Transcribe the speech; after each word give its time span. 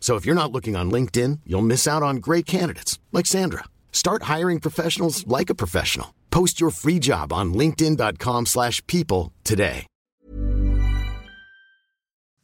So 0.00 0.16
if 0.16 0.24
you're 0.24 0.34
not 0.42 0.50
looking 0.50 0.74
on 0.74 0.90
LinkedIn, 0.90 1.40
you'll 1.44 1.70
miss 1.72 1.86
out 1.86 2.02
on 2.02 2.16
great 2.16 2.46
candidates 2.46 2.98
like 3.12 3.26
Sandra. 3.26 3.64
Start 3.92 4.22
hiring 4.22 4.58
professionals 4.60 5.26
like 5.26 5.50
a 5.50 5.54
professional. 5.54 6.14
Post 6.30 6.62
your 6.62 6.70
free 6.70 6.98
job 6.98 7.30
on 7.30 7.52
linkedin.com/people 7.52 9.32
today. 9.44 9.86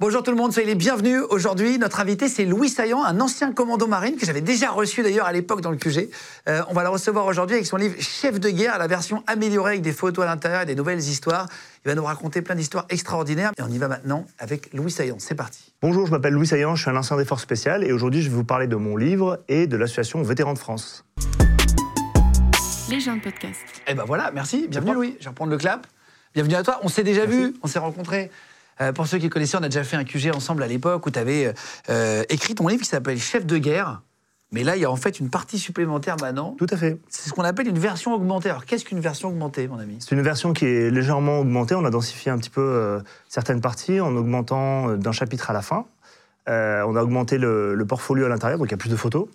Bonjour 0.00 0.24
tout 0.24 0.32
le 0.32 0.36
monde, 0.36 0.52
soyez 0.52 0.66
les 0.66 0.74
bienvenus. 0.74 1.22
Aujourd'hui, 1.30 1.78
notre 1.78 2.00
invité, 2.00 2.28
c'est 2.28 2.44
Louis 2.44 2.68
Saillant, 2.68 3.04
un 3.04 3.20
ancien 3.20 3.52
commando 3.52 3.86
marine 3.86 4.16
que 4.16 4.26
j'avais 4.26 4.40
déjà 4.40 4.72
reçu 4.72 5.04
d'ailleurs 5.04 5.24
à 5.24 5.32
l'époque 5.32 5.60
dans 5.60 5.70
le 5.70 5.76
QG. 5.76 6.10
Euh, 6.48 6.62
on 6.68 6.74
va 6.74 6.82
le 6.82 6.88
recevoir 6.88 7.26
aujourd'hui 7.26 7.54
avec 7.54 7.66
son 7.66 7.76
livre 7.76 7.94
Chef 8.00 8.40
de 8.40 8.50
guerre, 8.50 8.76
la 8.78 8.88
version 8.88 9.22
améliorée 9.28 9.70
avec 9.70 9.82
des 9.82 9.92
photos 9.92 10.24
à 10.24 10.26
l'intérieur 10.26 10.62
et 10.62 10.66
des 10.66 10.74
nouvelles 10.74 10.98
histoires. 10.98 11.48
Il 11.86 11.90
va 11.90 11.96
nous 11.96 12.04
raconter 12.04 12.40
plein 12.40 12.54
d'histoires 12.54 12.86
extraordinaires. 12.88 13.52
Et 13.58 13.62
on 13.62 13.68
y 13.68 13.76
va 13.76 13.88
maintenant 13.88 14.24
avec 14.38 14.72
Louis 14.72 14.90
Saillant. 14.90 15.18
C'est 15.18 15.34
parti. 15.34 15.74
Bonjour, 15.82 16.06
je 16.06 16.12
m'appelle 16.12 16.32
Louis 16.32 16.46
Saillant, 16.46 16.74
je 16.76 16.80
suis 16.80 16.90
un 16.90 16.96
ancien 16.96 17.18
des 17.18 17.26
forces 17.26 17.42
spéciales 17.42 17.84
et 17.84 17.92
aujourd'hui 17.92 18.22
je 18.22 18.30
vais 18.30 18.36
vous 18.36 18.44
parler 18.44 18.66
de 18.66 18.76
mon 18.76 18.96
livre 18.96 19.44
et 19.48 19.66
de 19.66 19.76
l'association 19.76 20.22
Vétérans 20.22 20.54
de 20.54 20.58
France. 20.58 21.04
Légende 22.88 23.20
podcast. 23.20 23.60
Eh 23.86 23.92
ben 23.92 24.04
voilà, 24.06 24.30
merci. 24.32 24.66
Bienvenue 24.66 24.94
Louis. 24.94 25.16
Je 25.18 25.24
vais 25.24 25.28
reprendre 25.28 25.50
le 25.50 25.58
clap. 25.58 25.86
Bienvenue 26.32 26.54
à 26.54 26.62
toi. 26.62 26.80
On 26.84 26.88
s'est 26.88 27.04
déjà 27.04 27.26
vu, 27.26 27.54
on 27.62 27.66
s'est 27.66 27.78
rencontrés. 27.78 28.30
Euh, 28.80 28.92
pour 28.92 29.06
ceux 29.06 29.18
qui 29.18 29.28
connaissaient, 29.28 29.58
on 29.58 29.62
a 29.62 29.68
déjà 29.68 29.84
fait 29.84 29.96
un 29.96 30.04
QG 30.04 30.34
ensemble 30.34 30.62
à 30.62 30.66
l'époque 30.66 31.04
où 31.06 31.10
tu 31.10 31.18
avais 31.18 31.52
écrit 32.30 32.54
ton 32.54 32.66
livre 32.66 32.80
qui 32.80 32.88
s'appelle 32.88 33.18
Chef 33.18 33.44
de 33.44 33.58
guerre. 33.58 34.00
Mais 34.54 34.62
là, 34.62 34.76
il 34.76 34.82
y 34.82 34.84
a 34.84 34.90
en 34.90 34.94
fait 34.94 35.18
une 35.18 35.30
partie 35.30 35.58
supplémentaire 35.58 36.14
maintenant. 36.20 36.54
Tout 36.56 36.68
à 36.70 36.76
fait. 36.76 37.00
C'est 37.08 37.28
ce 37.28 37.34
qu'on 37.34 37.42
appelle 37.42 37.66
une 37.66 37.78
version 37.80 38.14
augmentée. 38.14 38.50
Alors, 38.50 38.64
qu'est-ce 38.64 38.84
qu'une 38.84 39.00
version 39.00 39.30
augmentée, 39.30 39.66
mon 39.66 39.80
ami? 39.80 39.96
C'est 39.98 40.14
une 40.14 40.22
version 40.22 40.52
qui 40.52 40.64
est 40.64 40.90
légèrement 40.90 41.40
augmentée, 41.40 41.74
on 41.74 41.84
a 41.84 41.90
densifié 41.90 42.30
un 42.30 42.38
petit 42.38 42.50
peu 42.50 42.60
euh, 42.60 43.00
certaines 43.28 43.60
parties 43.60 43.98
en 44.00 44.14
augmentant 44.14 44.90
euh, 44.90 44.96
d'un 44.96 45.10
chapitre 45.10 45.50
à 45.50 45.54
la 45.54 45.60
fin. 45.60 45.86
Euh, 46.48 46.84
on 46.86 46.94
a 46.94 47.02
augmenté 47.02 47.36
le, 47.36 47.74
le 47.74 47.84
portfolio 47.84 48.26
à 48.26 48.28
l'intérieur, 48.28 48.60
donc 48.60 48.68
il 48.68 48.70
y 48.70 48.74
a 48.74 48.78
plus 48.78 48.90
de 48.90 48.96
photos. 48.96 49.26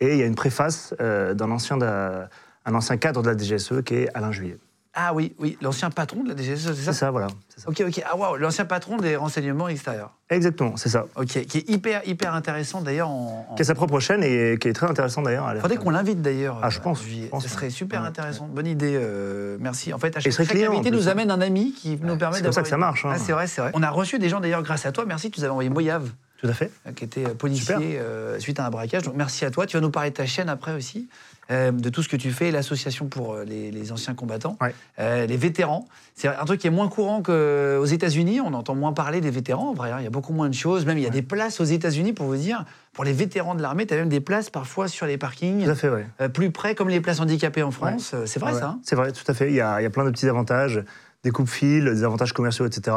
Et 0.00 0.14
il 0.14 0.18
y 0.18 0.22
a 0.22 0.26
une 0.26 0.34
préface 0.34 0.92
euh, 1.00 1.34
d'un 1.34 1.52
ancien, 1.52 1.78
un 1.80 2.74
ancien 2.74 2.96
cadre 2.96 3.22
de 3.22 3.30
la 3.30 3.38
DGSE 3.38 3.82
qui 3.84 3.94
est 3.94 4.08
Alain 4.12 4.32
Juillet. 4.32 4.58
Ah 4.96 5.12
oui, 5.12 5.34
oui, 5.40 5.58
l'ancien 5.60 5.90
patron 5.90 6.22
de 6.22 6.28
la 6.28 6.36
DGSE, 6.36 6.66
c'est 6.68 6.74
ça? 6.74 6.92
C'est 6.92 6.92
ça, 6.92 7.10
voilà. 7.10 7.26
c'est 7.48 7.60
ça. 7.62 7.68
Ok, 7.68 7.82
ok. 7.86 8.02
Ah 8.08 8.16
waouh, 8.16 8.36
l'ancien 8.36 8.64
patron 8.64 8.96
des 8.96 9.16
renseignements 9.16 9.66
extérieurs. 9.68 10.12
Exactement, 10.30 10.76
c'est 10.76 10.88
ça. 10.88 11.06
Ok, 11.16 11.26
qui 11.46 11.58
est 11.58 11.68
hyper, 11.68 12.06
hyper 12.06 12.32
intéressant 12.34 12.80
d'ailleurs. 12.80 13.08
En, 13.08 13.46
en- 13.50 13.54
Qui 13.56 13.62
a 13.62 13.64
sa 13.64 13.74
propre 13.74 13.98
chaîne 13.98 14.22
et 14.22 14.56
qui 14.60 14.68
est 14.68 14.72
très 14.72 14.86
intéressant 14.88 15.22
d'ailleurs. 15.22 15.52
la 15.52 15.60
Faudrait 15.60 15.76
qu'on 15.78 15.90
l'invite 15.90 16.22
d'ailleurs. 16.22 16.60
Ah, 16.62 16.70
je 16.70 16.78
pense, 16.80 17.02
Juillet. 17.02 17.24
je 17.24 17.30
pense, 17.30 17.42
Ce 17.42 17.48
serait 17.48 17.70
super 17.70 18.02
Ouais, 18.02 18.06
intéressant. 18.08 18.46
Bonne 18.46 18.66
idée. 18.68 18.94
euh, 18.96 19.56
merci. 19.60 19.92
En 19.92 19.98
fait, 19.98 20.16
à 20.16 20.20
chaque, 20.20 20.32
chaque 20.32 20.46
client, 20.48 20.70
en 20.70 20.74
invité 20.76 20.90
nous 20.92 21.08
hein. 21.08 21.12
amène 21.12 21.30
un 21.32 21.40
ami 21.40 21.72
qui 21.72 21.98
nous 22.00 22.16
permet 22.16 22.36
c'est 22.36 22.42
d'avoir. 22.42 22.42
comme 22.42 22.52
ça 22.52 22.62
que 22.62 22.68
ça 22.68 22.76
marche, 22.76 23.04
hein. 23.04 23.10
Ah, 23.14 23.18
c'est 23.18 23.32
vrai, 23.32 23.46
c'est 23.48 23.60
vrai. 23.62 23.72
On 23.74 23.82
a 23.82 23.90
reçu 23.90 24.18
des 24.20 24.28
gens 24.28 24.38
d'ailleurs 24.40 24.62
grâce 24.62 24.86
à 24.86 24.92
toi. 24.92 25.04
Merci. 25.06 25.30
Tu 25.30 25.40
nous 25.40 25.44
avais 25.44 25.50
envoyé 25.52 25.70
Moyave, 25.70 26.08
Tout 26.40 26.46
à 26.48 26.52
fait. 26.54 26.70
euh, 26.86 26.92
qui 26.92 27.02
était 27.04 27.26
euh, 27.26 27.34
policier 27.34 27.98
euh, 27.98 28.38
suite 28.38 28.60
à 28.60 28.66
un 28.66 28.70
braquage. 28.70 29.02
Donc 29.02 29.14
merci 29.16 29.44
à 29.44 29.50
toi. 29.50 29.66
Tu 29.66 29.76
vas 29.76 29.80
nous 29.80 29.90
parler 29.90 30.10
de 30.10 30.14
ta 30.14 30.26
chaîne 30.26 30.48
après 30.48 30.72
aussi. 30.72 31.08
Euh, 31.50 31.70
de 31.72 31.88
tout 31.90 32.02
ce 32.02 32.08
que 32.08 32.16
tu 32.16 32.30
fais, 32.30 32.50
l'association 32.50 33.06
pour 33.06 33.34
euh, 33.34 33.44
les, 33.44 33.70
les 33.70 33.92
anciens 33.92 34.14
combattants, 34.14 34.56
Ouais. 34.60 34.74
euh, 34.98 35.26
les 35.26 35.36
vétérans. 35.36 35.86
C'est 36.14 36.28
un 36.28 36.44
truc 36.44 36.60
qui 36.60 36.66
est 36.68 36.70
moins 36.70 36.88
courant 36.88 37.22
qu'aux 37.22 37.84
États-Unis. 37.84 38.40
On 38.40 38.54
entend 38.54 38.74
moins 38.74 38.92
parler 38.92 39.20
des 39.20 39.30
vétérans. 39.30 39.70
En 39.70 39.74
vrai, 39.74 39.90
hein. 39.90 39.96
il 40.00 40.04
y 40.04 40.06
a 40.06 40.10
beaucoup 40.10 40.32
moins 40.32 40.48
de 40.48 40.54
choses. 40.54 40.86
Même 40.86 40.96
il 40.98 41.04
y 41.04 41.06
a 41.06 41.10
des 41.10 41.22
places 41.22 41.60
aux 41.60 41.64
États-Unis 41.64 42.12
pour 42.12 42.26
vous 42.26 42.36
dire. 42.36 42.64
Pour 42.92 43.02
les 43.04 43.12
vétérans 43.12 43.54
de 43.56 43.62
l'armée, 43.62 43.86
tu 43.86 43.94
as 43.94 43.96
même 43.96 44.08
des 44.08 44.20
places 44.20 44.48
parfois 44.48 44.86
sur 44.86 45.06
les 45.06 45.18
parkings. 45.18 45.64
Tout 45.64 45.70
à 45.70 45.74
fait, 45.74 45.88
ouais. 45.88 46.06
Euh, 46.20 46.28
plus 46.28 46.50
près, 46.52 46.74
comme 46.76 46.88
les 46.88 47.00
places 47.00 47.18
handicapées 47.20 47.64
en 47.64 47.72
France. 47.72 48.14
C'est 48.26 48.38
vrai 48.38 48.54
ça 48.54 48.68
hein 48.68 48.78
C'est 48.84 48.94
vrai, 48.94 49.10
tout 49.10 49.24
à 49.26 49.34
fait. 49.34 49.48
Il 49.48 49.54
y, 49.54 49.60
a, 49.60 49.80
il 49.80 49.82
y 49.82 49.86
a 49.86 49.90
plein 49.90 50.04
de 50.04 50.10
petits 50.10 50.28
avantages, 50.28 50.82
des 51.24 51.30
coupes-fils, 51.30 51.82
des 51.84 52.04
avantages 52.04 52.32
commerciaux, 52.32 52.66
etc. 52.66 52.96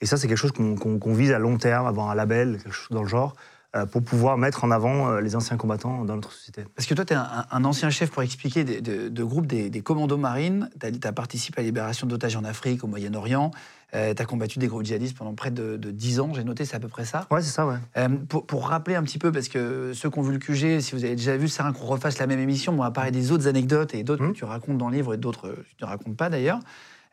Et 0.00 0.06
ça, 0.06 0.16
c'est 0.16 0.26
quelque 0.26 0.36
chose 0.36 0.52
qu'on 0.52 1.14
vise 1.14 1.30
à 1.30 1.38
long 1.38 1.58
terme, 1.58 1.86
avoir 1.86 2.10
un 2.10 2.14
label, 2.16 2.58
quelque 2.62 2.72
chose 2.74 2.88
dans 2.90 3.02
le 3.02 3.08
genre, 3.08 3.36
pour 3.84 4.02
pouvoir 4.02 4.38
mettre 4.38 4.64
en 4.64 4.70
avant 4.70 5.10
euh, 5.10 5.20
les 5.20 5.36
anciens 5.36 5.56
combattants 5.56 6.04
dans 6.04 6.14
notre 6.14 6.32
société. 6.32 6.64
Parce 6.74 6.86
que 6.88 6.94
toi, 6.94 7.04
tu 7.04 7.12
es 7.12 7.16
un, 7.16 7.44
un 7.50 7.64
ancien 7.64 7.90
chef 7.90 8.10
pour 8.10 8.22
expliquer 8.22 8.64
de, 8.64 9.08
de 9.08 9.24
groupe 9.24 9.46
des, 9.46 9.68
des 9.68 9.80
commandos 9.82 10.16
marines. 10.16 10.70
Tu 10.80 10.86
as, 11.06 11.12
participé 11.12 11.58
à 11.58 11.62
la 11.62 11.66
libération 11.66 12.06
d'otages 12.06 12.36
en 12.36 12.44
Afrique, 12.44 12.84
au 12.84 12.86
Moyen-Orient. 12.86 13.50
tu 13.92 13.98
as 13.98 14.24
combattu 14.24 14.58
des 14.58 14.68
groupes 14.68 14.84
djihadistes 14.84 15.16
pendant 15.16 15.34
près 15.34 15.50
de, 15.50 15.76
de 15.76 15.90
10 15.90 16.20
ans. 16.20 16.32
J'ai 16.34 16.44
noté, 16.44 16.64
c'est 16.64 16.76
à 16.76 16.80
peu 16.80 16.88
près 16.88 17.04
ça. 17.04 17.26
Ouais, 17.30 17.42
c'est 17.42 17.50
ça, 17.50 17.66
ouais. 17.66 17.76
Euh, 17.96 18.08
pour, 18.28 18.46
pour 18.46 18.68
rappeler 18.68 18.94
un 18.94 19.02
petit 19.02 19.18
peu, 19.18 19.32
parce 19.32 19.48
que 19.48 19.92
ceux 19.94 20.08
qui 20.10 20.18
ont 20.18 20.22
vu 20.22 20.32
le 20.32 20.38
QG, 20.38 20.80
si 20.80 20.94
vous 20.94 21.04
avez 21.04 21.16
déjà 21.16 21.36
vu, 21.36 21.48
c'est 21.48 21.62
rien 21.62 21.72
qu'on 21.72 21.86
refasse 21.86 22.18
la 22.18 22.26
même 22.26 22.40
émission. 22.40 22.72
On 22.72 22.82
va 22.82 22.90
parler 22.90 23.10
des 23.10 23.32
autres 23.32 23.48
anecdotes 23.48 23.94
et 23.94 24.02
d'autres 24.04 24.26
que 24.28 24.32
tu 24.32 24.44
racontes 24.44 24.78
dans 24.78 24.88
le 24.88 24.96
livre 24.96 25.14
et 25.14 25.18
d'autres 25.18 25.48
que 25.48 25.76
tu 25.76 25.84
ne 25.84 25.86
racontes 25.86 26.16
pas 26.16 26.30
d'ailleurs. 26.30 26.60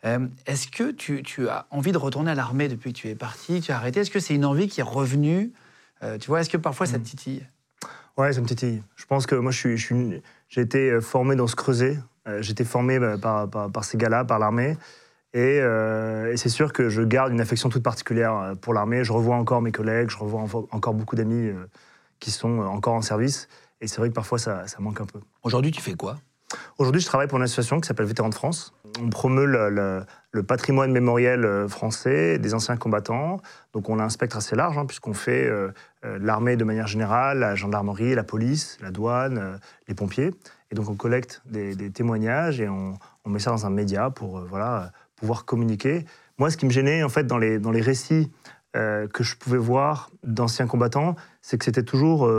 Euh, 0.06 0.28
Est-ce 0.46 0.68
que 0.68 0.92
tu, 0.92 1.24
tu 1.24 1.48
as 1.48 1.66
envie 1.72 1.92
de 1.92 1.98
retourner 1.98 2.32
à 2.32 2.36
l'armée 2.36 2.68
depuis 2.68 2.92
que 2.92 2.98
tu 2.98 3.08
es 3.10 3.16
parti 3.16 3.62
Tu 3.62 3.72
as 3.72 3.78
arrêté? 3.78 4.02
Est-ce 4.02 4.12
que 4.12 4.20
c'est 4.20 4.36
une 4.36 4.46
envie 4.46 4.68
qui 4.68 4.82
est 4.82 4.84
revenue 4.84 5.52
Euh, 6.04 6.18
Tu 6.18 6.28
vois, 6.28 6.42
est-ce 6.42 6.50
que 6.50 6.58
parfois 6.58 6.86
ça 6.86 7.00
te 7.00 7.04
titille? 7.04 7.46
Ouais, 8.18 8.32
ça 8.34 8.42
me 8.42 8.46
titille. 8.46 8.84
Je 8.96 9.06
pense 9.06 9.26
que 9.26 9.36
moi, 9.36 9.52
je 9.52 9.58
suis, 9.58 9.78
je 9.78 9.86
suis 9.86 9.96
une- 9.96 10.22
j'ai 10.50 10.62
été 10.62 10.92
euh, 10.92 11.02
formé 11.02 11.36
dans 11.36 11.48
ce 11.48 11.56
creuset. 11.56 11.98
Euh, 12.28 12.42
j'ai 12.42 12.52
été 12.52 12.64
formé 12.64 13.00
bah, 13.00 13.18
par, 13.18 13.50
par, 13.50 13.72
par 13.72 13.84
ces 13.84 13.98
gars-là, 13.98 14.24
par 14.24 14.38
l'armée. 14.40 14.78
Et, 15.34 15.60
euh, 15.62 16.32
et 16.32 16.38
c'est 16.38 16.50
sûr 16.50 16.72
que 16.74 16.90
je 16.90 17.02
garde 17.02 17.32
une 17.32 17.42
affection 17.42 17.70
toute 17.70 17.82
particulière 17.82 18.54
pour 18.62 18.74
l'armée. 18.76 19.04
Je 19.04 19.12
revois 19.12 19.36
encore 19.36 19.62
mes 19.64 19.72
collègues, 19.72 20.10
je 20.12 20.18
revois 20.18 20.42
encore 20.72 20.94
beaucoup 20.94 21.16
d'amis 21.16 21.52
qui 22.20 22.30
sont 22.30 22.60
encore 22.60 22.94
en 22.94 23.02
service. 23.02 23.48
Et 23.82 23.88
c'est 23.88 23.98
vrai 23.98 24.10
que 24.10 24.14
parfois, 24.14 24.38
ça, 24.38 24.68
ça 24.68 24.78
manque 24.80 25.02
un 25.02 25.06
peu. 25.08 25.20
Aujourd'hui, 25.42 25.72
tu 25.72 25.82
fais 25.82 25.96
quoi? 25.96 26.18
Aujourd'hui, 26.78 27.02
je 27.02 27.06
travaille 27.06 27.28
pour 27.28 27.38
une 27.38 27.44
association 27.44 27.80
qui 27.80 27.88
s'appelle 27.88 28.06
Vétérans 28.06 28.30
de 28.30 28.36
France. 28.36 28.74
On 29.02 29.10
promeut 29.10 29.46
le, 29.46 30.44
patrimoine 30.44 30.92
mémoriel 30.92 31.46
euh, 31.46 31.68
français 31.68 32.38
des 32.38 32.54
anciens 32.54 32.78
combattants. 32.78 33.40
Donc, 33.74 33.90
on 33.90 34.00
a 34.00 34.04
un 34.04 34.10
spectre 34.10 34.38
assez 34.38 34.56
large, 34.56 34.78
hein, 34.78 34.86
puisqu'on 34.86 35.14
fait 35.14 35.48
euh, 35.48 35.70
euh, 36.06 36.18
l'armée 36.22 36.56
de 36.56 36.64
manière 36.64 36.88
générale, 36.88 37.40
la 37.40 37.56
gendarmerie, 37.56 38.16
la 38.16 38.24
police, 38.24 38.78
la 38.82 38.92
douane, 38.92 39.60
les 39.88 39.96
pompiers. 39.96 40.32
Et 40.72 40.76
donc, 40.76 40.90
on 40.90 40.96
collecte 40.96 41.42
des, 41.46 41.76
témoignages 41.92 42.60
et 42.60 42.70
on, 42.70 42.98
met 43.26 43.40
ça 43.40 43.52
dans 43.52 43.66
un 43.66 43.70
média 43.70 44.10
pour 44.10 44.44
pouvoir 45.16 45.46
communiquer. 45.46 46.06
Moi, 46.38 46.50
ce 46.50 46.58
qui 46.58 46.66
me 46.66 46.72
gênait, 46.72 47.04
en 47.04 47.10
fait, 47.10 47.26
dans 47.26 47.38
les, 47.38 47.82
récits 47.82 48.32
que 48.74 49.24
je 49.24 49.36
pouvais 49.36 49.58
voir 49.58 50.10
d'anciens 50.24 50.66
combattants, 50.66 51.16
c'est 51.42 51.58
que 51.58 51.66
c'était 51.66 51.84
toujours, 51.84 52.30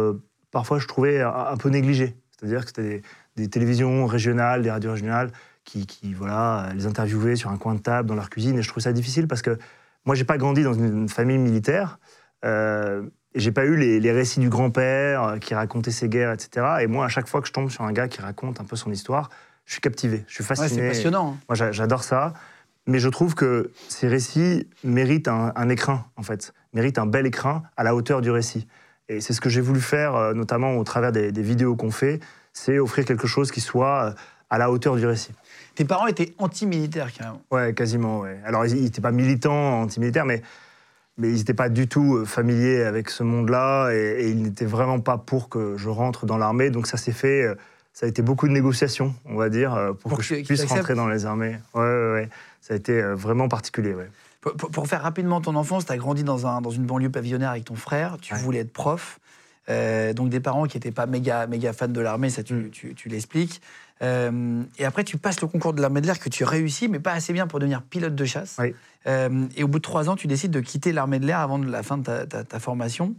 parfois, 0.51 0.79
je 0.79 0.89
trouvais 0.89 1.21
un, 1.21 1.31
un 1.31 1.57
peu 1.57 1.69
négligé. 1.69 2.17
C'est-à-dire 2.37 2.63
que 2.63 2.67
c'était 2.67 2.83
des, 2.83 3.03
des 3.37 3.49
télévisions 3.49 4.06
régionales, 4.06 4.62
des 4.62 4.71
radios 4.71 4.93
régionales 4.93 5.31
qui, 5.65 5.87
qui, 5.87 6.12
voilà, 6.15 6.69
les 6.75 6.87
interviewaient 6.87 7.37
sur 7.37 7.50
un 7.50 7.56
coin 7.56 7.75
de 7.75 7.81
table 7.81 8.09
dans 8.09 8.15
leur 8.15 8.31
cuisine. 8.31 8.59
Et 8.59 8.62
je 8.62 8.69
trouve 8.69 8.83
ça 8.83 8.93
difficile 8.93 9.27
parce 9.27 9.43
que 9.43 9.59
moi, 10.05 10.15
j'ai 10.15 10.25
pas 10.25 10.37
grandi 10.39 10.62
dans 10.62 10.75
une 10.75 11.09
famille 11.09 11.39
militaire. 11.39 11.99
Euh, 12.44 13.03
j'ai 13.34 13.50
pas 13.50 13.65
eu 13.65 13.77
les, 13.77 13.99
les 14.00 14.12
récits 14.12 14.41
du 14.41 14.49
grand-père 14.49 15.23
euh, 15.25 15.39
qui 15.39 15.55
racontait 15.55 15.91
ses 15.91 16.09
guerres, 16.09 16.33
etc. 16.33 16.67
Et 16.83 16.87
moi, 16.87 17.06
à 17.06 17.09
chaque 17.09 17.27
fois 17.27 17.41
que 17.41 17.49
je 17.49 17.53
tombe 17.53 17.71
sur 17.71 17.83
un 17.84 17.93
gars 17.93 18.06
qui 18.09 18.21
raconte 18.21 18.61
un 18.61 18.65
peu 18.65 18.77
son 18.77 18.93
histoire, 18.93 19.31
je 19.65 19.73
suis 19.73 19.81
captivé, 19.81 20.25
je 20.28 20.34
suis 20.34 20.43
Ouais, 20.43 20.49
fasciné. 20.49 20.69
c'est 20.83 20.89
passionnant. 20.89 21.33
hein. 21.33 21.39
Moi, 21.49 21.56
j'a- 21.56 21.73
j'adore 21.73 22.05
ça. 22.05 22.34
Mais 22.87 22.99
je 22.99 23.09
trouve 23.09 23.34
que 23.34 23.71
ces 23.89 24.09
récits 24.09 24.69
méritent 24.84 25.27
un, 25.28 25.53
un 25.56 25.69
écrin, 25.71 26.05
en 26.17 26.23
fait. 26.23 26.53
Méritent 26.75 26.99
un 26.99 27.06
bel 27.06 27.25
écrin 27.27 27.62
à 27.78 27.83
la 27.83 27.94
hauteur 27.97 28.21
du 28.21 28.31
récit. 28.31 28.69
Et 29.09 29.23
c'est 29.23 29.33
ce 29.33 29.41
que 29.41 29.49
j'ai 29.49 29.62
voulu 29.62 29.81
faire, 29.81 30.15
euh, 30.15 30.34
notamment 30.34 30.77
au 30.77 30.84
travers 30.84 31.11
des, 31.11 31.33
des 31.33 31.43
vidéos 31.43 31.77
qu'on 31.77 31.91
fait, 31.91 32.21
c'est 32.55 32.79
offrir 32.79 33.05
quelque 33.05 33.27
chose 33.27 33.51
qui 33.51 33.61
soit 33.61 34.05
euh, 34.05 34.12
à 34.49 34.56
la 34.56 34.71
hauteur 34.71 34.97
du 34.97 35.05
récit. 35.06 35.33
Tes 35.75 35.85
parents 35.85 36.06
étaient 36.06 36.35
anti-militaires, 36.39 37.12
carrément. 37.12 37.43
Ouais, 37.51 37.75
quasiment, 37.75 38.21
ouais. 38.21 38.39
Alors, 38.47 38.65
ils 38.65 38.83
n'étaient 38.83 39.01
pas 39.03 39.11
militants, 39.11 39.83
antimilitaires, 39.83 40.25
mais, 40.25 40.41
mais 41.19 41.29
ils 41.31 41.37
n'étaient 41.39 41.53
pas 41.53 41.69
du 41.69 41.89
tout 41.89 42.17
euh, 42.17 42.25
familiers 42.25 42.85
avec 42.85 43.11
ce 43.11 43.25
monde-là, 43.25 43.91
et, 43.93 43.97
et 44.25 44.31
ils 44.31 44.41
n'étaient 44.41 44.65
vraiment 44.65 45.01
pas 45.01 45.19
pour 45.19 45.49
que 45.49 45.77
je 45.77 45.89
rentre 45.89 46.25
dans 46.27 46.39
l'armée. 46.39 46.71
Donc, 46.71 46.87
ça 46.87 46.97
s'est 46.97 47.12
fait... 47.12 47.43
euh, 47.43 47.55
Ça 47.93 48.06
a 48.06 48.09
été 48.09 48.23
beaucoup 48.23 48.47
de 48.49 48.53
négociations, 48.53 49.15
on 49.25 49.37
va 49.37 49.49
dire, 49.49 49.73
pour, 50.00 50.11
Pour 50.11 50.19
que 50.19 50.23
que- 50.25 50.39
je 50.39 50.45
puisse 50.45 50.65
rentrer 50.65 50.95
dans 50.95 51.09
les 51.09 51.27
armées. 51.27 51.59
Ouais, 51.75 51.83
ouais, 51.83 52.12
ouais. 52.12 52.29
Ça 52.61 52.75
a 52.75 52.77
été 52.77 53.03
vraiment 53.03 53.49
particulier, 53.49 53.95
ouais. 53.95 54.11
Pour, 54.41 54.55
pour- 54.57 54.71
pour 54.71 54.87
faire 54.89 55.03
rapidement 55.03 55.41
ton 55.41 55.55
enfance, 55.57 55.87
tu 55.87 55.93
as 55.93 55.97
grandi 55.97 56.23
dans, 56.23 56.47
un, 56.47 56.61
dans 56.61 56.71
une 56.71 56.85
banlieue 56.87 57.11
pavillonnaire 57.11 57.50
avec 57.50 57.65
ton 57.65 57.77
frère, 57.77 58.17
tu 58.21 58.35
Ouais. 58.35 58.41
voulais 58.41 58.59
être 58.61 58.73
prof. 58.73 59.19
Euh, 59.70 60.12
donc 60.12 60.28
des 60.28 60.40
parents 60.40 60.64
qui 60.66 60.76
n'étaient 60.76 60.90
pas 60.93 61.06
méga, 61.06 61.46
méga 61.46 61.72
fans 61.72 61.88
de 61.88 62.00
l'armée, 62.00 62.31
ça 62.31 62.43
tu, 62.43 62.70
tu- 62.70 62.94
tu 62.94 63.08
l'expliques. 63.08 63.61
Euh, 64.02 64.62
et 64.78 64.84
après, 64.84 65.05
tu 65.05 65.16
passes 65.16 65.40
le 65.40 65.46
concours 65.49 65.72
de 65.72 65.81
l'armée 65.81 66.00
de 66.00 66.06
l'air 66.06 66.19
que 66.19 66.28
tu 66.28 66.44
réussis, 66.44 66.88
mais 66.88 66.99
pas 66.99 67.12
assez 67.12 67.32
bien 67.32 67.46
pour 67.46 67.61
devenir 67.61 67.81
pilote 67.82 68.14
de 68.14 68.25
chasse. 68.25 68.56
Oui. 68.58 68.75
Euh, 69.06 69.46
et 69.56 69.62
au 69.64 69.69
bout 69.69 69.78
de 69.78 69.82
trois 69.84 70.08
ans, 70.11 70.16
tu 70.16 70.26
décides 70.26 70.50
de 70.50 70.61
quitter 70.61 70.93
l'armée 70.93 71.19
de 71.19 71.26
l'air 71.26 71.38
avant 71.38 71.58
la 71.58 71.82
fin 71.82 71.96
de 71.99 72.02
ta, 72.02 72.26
ta- 72.26 72.44
ta 72.44 72.58
formation. 72.58 73.14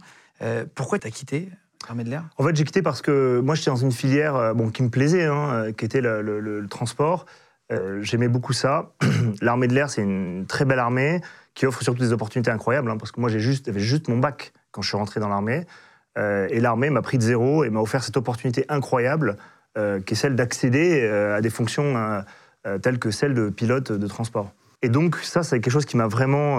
Pourquoi 0.74 0.98
tu 0.98 1.06
as 1.06 1.10
quitté 1.10 1.48
l'armée 1.88 2.04
de 2.04 2.10
l'air? 2.10 2.24
En 2.36 2.44
fait, 2.44 2.54
j'ai 2.54 2.64
quitté 2.64 2.82
parce 2.82 3.00
que 3.02 3.40
moi, 3.40 3.54
j'étais 3.54 3.70
dans 3.70 3.76
une 3.76 3.92
filière 3.92 4.54
bon, 4.54 4.70
qui 4.70 4.82
me 4.82 4.90
plaisait, 4.90 5.24
hein, 5.24 5.72
qui 5.76 5.84
était 5.84 6.00
le, 6.02 6.20
le- 6.22 6.40
le- 6.40 6.60
le 6.60 6.68
transport. 6.68 7.24
Euh, 7.72 8.00
J'aimais 8.02 8.28
beaucoup 8.28 8.52
ça. 8.52 8.92
l'armée 9.40 9.66
de 9.66 9.74
l'air, 9.74 9.90
c'est 9.90 10.02
une 10.02 10.44
très 10.46 10.64
belle 10.64 10.78
armée 10.78 11.20
qui 11.54 11.66
offre 11.66 11.82
surtout 11.82 12.00
des 12.02 12.12
opportunités 12.12 12.50
incroyables, 12.50 12.90
hein, 12.90 12.96
parce 12.98 13.10
que 13.12 13.20
moi, 13.20 13.30
j'ai 13.30 13.40
juste, 13.40 13.66
j'avais 13.66 13.80
juste 13.80 14.08
mon 14.08 14.18
bac 14.18 14.52
quand 14.72 14.82
je 14.82 14.88
suis 14.88 14.96
rentré 14.96 15.20
dans 15.20 15.28
l'armée. 15.28 15.64
Euh, 16.16 16.48
et 16.50 16.60
l'armée 16.60 16.90
m'a 16.90 17.02
pris 17.02 17.18
de 17.18 17.22
zéro 17.22 17.64
et 17.64 17.70
m'a 17.70 17.80
offert 17.80 18.02
cette 18.02 18.16
opportunité 18.16 18.64
incroyable, 18.68 19.36
euh, 19.76 20.00
qui 20.00 20.14
est 20.14 20.16
celle 20.16 20.36
d'accéder 20.36 21.02
euh, 21.02 21.36
à 21.36 21.40
des 21.40 21.50
fonctions 21.50 21.94
telles 22.82 22.98
que 22.98 23.12
celle 23.12 23.32
de 23.32 23.48
pilote 23.48 23.92
de 23.92 24.06
transport. 24.08 24.52
Et 24.82 24.88
donc, 24.88 25.14
ça, 25.22 25.44
c'est 25.44 25.60
quelque 25.60 25.72
chose 25.72 25.86
qui 25.86 25.96
m'a 25.96 26.08
vraiment, 26.08 26.58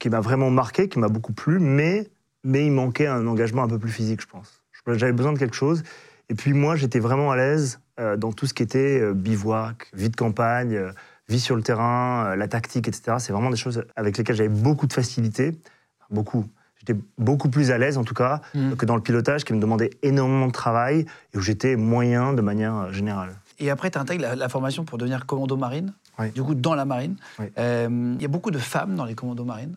vraiment 0.00 0.50
marqué, 0.50 0.88
qui 0.88 1.00
m'a 1.00 1.08
beaucoup 1.08 1.32
plu, 1.32 1.58
mais, 1.58 2.08
mais 2.44 2.64
il 2.64 2.70
manquait 2.70 3.08
un 3.08 3.26
engagement 3.26 3.64
un 3.64 3.68
peu 3.68 3.80
plus 3.80 3.90
physique, 3.90 4.20
je 4.20 4.28
pense. 4.28 4.62
J'avais 4.86 5.12
besoin 5.12 5.32
de 5.32 5.38
quelque 5.38 5.56
chose. 5.56 5.82
Et 6.28 6.34
puis, 6.34 6.52
moi, 6.52 6.76
j'étais 6.76 7.00
vraiment 7.00 7.32
à 7.32 7.36
l'aise 7.36 7.80
dans 8.16 8.30
tout 8.30 8.46
ce 8.46 8.54
qui 8.54 8.62
était 8.62 9.12
bivouac, 9.12 9.90
vie 9.92 10.08
de 10.08 10.14
campagne, 10.14 10.92
vie 11.28 11.40
sur 11.40 11.56
le 11.56 11.62
terrain, 11.62 12.36
la 12.36 12.46
tactique, 12.46 12.86
etc. 12.86 13.16
C'est 13.18 13.32
vraiment 13.32 13.50
des 13.50 13.56
choses 13.56 13.84
avec 13.96 14.16
lesquelles 14.18 14.36
j'avais 14.36 14.48
beaucoup 14.48 14.86
de 14.86 14.92
facilité. 14.92 15.58
Beaucoup. 16.10 16.46
J'étais 16.78 16.98
beaucoup 17.18 17.48
plus 17.48 17.70
à 17.70 17.78
l'aise, 17.78 17.98
en 17.98 18.04
tout 18.04 18.14
cas, 18.14 18.40
Mhm. 18.54 18.76
que 18.76 18.86
dans 18.86 18.94
le 18.96 19.02
pilotage, 19.02 19.44
qui 19.44 19.52
me 19.52 19.60
demandait 19.60 19.90
énormément 20.02 20.46
de 20.46 20.52
travail 20.52 21.06
et 21.34 21.38
où 21.38 21.40
j'étais 21.40 21.76
moyen 21.76 22.32
de 22.32 22.40
manière 22.40 22.74
euh, 22.76 22.92
générale. 22.92 23.30
Et 23.58 23.70
après, 23.70 23.90
tu 23.90 23.98
intègres 23.98 24.22
la, 24.22 24.36
la 24.36 24.48
formation 24.48 24.84
pour 24.84 24.98
devenir 24.98 25.26
commando 25.26 25.56
marine, 25.56 25.92
Oui. 26.18 26.30
du 26.30 26.42
coup, 26.42 26.54
dans 26.54 26.74
la 26.76 26.84
marine. 26.84 27.16
Oui. 27.40 27.46
Euh, 27.58 28.14
Il 28.16 28.22
y 28.22 28.24
a 28.24 28.28
beaucoup 28.28 28.52
de 28.52 28.58
femmes 28.58 28.94
dans 28.94 29.04
les 29.04 29.14
commandos 29.14 29.44
marines. 29.44 29.76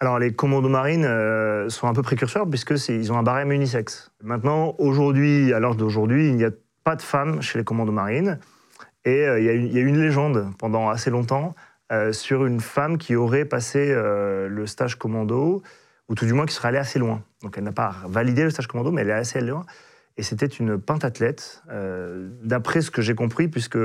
Alors, 0.00 0.18
les 0.18 0.32
commandos 0.32 0.68
marines 0.68 1.04
euh, 1.04 1.68
sont 1.68 1.86
un 1.86 1.92
peu 1.94 2.02
précurseurs 2.02 2.48
puisqu'ils 2.50 3.12
ont 3.12 3.18
un 3.18 3.22
barème 3.22 3.52
unisexe. 3.52 4.10
Maintenant, 4.20 4.74
aujourd'hui, 4.78 5.52
à 5.52 5.60
l'heure 5.60 5.76
d'aujourd'hui, 5.76 6.28
il 6.28 6.34
n'y 6.36 6.44
a 6.44 6.50
pas 6.82 6.96
de 6.96 7.02
femmes 7.02 7.40
chez 7.40 7.58
les 7.58 7.64
commandos 7.64 7.92
marines. 7.92 8.40
Et 9.04 9.24
euh, 9.28 9.38
il 9.38 9.44
y, 9.46 9.48
a 9.48 9.52
une- 9.52 9.66
il 9.66 9.72
y 9.72 9.78
a 9.78 9.80
eu 9.80 9.86
une 9.86 10.00
légende 10.00 10.48
pendant 10.58 10.88
assez 10.90 11.10
longtemps 11.10 11.54
sur 12.12 12.46
une 12.46 12.60
femme 12.60 12.96
qui 12.96 13.14
aurait 13.16 13.44
passé 13.44 13.94
le 13.94 14.64
stage 14.66 14.94
commando, 14.96 15.62
ou 16.08 16.14
tout 16.14 16.26
du 16.26 16.32
moins 16.32 16.46
qui 16.46 16.54
serait 16.54 16.68
allée 16.68 16.78
assez 16.78 16.98
loin. 16.98 17.22
Donc, 17.42 17.56
elle 17.58 17.64
n'a 17.64 17.72
pas 17.72 17.96
validé 18.06 18.44
le 18.44 18.50
stage 18.50 18.66
commando, 18.66 18.90
mais 18.90 19.02
elle 19.02 19.10
est 19.10 19.12
assez 19.12 19.40
loin. 19.40 19.64
Et 20.16 20.22
c'était 20.22 20.46
une 20.46 20.78
pentathlète, 20.78 21.62
euh, 21.70 22.28
d'après 22.42 22.82
ce 22.82 22.90
que 22.90 23.00
j'ai 23.00 23.14
compris, 23.14 23.48
puisque 23.48 23.78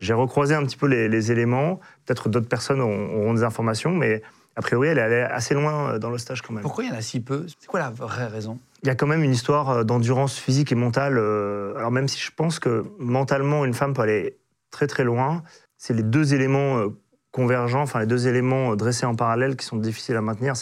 j'ai 0.00 0.12
recroisé 0.12 0.54
un 0.54 0.64
petit 0.64 0.76
peu 0.76 0.86
les, 0.86 1.08
les 1.08 1.32
éléments. 1.32 1.80
Peut-être 2.04 2.28
d'autres 2.28 2.48
personnes 2.48 2.80
auront, 2.80 3.34
des 3.34 3.42
informations, 3.44 3.92
mais 3.92 4.22
a 4.56 4.60
priori, 4.60 4.88
elle 4.88 4.98
est 4.98 5.02
allée 5.02 5.20
assez 5.20 5.54
loin 5.54 5.94
euh, 5.94 5.98
dans 5.98 6.10
le 6.10 6.18
stage 6.18 6.42
quand 6.42 6.52
même. 6.52 6.62
Pourquoi 6.62 6.84
il 6.84 6.90
y 6.90 6.92
en 6.92 6.96
a 6.96 7.00
si 7.00 7.20
peu? 7.20 7.46
C'est 7.60 7.68
quoi 7.68 7.80
la 7.80 7.90
vraie 7.90 8.26
raison? 8.26 8.58
Il 8.82 8.88
y 8.88 8.90
a 8.90 8.94
quand 8.94 9.06
même 9.06 9.22
une 9.22 9.32
histoire 9.32 9.70
euh, 9.70 9.84
d'endurance 9.84 10.36
physique 10.38 10.72
et 10.72 10.74
mentale. 10.74 11.16
euh, 11.18 11.76
Alors 11.76 11.90
même 11.90 12.08
si 12.08 12.18
je 12.20 12.30
pense 12.34 12.58
que 12.58 12.84
mentalement, 12.98 13.64
une 13.64 13.74
femme 13.74 13.92
peut 13.92 14.02
aller 14.02 14.38
très 14.70 14.86
très 14.86 15.04
loin, 15.04 15.42
c'est 15.76 15.94
les 15.94 16.02
deux 16.02 16.34
éléments 16.34 16.84
convergents, 17.30 17.82
enfin 17.82 18.00
les 18.00 18.06
deux 18.06 18.26
éléments 18.26 18.74
dressés 18.74 19.06
en 19.06 19.14
parallèle 19.14 19.56
qui 19.56 19.64
sont 19.64 19.76
difficiles 19.76 20.16
à 20.16 20.20
maintenir. 20.20 20.56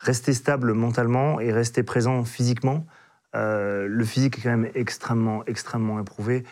Rester 0.00 0.32
stable 0.32 0.72
mentalement 0.72 1.40
et 1.40 1.52
rester 1.52 1.82
présent 1.82 2.24
physiquement. 2.24 2.86
Euh, 3.34 3.86
le 3.88 4.04
physique 4.04 4.38
est 4.38 4.42
quand 4.42 4.50
même 4.50 4.70
extrêmement, 4.74 5.44
extrêmement 5.46 6.00
éprouvé. 6.00 6.44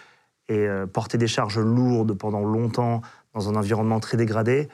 Et 0.48 0.66
euh, 0.66 0.86
porter 0.86 1.18
des 1.18 1.28
charges 1.28 1.58
lourdes 1.58 2.14
pendant 2.14 2.44
longtemps 2.44 3.00
dans 3.32 3.48
un 3.48 3.54
environnement 3.54 4.00
très 4.00 4.16
dégradé, 4.16 4.68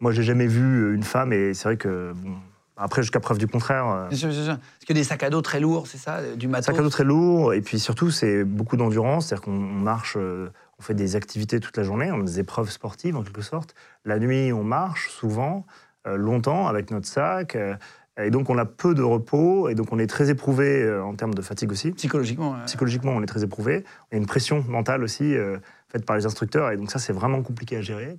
moi 0.00 0.12
j'ai 0.12 0.22
jamais 0.22 0.46
vu 0.46 0.62
euh, 0.62 0.94
une 0.94 1.02
femme, 1.02 1.32
et 1.32 1.54
c'est 1.54 1.64
vrai 1.64 1.76
que, 1.76 2.12
bon, 2.16 2.34
après 2.76 3.02
jusqu'à 3.02 3.20
preuve 3.20 3.38
du 3.38 3.46
contraire, 3.46 3.86
euh, 3.86 4.08
Bien 4.08 4.18
sûr, 4.18 4.28
bien 4.30 4.44
sûr. 4.44 4.56
Parce 4.56 4.84
que 4.86 4.92
des 4.94 5.04
sacs 5.04 5.22
à 5.22 5.30
dos 5.30 5.42
très 5.42 5.60
lourds, 5.60 5.86
c'est 5.86 5.98
ça 5.98 6.22
Du 6.36 6.48
matos? 6.48 6.66
Sac 6.66 6.78
à 6.78 6.82
dos 6.82 6.88
très 6.88 7.04
lourd, 7.04 7.52
et 7.52 7.60
puis 7.60 7.78
surtout, 7.78 8.10
c'est 8.10 8.44
beaucoup 8.44 8.76
d'endurance, 8.76 9.26
c'est-à-dire 9.26 9.44
qu'on 9.44 9.52
on 9.52 9.80
marche, 9.80 10.16
on 10.16 10.82
fait 10.82 10.94
des 10.94 11.14
activités 11.14 11.60
toute 11.60 11.76
la 11.76 11.82
journée, 11.82 12.10
on 12.10 12.20
a 12.20 12.24
des 12.24 12.40
épreuves 12.40 12.70
sportives 12.70 13.16
en 13.16 13.22
quelque 13.22 13.42
sorte. 13.42 13.74
La 14.04 14.18
nuit, 14.18 14.52
on 14.52 14.64
marche 14.64 15.10
souvent, 15.10 15.66
longtemps, 16.06 16.66
avec 16.66 16.90
notre 16.90 17.06
sac, 17.06 17.56
euh, 17.56 17.74
et 18.20 18.30
donc 18.30 18.50
on 18.50 18.58
a 18.58 18.64
peu 18.64 18.94
de 18.94 19.02
repos, 19.02 19.68
et 19.68 19.74
donc 19.74 19.92
on 19.92 19.98
est 19.98 20.06
très 20.08 20.28
éprouvé 20.30 20.82
euh, 20.82 21.04
en 21.04 21.14
termes 21.14 21.34
de 21.34 21.42
fatigue 21.42 21.70
aussi. 21.70 21.92
Psychologiquement. 21.92 22.54
euh, 22.54 22.64
Psychologiquement, 22.66 23.12
on 23.12 23.22
est 23.22 23.26
très 23.26 23.44
éprouvé. 23.44 23.84
Il 24.10 24.14
y 24.14 24.18
a 24.18 24.18
une 24.18 24.26
pression 24.26 24.64
mentale 24.68 25.02
aussi 25.04 25.36
euh, 25.36 25.58
faite 25.88 26.04
par 26.04 26.16
les 26.16 26.26
instructeurs, 26.26 26.70
et 26.70 26.76
donc 26.76 26.90
ça, 26.90 26.98
c'est 26.98 27.12
vraiment 27.12 27.42
compliqué 27.42 27.76
à 27.76 27.80
gérer. 27.82 28.18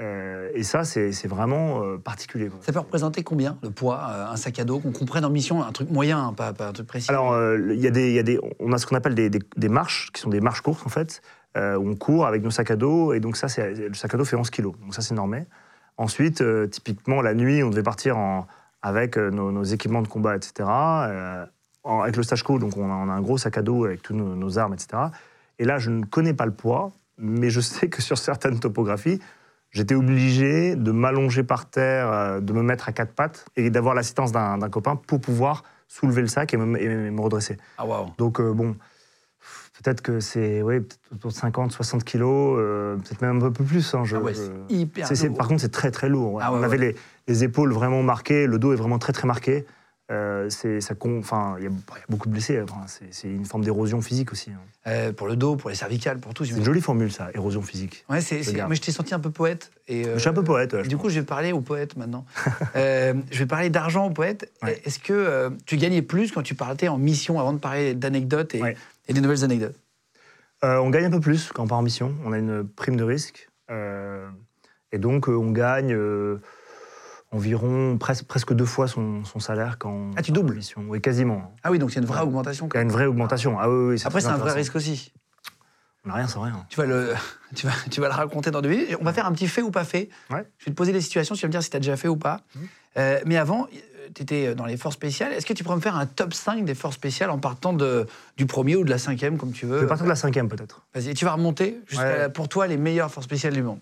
Euh, 0.00 0.48
et 0.54 0.62
ça, 0.64 0.84
c'est 0.84 1.26
vraiment 1.28 1.82
euh, 1.84 1.96
particulier. 1.98 2.48
quoi. 2.48 2.58
Ça 2.62 2.72
peut 2.72 2.78
représenter 2.80 3.22
combien 3.22 3.58
le 3.62 3.70
poids 3.70 4.00
euh, 4.10 4.26
Un 4.32 4.36
sac 4.36 4.58
à 4.58 4.64
dos 4.64 4.80
qu'on 4.80 4.90
comprenne 4.90 5.24
en 5.24 5.30
mission, 5.30 5.62
un 5.62 5.70
truc 5.70 5.90
moyen, 5.90 6.18
hein, 6.28 6.32
pas, 6.32 6.52
pas 6.52 6.68
un 6.68 6.72
truc 6.72 6.86
précis? 6.88 7.08
Alors, 7.10 7.32
euh, 7.32 7.58
il 7.72 7.80
y 7.80 7.86
a 7.86 7.90
des, 7.90 8.08
il 8.08 8.14
y 8.14 8.18
a 8.18 8.22
des, 8.24 8.40
on 8.58 8.72
a 8.72 8.78
ce 8.78 8.86
qu'on 8.86 8.96
appelle 8.96 9.14
des, 9.14 9.28
des- 9.30 9.38
des 9.56 9.68
marches, 9.68 10.10
qui 10.12 10.20
sont 10.20 10.30
des 10.30 10.40
marches 10.40 10.62
courtes 10.62 10.84
en 10.86 10.88
fait, 10.88 11.20
euh, 11.56 11.76
où 11.76 11.88
on 11.88 11.94
court 11.94 12.26
avec 12.26 12.42
nos 12.42 12.50
sacs 12.50 12.70
à 12.72 12.76
dos, 12.76 13.12
et 13.12 13.20
donc 13.20 13.36
ça, 13.36 13.48
c'est- 13.48 13.74
le 13.88 13.94
sac 13.94 14.12
à 14.14 14.16
dos 14.16 14.24
fait 14.24 14.34
11 14.36 14.50
kilos, 14.50 14.74
donc 14.80 14.94
ça 14.94 15.02
c'est 15.02 15.14
normé. 15.14 15.44
Ensuite, 15.96 16.40
euh, 16.40 16.66
typiquement, 16.66 17.20
la 17.22 17.34
nuit, 17.34 17.62
on 17.62 17.70
devait 17.70 17.82
partir 17.82 18.16
en- 18.18 18.46
avec 18.82 19.16
euh, 19.16 19.30
nos, 19.30 19.52
nos 19.52 19.62
équipements 19.64 20.02
de 20.02 20.08
combat, 20.08 20.36
etc. 20.36 20.52
euh, 20.68 21.46
en- 21.84 22.00
avec 22.00 22.16
le 22.16 22.22
stage 22.22 22.42
co, 22.42 22.58
donc 22.58 22.76
on 22.76 22.90
a, 22.90 22.94
on 22.94 23.08
a 23.08 23.12
un 23.12 23.20
gros 23.20 23.38
sac 23.38 23.58
à 23.58 23.62
dos 23.62 23.84
avec 23.84 24.02
toutes 24.02 24.16
nos, 24.16 24.34
nos 24.34 24.58
armes, 24.58 24.74
etc. 24.74 25.02
Et 25.58 25.64
là, 25.64 25.78
je 25.78 25.90
ne 25.90 26.04
connais 26.04 26.34
pas 26.34 26.46
le 26.46 26.52
poids, 26.52 26.92
mais 27.18 27.50
je 27.50 27.60
sais 27.60 27.88
que 27.88 28.02
sur 28.02 28.18
certaines 28.18 28.58
topographies, 28.58 29.20
j'étais 29.70 29.94
obligé 29.94 30.74
de 30.76 30.90
m'allonger 30.92 31.44
par 31.44 31.66
terre, 31.70 32.40
de 32.40 32.52
me 32.52 32.62
mettre 32.62 32.88
à 32.88 32.92
quatre 32.92 33.12
pattes 33.12 33.44
et 33.56 33.70
d'avoir 33.70 33.94
l'assistance 33.94 34.32
d'un 34.32 34.58
copain 34.70 34.96
pour 34.96 35.20
pouvoir 35.20 35.62
soulever 35.88 36.22
le 36.22 36.28
sac 36.28 36.52
et 36.54 36.56
me, 36.56 36.80
et 36.80 36.88
me 37.10 37.20
redresser. 37.20 37.58
Ah, 37.78 37.86
waouh. 37.86 38.06
Donc, 38.18 38.40
euh, 38.40 38.52
bon, 38.52 38.74
peut-être 39.82 40.00
que 40.02 40.20
c'est 40.20 40.62
ouais, 40.62 40.80
peut-être 40.80 40.98
autour 41.14 41.30
de 41.30 41.36
50, 41.36 41.72
60 41.72 42.04
kilos, 42.04 42.56
euh, 42.60 42.96
peut-être 42.96 43.20
même 43.22 43.42
un 43.42 43.50
peu 43.50 43.64
plus. 43.64 43.94
hein, 43.94 44.02
je- 44.04 44.16
Ah 44.16 44.20
ouais, 44.20 44.34
je- 44.34 44.40
c'est 44.68 44.74
hyper 44.74 45.06
c'est- 45.06 45.26
lourd. 45.28 45.36
Par 45.36 45.48
contre, 45.48 45.60
c'est 45.60 45.72
très 45.72 45.90
très 45.90 46.08
lourd. 46.08 46.34
ouais. 46.34 46.42
Ah 46.44 46.52
ouais, 46.52 46.58
On 46.60 46.62
avait 46.62 46.78
les, 46.78 46.94
les 47.28 47.44
épaules 47.44 47.72
vraiment 47.72 48.02
marquées, 48.02 48.46
le 48.46 48.58
dos 48.58 48.72
est 48.72 48.76
vraiment 48.76 48.98
très 48.98 49.12
très 49.12 49.26
marqué. 49.26 49.64
Euh, 50.10 50.50
c'est- 50.50 50.80
ça 50.82 50.94
con- 50.94 51.20
enfin, 51.20 51.54
il 51.58 51.64
y, 51.64 51.66
a 51.68 51.70
il 51.70 51.74
y 51.94 51.98
a 52.02 52.04
beaucoup 52.08 52.26
de 52.28 52.32
blessés. 52.32 52.60
enfin, 52.60 52.82
c'est 52.86 53.06
c'est 53.12 53.28
une 53.28 53.46
forme 53.46 53.64
d'érosion 53.64 54.02
physique 54.02 54.32
aussi. 54.32 54.50
hein. 54.50 54.58
Euh, 54.88 55.12
pour 55.12 55.26
le 55.28 55.36
dos, 55.36 55.54
pour 55.56 55.70
les 55.70 55.76
cervicales, 55.76 56.18
pour 56.18 56.34
tout. 56.34 56.44
C'est 56.44 56.54
une 56.56 56.64
jolie 56.64 56.80
formule, 56.82 57.10
ça, 57.12 57.30
érosion 57.34 57.62
physique. 57.62 58.04
Ouais, 58.10 58.20
c'est, 58.20 58.42
c'est- 58.42 58.56
moi, 58.66 58.74
je 58.74 58.80
t'ai 58.80 58.90
senti 58.92 59.14
un 59.14 59.20
peu 59.20 59.30
poète. 59.30 59.70
Et, 59.88 60.06
euh, 60.06 60.14
Je 60.14 60.18
suis 60.18 60.28
un 60.28 60.32
peu 60.34 60.42
poète. 60.44 60.74
ouais, 60.74 60.82
Du 60.82 60.96
pense. 60.96 61.02
coup, 61.04 61.08
je 61.08 61.20
vais 61.20 61.24
parler 61.24 61.52
au 61.52 61.60
poète 61.60 61.96
maintenant. 61.96 62.26
Je 62.74 63.38
vais 63.38 63.46
parler 63.46 63.70
d'argent 63.70 64.06
au 64.06 64.10
poète. 64.10 64.50
Ouais. 64.62 64.80
Est-ce 64.84 64.98
que 64.98 65.50
tu 65.66 65.76
gagnais 65.76 66.02
plus 66.02 66.32
quand 66.32 66.42
tu 66.42 66.54
partais 66.54 66.88
en 66.88 66.98
mission 66.98 67.38
avant 67.40 67.52
de 67.52 67.58
parler 67.58 67.94
d'anecdotes 67.94 68.54
et. 68.54 68.62
Et 69.08 69.12
des 69.12 69.20
nouvelles 69.20 69.44
anecdotes 69.44 69.76
Euh, 70.64 70.78
on 70.78 70.90
gagne 70.90 71.06
un 71.06 71.10
peu 71.10 71.20
plus 71.20 71.50
quand 71.52 71.64
on 71.64 71.66
part 71.66 71.78
en 71.78 71.82
mission. 71.82 72.14
On 72.24 72.32
a 72.32 72.38
une 72.38 72.66
prime 72.68 72.96
de 72.96 73.04
risque. 73.04 73.48
Euh, 73.70 74.28
et 74.92 74.98
donc, 74.98 75.28
euh, 75.28 75.32
on 75.34 75.50
gagne 75.50 75.92
euh, 75.92 76.40
environ 77.32 77.96
pres- 77.96 78.24
presque 78.24 78.52
deux 78.52 78.64
fois 78.66 78.86
son, 78.86 79.24
son 79.24 79.40
salaire 79.40 79.78
quand 79.78 80.10
Ah, 80.16 80.22
tu 80.22 80.30
on 80.30 80.34
est 80.34 80.38
en 80.38 80.42
doubles 80.42 80.56
mission. 80.56 80.84
Oui, 80.88 81.00
quasiment. 81.00 81.54
Ah 81.62 81.70
oui, 81.70 81.78
donc 81.78 81.90
c'est 81.90 82.00
une 82.00 82.06
vraie 82.06 82.22
augmentation. 82.22 82.68
Il 82.72 82.76
y 82.76 82.78
a 82.78 82.82
une 82.82 82.90
vraie 82.92 83.06
augmentation. 83.06 83.58
Ah 83.58 83.68
oui, 83.68 83.94
oui. 83.94 84.02
Après, 84.04 84.20
c'est 84.20 84.28
un 84.28 84.36
vrai 84.36 84.52
risque 84.52 84.76
aussi. 84.76 85.12
On 86.04 86.12
rien 86.12 86.26
sans 86.26 86.40
rien. 86.42 86.66
Tu 86.68 86.78
vas, 86.78 86.86
le, 86.86 87.14
tu, 87.54 87.66
vas, 87.66 87.72
tu 87.90 88.00
vas 88.00 88.08
le 88.08 88.14
raconter 88.14 88.50
dans 88.50 88.60
deux 88.60 88.68
minutes. 88.70 88.96
On 89.00 89.04
va 89.04 89.12
faire 89.12 89.26
un 89.26 89.32
petit 89.32 89.46
fait 89.48 89.62
ou 89.62 89.70
pas 89.70 89.84
fait. 89.84 90.08
Ouais. 90.30 90.44
Je 90.58 90.64
vais 90.66 90.70
te 90.72 90.76
poser 90.76 90.92
des 90.92 91.00
situations, 91.00 91.34
tu 91.34 91.42
vas 91.42 91.48
me 91.48 91.52
dire 91.52 91.62
si 91.62 91.70
tu 91.70 91.76
as 91.76 91.80
déjà 91.80 91.96
fait 91.96 92.08
ou 92.08 92.16
pas. 92.16 92.40
Euh, 92.98 93.20
mais 93.24 93.36
avant, 93.36 93.68
tu 94.14 94.22
étais 94.22 94.54
dans 94.56 94.66
les 94.66 94.76
forces 94.76 94.96
spéciales. 94.96 95.32
Est-ce 95.32 95.46
que 95.46 95.52
tu 95.52 95.62
pourrais 95.62 95.76
me 95.76 95.80
faire 95.80 95.96
un 95.96 96.06
top 96.06 96.34
5 96.34 96.64
des 96.64 96.74
forces 96.74 96.96
spéciales 96.96 97.30
en 97.30 97.38
partant 97.38 97.72
de, 97.72 98.06
du 98.36 98.46
premier 98.46 98.74
ou 98.76 98.84
de 98.84 98.90
la 98.90 98.98
cinquième, 98.98 99.38
comme 99.38 99.52
tu 99.52 99.60
Je 99.66 99.72
veux 99.72 99.78
vais 99.80 99.86
partir 99.86 100.04
de 100.04 100.10
la 100.10 100.16
cinquième 100.16 100.48
peut-être. 100.48 100.82
Vas-y, 100.94 101.14
tu 101.14 101.24
vas 101.24 101.32
remonter 101.32 101.80
jusqu'à, 101.86 102.04
Ouais. 102.24 102.28
pour 102.28 102.48
toi, 102.48 102.66
les 102.66 102.76
meilleures 102.76 103.10
forces 103.10 103.26
spéciales 103.26 103.54
du 103.54 103.62
monde. 103.62 103.78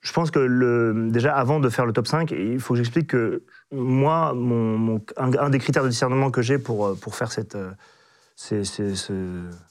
Je 0.00 0.12
pense 0.12 0.30
que 0.30 0.38
le, 0.38 1.08
déjà, 1.10 1.34
avant 1.36 1.58
de 1.60 1.68
faire 1.68 1.84
le 1.84 1.92
top 1.92 2.06
5, 2.06 2.30
il 2.30 2.60
faut 2.60 2.74
que 2.74 2.78
j'explique 2.78 3.08
que 3.08 3.42
moi, 3.72 4.32
mon, 4.32 4.78
mon- 4.78 5.00
un, 5.16 5.32
un 5.36 5.50
des 5.50 5.58
critères 5.58 5.82
de 5.82 5.88
discernement 5.88 6.30
que 6.30 6.40
j'ai 6.40 6.58
pour, 6.58 6.86
euh, 6.86 6.94
pour 6.94 7.16
faire 7.16 7.32
cette, 7.32 7.56
c'est- 8.40 8.62
c'est- 8.62 8.94
ce- 8.94 9.12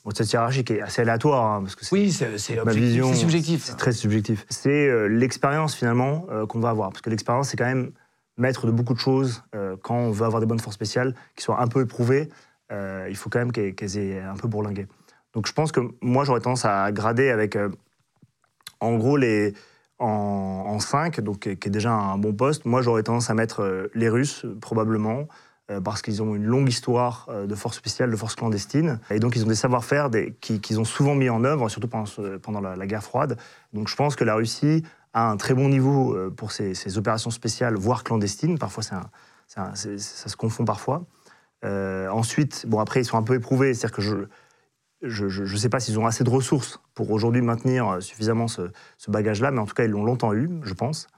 bon, 0.03 0.11
cette 0.13 0.29
hiérarchie 0.31 0.65
qui 0.65 0.73
est 0.73 0.81
assez 0.81 1.01
aléatoire, 1.01 1.53
hein, 1.53 1.61
parce 1.61 1.75
que 1.77 1.85
c'est 1.85 1.95
Oui, 1.95 2.11
c'est, 2.11 2.37
c'est 2.37 2.61
ma 2.65 2.73
vision. 2.73 3.13
subjectif. 3.13 3.63
C'est 3.63 3.77
très 3.77 3.93
subjectif. 3.93 4.45
C'est 4.49 4.89
euh, 4.89 5.07
l'expérience 5.07 5.73
finalement 5.73 6.25
euh, 6.29 6.45
qu'on 6.45 6.59
va 6.59 6.69
avoir. 6.71 6.89
Parce 6.89 7.01
que 7.01 7.09
l'expérience, 7.09 7.47
c'est 7.47 7.55
quand 7.57 7.65
même 7.65 7.91
maître 8.35 8.65
de 8.67 8.71
beaucoup 8.71 8.93
de 8.93 8.99
choses. 8.99 9.41
euh, 9.55 9.77
quand 9.81 9.95
on 9.95 10.11
veut 10.11 10.25
avoir 10.25 10.41
des 10.41 10.45
bonnes 10.45 10.59
forces 10.59 10.75
spéciales 10.75 11.15
qui 11.37 11.43
soient 11.45 11.61
un 11.61 11.67
peu 11.69 11.81
éprouvées, 11.81 12.27
il 12.69 13.15
faut 13.15 13.29
quand 13.29 13.39
même 13.39 13.53
qu'elles 13.53 13.73
qu'elles 13.73 13.97
aient 13.97 14.19
un 14.19 14.35
peu 14.35 14.49
bourlingué. 14.49 14.85
Donc 15.33 15.47
je 15.47 15.53
pense 15.53 15.71
que 15.71 15.79
moi, 16.01 16.25
j'aurais 16.25 16.41
tendance 16.41 16.65
à 16.65 16.91
grader 16.91 17.29
avec, 17.29 17.57
en 18.81 18.97
gros, 18.97 19.15
les, 19.15 19.53
en, 19.99 20.77
5, 20.81 21.21
donc, 21.21 21.39
qui 21.39 21.49
est 21.49 21.69
déjà 21.69 21.93
un 21.93 22.17
bon 22.17 22.33
poste. 22.33 22.65
Moi, 22.65 22.81
j'aurais 22.81 23.03
tendance 23.03 23.29
à 23.29 23.33
mettre 23.33 23.89
les 23.95 24.09
Russes, 24.09 24.45
probablement. 24.59 25.27
Euh, 25.69 25.81
parce 25.81 26.01
qu'ils 26.01 26.23
ont 26.23 26.33
une 26.33 26.45
longue 26.45 26.69
histoire 26.69 27.27
euh, 27.29 27.45
de 27.45 27.53
forces 27.53 27.75
spéciales, 27.75 28.09
de 28.09 28.15
forces 28.15 28.35
clandestines. 28.35 29.01
Et 29.09 29.19
donc, 29.19 29.35
ils 29.35 29.43
ont 29.43 29.47
des 29.47 29.55
savoir-faire 29.55 30.09
qu'ils 30.39 30.79
ont 30.79 30.85
souvent 30.85 31.13
mis 31.13 31.29
en 31.29 31.43
œuvre, 31.43 31.67
surtout 31.67 31.89
pendant, 31.89 32.61
la, 32.61 32.87
guerre 32.87 33.03
froide. 33.03 33.37
Donc, 33.73 33.89
je 33.89 33.95
pense 33.97 34.15
que 34.15 34.23
la 34.23 34.35
Russie 34.35 34.83
a 35.13 35.29
un 35.29 35.35
très 35.35 35.53
bon 35.53 35.67
niveau 35.67 36.15
euh, 36.15 36.29
pour 36.29 36.53
ses, 36.53 36.97
opérations 36.97 37.31
spéciales, 37.31 37.75
voire 37.75 38.05
clandestines. 38.05 38.57
Parfois, 38.57 38.81
ça 38.81 39.75
se 39.75 40.35
confond 40.37 40.63
parfois. 40.63 41.03
Ensuite, 41.65 42.65
bon, 42.65 42.79
après, 42.79 43.01
ils 43.01 43.05
sont 43.05 43.17
un 43.17 43.23
peu 43.23 43.35
éprouvés. 43.35 43.73
C'est-à-dire 43.73 43.97
que 43.97 44.27
je 45.01 45.41
ne 45.41 45.57
sais 45.57 45.67
pas 45.67 45.81
s'ils 45.81 45.99
ont 45.99 46.05
assez 46.05 46.23
de 46.23 46.29
ressources 46.29 46.79
pour 46.93 47.11
aujourd'hui 47.11 47.41
maintenir 47.41 48.01
suffisamment 48.01 48.47
ce 48.47 48.71
bagage-là, 49.09 49.51
mais 49.51 49.59
en 49.59 49.65
tout 49.65 49.73
cas, 49.73 49.83
ils 49.83 49.91
l'ont 49.91 50.05
longtemps 50.05 50.33
eu, 50.33 50.49
je 50.63 50.73
pense. 50.73 51.09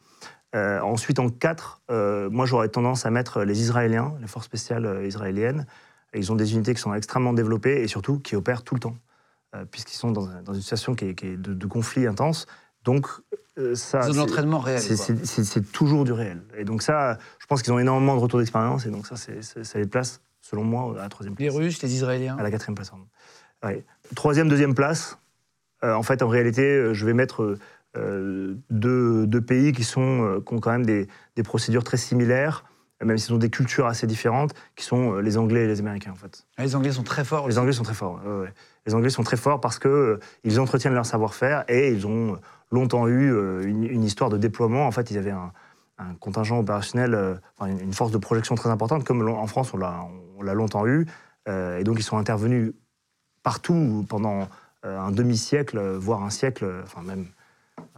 Euh, 0.55 0.79
ensuite, 0.81 1.19
en 1.19 1.29
4, 1.29 1.81
euh, 1.91 2.29
moi, 2.29 2.45
j'aurais 2.45 2.69
tendance 2.69 3.05
à 3.05 3.11
mettre 3.11 3.43
les 3.43 3.61
Israéliens, 3.61 4.13
les 4.21 4.27
forces 4.27 4.45
spéciales 4.45 5.05
israéliennes. 5.05 5.65
ils 6.13 6.31
ont 6.31 6.35
des 6.35 6.53
unités 6.53 6.73
qui 6.73 6.81
sont 6.81 6.93
extrêmement 6.93 7.33
développées 7.33 7.81
et 7.81 7.87
surtout 7.87 8.19
qui 8.19 8.35
opèrent 8.35 8.63
tout 8.63 8.73
le 8.73 8.79
temps, 8.79 8.97
puisqu'ils 9.69 9.97
sont 9.97 10.11
dans, 10.11 10.27
dans, 10.41 10.53
une 10.53 10.61
situation 10.61 10.95
qui 10.95 11.05
est, 11.05 11.13
qui 11.13 11.27
est 11.27 11.37
de, 11.37 11.53
de, 11.53 11.67
conflit 11.67 12.07
intense. 12.07 12.47
Donc, 12.83 13.07
ça. 13.75 14.01
C'est 14.01 14.11
de 14.11 14.17
l'entraînement 14.17 14.59
réel. 14.59 14.81
C'est 14.81 15.71
toujours 15.71 16.03
du 16.03 16.13
réel. 16.13 16.41
Et 16.57 16.63
donc, 16.63 16.81
ça, 16.81 17.19
je 17.37 17.45
pense 17.45 17.61
qu'ils 17.61 17.73
ont 17.73 17.79
énormément 17.79 18.15
de 18.15 18.21
retours 18.21 18.39
d'expérience. 18.39 18.87
Et 18.87 18.89
donc, 18.89 19.05
ça, 19.05 19.15
ça 19.17 19.79
les 19.79 19.85
place 19.85 20.21
selon 20.41 20.63
moi, 20.63 20.95
à 20.97 21.03
la 21.03 21.09
troisième 21.09 21.35
place. 21.35 21.43
Les 21.43 21.55
Russes, 21.55 21.81
les 21.81 21.93
Israéliens 21.93 22.37
À 22.37 22.43
la 22.43 22.51
quatrième 22.51 22.75
place, 22.75 22.89
pardon. 22.89 23.05
Troisième, 24.15 24.49
deuxième 24.49 24.73
place. 24.73 25.17
Euh, 25.83 25.93
en 25.93 26.03
fait, 26.03 26.21
en 26.21 26.27
réalité, 26.27 26.63
euh, 26.63 26.93
je 26.93 27.05
vais 27.05 27.13
mettre 27.13 27.57
euh, 27.97 28.55
deux, 28.69 29.41
pays 29.41 29.71
qui, 29.71 29.83
sont, 29.83 30.41
qui 30.45 30.53
ont 30.53 30.59
quand 30.59 30.71
même 30.71 30.85
des, 30.85 31.07
procédures 31.43 31.83
très 31.83 31.97
similaires, 31.97 32.65
même 33.03 33.17
s'ils 33.17 33.33
ont 33.33 33.37
des 33.39 33.49
cultures 33.49 33.87
assez 33.87 34.07
différentes, 34.07 34.53
qui 34.75 34.83
sont 34.83 35.17
les 35.17 35.37
Anglais 35.37 35.63
et 35.63 35.67
les 35.67 35.79
Américains, 35.79 36.11
en 36.11 36.15
fait. 36.15 36.45
Ah, 36.57 36.63
les 36.63 36.75
Anglais 36.75 36.91
sont 36.91 37.03
très 37.03 37.23
forts. 37.23 37.47
Les 37.47 37.57
Anglais 37.57 37.73
sont 37.73 37.83
très 37.83 37.93
forts, 37.93 38.19
Les 38.85 38.93
Anglais 38.93 39.09
sont 39.09 39.23
très 39.23 39.37
forts 39.37 39.61
parce 39.61 39.79
qu'ils 39.79 40.59
entretiennent 40.59 40.93
leur 40.93 41.05
savoir-faire 41.05 41.63
et 41.69 41.91
ils 41.91 42.05
ont 42.05 42.37
longtemps 42.71 43.07
eu 43.07 43.31
une, 43.63 44.03
histoire 44.03 44.29
de 44.29 44.37
déploiement. 44.37 44.85
En 44.85 44.91
fait, 44.91 45.11
ils 45.11 45.17
avaient 45.17 45.31
un, 45.31 45.53
un 45.97 46.13
contingent 46.19 46.59
opérationnel, 46.59 47.39
une 47.61 47.93
force 47.93 48.11
de 48.11 48.17
projection 48.17 48.55
très 48.55 48.69
importante, 48.69 49.05
comme 49.05 49.27
en 49.29 49.47
France, 49.47 49.73
on 49.73 49.77
l'a 49.77 50.05
on 50.39 50.41
l'a 50.43 50.53
longtemps 50.53 50.87
eu. 50.87 51.05
Euh, 51.47 51.77
et 51.77 51.83
donc, 51.83 51.99
ils 51.99 52.03
sont 52.03 52.17
intervenus 52.17 52.73
partout 53.43 54.05
pendant 54.09 54.47
euh, 54.85 54.99
un 54.99 55.11
demi-siècle, 55.11 55.79
voire 55.97 56.23
un 56.23 56.29
siècle, 56.29 56.81
enfin, 56.83 57.01
même, 57.01 57.27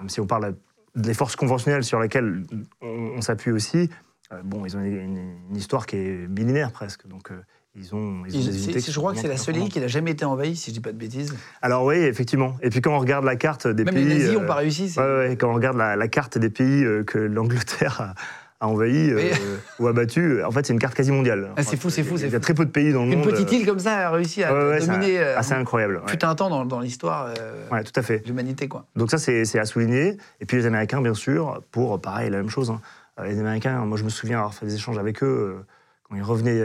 même 0.02 0.10
si 0.10 0.20
on 0.20 0.28
parle 0.28 0.56
des 0.96 1.14
forces 1.14 1.36
conventionnelles 1.36 1.84
sur 1.84 2.00
lesquelles 2.00 2.44
on, 2.82 3.22
s'appuie 3.22 3.52
aussi, 3.52 3.90
euh, 4.34 4.42
bon, 4.44 4.66
ils 4.66 4.76
ont 4.76 4.82
une, 4.82 5.56
histoire 5.56 5.86
qui 5.86 5.96
est 5.96 6.28
millénaire 6.28 6.72
presque. 6.72 7.08
Donc, 7.08 7.32
ils 7.76 7.96
ont, 7.96 8.24
ils 8.28 8.36
ont 8.36 8.52
des 8.52 8.66
unités 8.66 8.82
Je 8.82 9.00
crois 9.00 9.14
que 9.14 9.20
c'est 9.20 9.30
la 9.30 9.38
seule 9.38 9.58
île 9.58 9.70
qui 9.70 9.80
n'a 9.80 9.88
jamais 9.88 10.12
été 10.12 10.26
envahie, 10.26 10.58
si 10.58 10.66
je 10.66 10.72
ne 10.72 10.74
dis 10.76 10.82
pas 10.82 10.92
de 10.92 10.98
bêtises. 10.98 11.34
Alors 11.62 11.86
oui, 11.86 11.96
effectivement. 11.96 12.56
Et 12.62 12.70
puis 12.70 12.82
quand 12.82 12.94
on 12.94 13.00
regarde 13.00 13.24
la 13.24 13.38
carte 13.38 13.68
des 13.68 13.86
pays... 13.86 13.96
Même 13.96 14.08
les 14.10 14.16
nazis 14.16 14.34
n'ont 14.34 14.46
pas 14.46 14.56
réussi. 14.56 14.94
Ouais, 14.98 15.38
quand 15.40 15.50
on 15.50 15.54
regarde 15.54 15.78
la, 15.78 15.96
la, 15.96 16.08
carte 16.10 16.38
des 16.38 16.50
pays 16.50 16.84
que 17.06 17.18
l'Angleterre 17.18 18.02
a, 18.02 18.16
a 18.62 18.68
envahi 18.68 19.10
euh, 19.10 19.34
ou 19.80 19.88
abattu. 19.88 20.44
En 20.44 20.52
fait, 20.52 20.66
c'est 20.66 20.74
une 20.74 20.80
carte 20.80 20.94
quasi 20.94 21.12
mondiale. 21.12 21.50
Ah, 21.58 21.64
c'est 21.64 21.78
fou, 21.78 21.90
c'est 21.90 22.04
fou. 22.04 22.16
Il 22.18 22.30
y 22.30 22.36
a 22.36 22.40
très 22.40 22.54
peu 22.54 22.64
de 22.64 22.70
pays 22.70 22.94
dans 22.94 23.04
le 23.04 23.10
monde. 23.10 23.26
Une 23.26 23.32
petite 23.32 23.52
île 23.52 23.66
comme 23.66 23.80
ça 23.80 24.08
a 24.08 24.12
réussi 24.12 24.44
à 24.44 24.52
dominer. 24.80 25.18
C'est 25.18 25.34
assez 25.34 25.54
incroyable. 25.54 26.02
Tout 26.08 26.26
un 26.26 26.36
temps 26.36 26.50
dans, 26.50 26.64
dans 26.64 26.80
l'histoire 26.80 27.34
euh, 27.40 27.84
tout 27.84 28.00
à 28.00 28.04
fait. 28.04 28.20
de 28.20 28.28
l'humanité. 28.28 28.68
Quoi. 28.68 28.86
Donc 28.96 29.10
ça, 29.10 29.18
c'est 29.18 29.60
à 29.60 29.66
souligner. 29.66 30.18
Et 30.40 30.46
puis 30.46 30.58
les 30.58 30.68
Américains, 30.68 31.02
bien 31.02 31.16
sûr, 31.16 31.62
pour, 31.72 32.00
pareil, 32.00 32.30
la 32.30 32.38
même 32.38 32.50
chose. 32.50 32.70
Hein. 32.70 32.82
Euh, 33.20 33.26
les 33.26 33.40
Américains, 33.40 33.84
moi, 33.86 33.98
je 33.98 34.04
me 34.04 34.10
souviens 34.10 34.38
avoir 34.38 34.54
fait 34.54 34.68
des 34.68 34.76
échanges 34.76 35.00
avec 35.00 35.24
eux 35.24 35.66
quand 36.04 36.16
ils 36.16 36.24
revenaient 36.24 36.64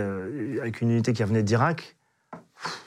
avec 0.61 0.83
une 0.83 0.91
unité 0.91 1.15
qui 1.15 1.23
revenait 1.23 1.43
d'Irak. 1.43 1.97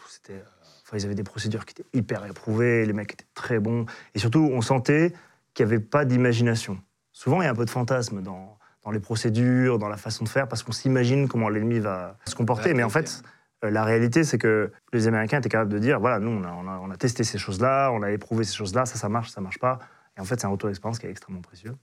C'était... 0.08 0.44
Enfin, 0.86 0.98
ils 0.98 1.06
avaient 1.06 1.16
des 1.16 1.24
procédures 1.24 1.66
qui 1.66 1.74
étaient 1.74 1.90
hyper 1.94 2.26
éprouvées, 2.26 2.86
les 2.86 2.94
mecs 2.94 3.14
étaient 3.14 3.26
très 3.34 3.60
bons. 3.60 3.86
Et 4.16 4.20
surtout, 4.20 4.50
on 4.52 4.62
sentait 4.62 5.14
qu'il 5.54 5.66
n'y 5.66 5.74
avait 5.74 5.82
pas 5.82 6.04
d'imagination. 6.04 6.80
Souvent, 7.12 7.42
il 7.42 7.46
y 7.46 7.48
a 7.48 7.52
un 7.52 7.56
peu 7.56 7.66
de 7.66 7.70
fantasme 7.70 8.22
dans, 8.22 8.59
dans 8.84 8.92
les 8.92 9.00
procédures, 9.00 9.78
dans 9.78 9.90
la 9.90 9.98
façon 9.98 10.24
de 10.24 10.30
faire, 10.30 10.48
parce 10.48 10.64
qu'on 10.64 10.72
s'imagine 10.72 11.28
comment 11.28 11.50
l'ennemi 11.50 11.80
va 11.80 12.18
se 12.26 12.36
comporter. 12.36 12.74
Mais 12.74 12.84
en 12.84 12.90
fait, 12.90 13.24
euh, 13.64 13.70
la 13.70 13.84
réalité, 13.84 14.24
c'est 14.24 14.38
que 14.38 14.72
les 14.94 15.08
Américains 15.08 15.40
étaient 15.40 15.50
capables 15.50 15.72
de 15.72 15.80
dire 15.80 16.00
voilà, 16.00 16.20
nous, 16.20 16.32
on 16.32 16.92
a, 16.92 16.98
testé 16.98 17.24
ces 17.24 17.38
choses-là, 17.38 17.92
on 17.92 18.02
a 18.02 18.12
éprouvé 18.12 18.44
ces 18.44 18.56
choses-là, 18.56 18.86
ça, 18.86 18.96
ça 18.98 19.10
marche, 19.10 19.30
ça 19.30 19.42
marche 19.42 19.60
pas. 19.60 19.80
Et 20.18 20.22
en 20.22 20.26
fait, 20.26 20.40
c'est 20.40 20.48
un 20.48 20.50
retour 20.50 20.70
d'expérience 20.70 21.00
qui 21.00 21.08
est 21.08 21.12
extrêmement 21.12 21.42
précieux. 21.42 21.76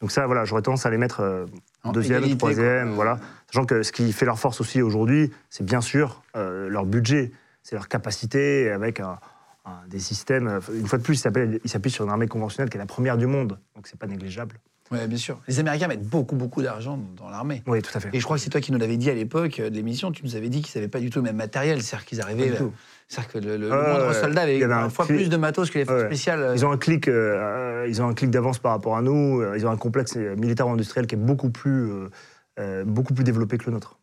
Donc 0.00 0.10
ça, 0.10 0.26
voilà, 0.26 0.44
j'aurais 0.44 0.62
tendance 0.62 0.86
à 0.86 0.90
les 0.90 0.98
mettre 0.98 1.20
euh, 1.20 1.46
en 1.84 1.92
deuxième, 1.92 2.36
troisième, 2.36 2.90
voilà. 2.90 3.18
Sachant 3.46 3.66
que 3.66 3.82
ce 3.82 3.92
qui 3.92 4.12
fait 4.12 4.26
leur 4.26 4.38
force 4.38 4.60
aussi 4.60 4.82
aujourd'hui, 4.82 5.30
c'est 5.48 5.64
bien 5.64 5.80
sûr 5.80 6.22
euh, 6.36 6.68
leur 6.68 6.86
budget, 6.86 7.30
c'est 7.62 7.76
leur 7.76 7.88
capacité 7.88 8.70
avec 8.70 9.00
des 9.86 10.00
systèmes. 10.00 10.60
Une 10.74 10.86
fois 10.86 10.98
de 10.98 11.04
plus, 11.04 11.22
ils 11.22 11.70
s'appuient 11.70 11.90
sur 11.90 12.04
une 12.04 12.10
armée 12.10 12.26
conventionnelle 12.26 12.70
qui 12.70 12.76
est 12.76 12.80
la 12.80 12.86
première 12.86 13.16
du 13.16 13.26
monde, 13.26 13.60
donc 13.76 13.86
c'est 13.86 13.98
pas 13.98 14.08
négligeable. 14.08 14.58
Oui, 14.92 14.98
bien 15.06 15.18
sûr. 15.18 15.38
Les 15.46 15.60
Américains 15.60 15.86
mettent 15.86 16.06
beaucoup, 16.06 16.34
beaucoup 16.34 16.62
d'argent 16.62 16.98
dans 17.16 17.28
l'armée. 17.28 17.62
Oui, 17.68 17.80
tout 17.80 17.96
à 17.96 18.00
fait. 18.00 18.10
Et 18.12 18.18
je 18.18 18.24
crois 18.24 18.36
que 18.36 18.42
c'est 18.42 18.50
toi 18.50 18.60
qui 18.60 18.72
nous 18.72 18.78
l'avais 18.78 18.96
dit 18.96 19.08
à 19.08 19.14
l'époque 19.14 19.60
euh, 19.60 19.70
de 19.70 19.74
l'émission, 19.76 20.10
tu 20.10 20.24
nous 20.24 20.34
avais 20.34 20.48
dit 20.48 20.62
qu'ils 20.62 20.80
n'avaient 20.80 20.90
pas 20.90 20.98
du 20.98 21.10
tout 21.10 21.20
le 21.20 21.24
même 21.24 21.36
matériel. 21.36 21.80
C'est-à-dire 21.80 22.06
qu'ils 22.06 22.20
arrivaient. 22.20 22.50
Euh, 22.50 22.68
c'est-à-dire 23.06 23.32
que 23.32 23.38
le, 23.38 23.56
le 23.56 23.68
moindre 23.68 24.12
soldat 24.14 24.42
avait, 24.42 24.60
une 24.60 24.90
fois 24.90 25.06
plus 25.06 25.28
de 25.28 25.36
matos 25.36 25.70
que 25.70 25.78
les 25.78 25.84
forces 25.84 26.06
spéciales. 26.06 26.42
Euh. 26.42 26.54
Ils 26.56 26.66
ont 26.66 26.72
un 26.72 26.76
clic, 26.76 27.06
ils 27.06 28.02
ont 28.02 28.08
un 28.08 28.14
clic 28.14 28.30
d'avance 28.30 28.58
par 28.58 28.72
rapport 28.72 28.96
à 28.96 29.02
nous. 29.02 29.42
Ils 29.56 29.64
ont 29.66 29.70
un 29.70 29.76
complexe 29.76 30.16
militaire-industriel 30.16 31.06
qui 31.06 31.14
est 31.14 31.18
beaucoup 31.18 31.50
plus, 31.50 31.90
beaucoup 32.84 33.14
plus 33.14 33.24
développé 33.24 33.58
que 33.58 33.66
le 33.66 33.72
nôtre. 33.72 33.96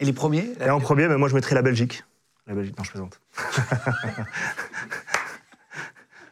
Et 0.00 0.04
les 0.04 0.12
premiers 0.12 0.50
Et 0.60 0.70
en 0.70 0.80
premier, 0.80 1.06
mais 1.06 1.16
moi 1.16 1.28
je 1.28 1.34
mettrais 1.34 1.54
la 1.54 1.62
Belgique. 1.62 2.02
La 2.46 2.54
Belgique, 2.54 2.76
non, 2.76 2.84
je 2.84 2.90
plaisante. 2.90 3.20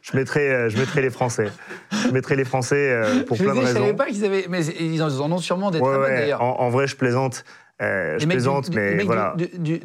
je 0.03 0.17
mettrais, 0.17 0.49
euh, 0.51 0.69
je 0.69 0.77
mettrais 0.77 1.01
les 1.01 1.11
Français. 1.11 1.47
Je 1.93 2.09
mettrais 2.09 2.35
les 2.35 2.45
Français 2.45 2.91
euh, 2.91 3.25
pour 3.25 3.39
plein 3.39 3.55
de 3.55 3.61
raisons. 3.61 3.73
Je 3.73 3.79
savais 3.79 3.95
pas 3.95 4.07
qu'ils 4.07 4.25
avaient, 4.25 4.47
mais 4.49 4.67
ils 4.67 5.03
en 5.03 5.33
ont 5.33 5.39
sûrement 5.39 5.71
des 5.71 5.81
très 5.81 6.21
d'ailleurs. 6.21 6.43
En, 6.43 6.69
vrai, 6.71 6.89
je 6.89 6.97
plaisante. 6.97 7.45
Euh, 7.81 8.19
je 8.19 8.27
plaisante, 8.27 8.73
mais 8.75 9.03
voilà. 9.05 9.35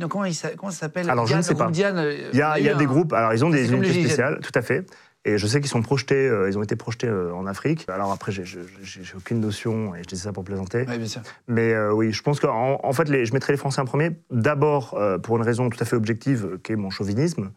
comment, 0.09 0.25
comment, 0.57 0.71
ça 0.71 0.79
s'appelle? 0.79 1.09
Alors, 1.09 1.27
je 1.27 1.35
ne 1.35 1.41
sais 1.41 1.55
pas. 1.55 1.69
il 1.71 1.79
y 1.79 2.41
a, 2.41 2.59
il 2.59 2.65
y 2.65 2.69
a 2.69 2.75
des 2.75 2.85
groupes, 2.85 3.13
alors 3.13 3.33
ils 3.33 3.45
ont 3.45 3.49
des 3.49 3.71
unités 3.71 3.93
spéciales, 3.93 4.39
tout 4.41 4.51
à 4.57 4.61
fait. 4.61 4.85
Et 5.27 5.37
je 5.37 5.45
sais 5.45 5.59
qu'ils 5.59 5.69
sont 5.69 5.81
projetés, 5.81 6.29
euh, 6.29 6.49
ils 6.49 6.57
ont 6.57 6.63
été 6.63 6.77
projetés 6.77 7.07
euh, 7.07 7.33
en 7.33 7.47
Afrique. 7.47 7.85
Alors 7.89 8.13
après, 8.13 8.31
j'ai 8.31 8.47
aucune 9.15 9.41
notion, 9.41 9.93
et 9.93 9.99
je 9.99 10.07
dis 10.07 10.17
ça 10.17 10.31
pour 10.31 10.45
plaisanter. 10.45 10.85
Oui, 10.87 10.97
bien 10.97 11.05
sûr. 11.05 11.21
Mais 11.49 11.73
euh, 11.73 11.91
oui, 11.91 12.13
je 12.13 12.23
pense 12.23 12.39
qu'en 12.39 12.79
en 12.81 12.93
fait, 12.93 13.09
les, 13.09 13.25
je 13.25 13.33
mettrais 13.33 13.51
les 13.51 13.57
Français 13.57 13.81
en 13.81 13.85
premier, 13.85 14.11
d'abord 14.31 14.97
pour 15.23 15.35
une 15.35 15.43
raison 15.43 15.69
tout 15.69 15.77
à 15.81 15.85
fait 15.85 15.97
objective, 15.97 16.59
qui 16.63 16.71
est 16.71 16.75
mon 16.77 16.89
chauvinisme. 16.89 17.51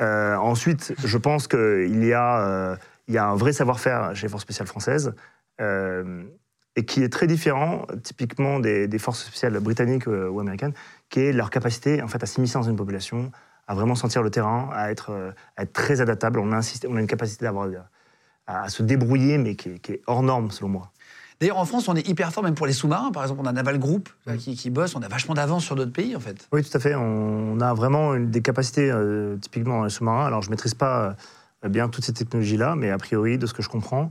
ensuite, 0.00 0.92
je 1.04 1.16
pense 1.16 1.46
qu'il 1.46 2.04
y, 2.04 2.12
a, 2.12 2.76
il 3.06 3.14
y 3.14 3.18
a 3.18 3.26
un 3.26 3.36
vrai 3.36 3.52
savoir-faire 3.52 4.16
chez 4.16 4.26
les 4.26 4.30
forces 4.30 4.42
spéciales 4.42 4.66
françaises. 4.66 5.14
et 5.60 6.84
qui 6.84 7.04
est 7.04 7.08
très 7.08 7.28
différent 7.28 7.86
typiquement 8.02 8.58
des, 8.58 8.88
des 8.88 8.98
forces 8.98 9.24
spéciales 9.24 9.60
britanniques 9.60 10.08
ou 10.08 10.40
américaines, 10.40 10.74
qui 11.10 11.20
est 11.20 11.32
leur 11.32 11.50
capacité 11.50 12.02
en 12.02 12.08
fait 12.08 12.20
à 12.24 12.26
s'immiscer 12.26 12.54
dans 12.54 12.68
une 12.68 12.76
population, 12.76 13.30
à 13.66 13.74
vraiment 13.74 13.94
sentir 13.94 14.22
le 14.22 14.30
terrain, 14.30 14.70
à 14.72 14.90
être, 14.90 15.10
euh, 15.10 15.32
être 15.58 15.72
très 15.72 16.00
adaptable. 16.00 16.38
On 16.38 16.52
a, 16.52 16.60
on 16.88 16.96
a 16.96 17.00
une 17.00 17.06
capacité 17.06 17.44
d'avoir, 17.44 17.68
à, 18.46 18.68
se 18.68 18.82
débrouiller, 18.82 19.38
mais 19.38 19.56
qui 19.56 19.70
est, 19.70 20.02
hors 20.06 20.22
norme, 20.22 20.50
selon 20.50 20.68
moi. 20.68 20.90
D'ailleurs, 21.40 21.58
en 21.58 21.64
France, 21.64 21.88
on 21.88 21.96
est 21.96 22.06
hyper 22.08 22.32
fort, 22.32 22.42
même 22.42 22.54
pour 22.54 22.66
les 22.66 22.72
sous-marins. 22.72 23.10
Par 23.10 23.22
exemple, 23.22 23.40
on 23.42 23.46
a 23.46 23.52
Naval 23.52 23.78
Group 23.78 24.08
qui, 24.38 24.54
qui, 24.54 24.70
bosse, 24.70 24.94
on 24.94 25.02
a 25.02 25.08
vachement 25.08 25.34
d'avance 25.34 25.64
sur 25.64 25.74
d'autres 25.74 25.92
pays, 25.92 26.14
en 26.14 26.20
fait. 26.20 26.48
Oui, 26.52 26.62
tout 26.62 26.76
à 26.76 26.80
fait. 26.80 26.94
On 26.94 27.60
a 27.60 27.74
vraiment 27.74 28.16
des 28.16 28.40
capacités, 28.40 28.90
euh, 28.90 29.36
typiquement 29.36 29.78
dans 29.78 29.84
les 29.84 29.90
sous-marins. 29.90 30.26
Alors, 30.26 30.42
je 30.42 30.48
ne 30.48 30.52
maîtrise 30.52 30.74
pas 30.74 31.16
euh, 31.64 31.68
bien 31.68 31.88
toutes 31.88 32.04
ces 32.04 32.12
technologies-là, 32.12 32.76
mais 32.76 32.90
a 32.90 32.98
priori, 32.98 33.36
de 33.36 33.46
ce 33.46 33.54
que 33.54 33.62
je 33.62 33.68
comprends, 33.68 34.10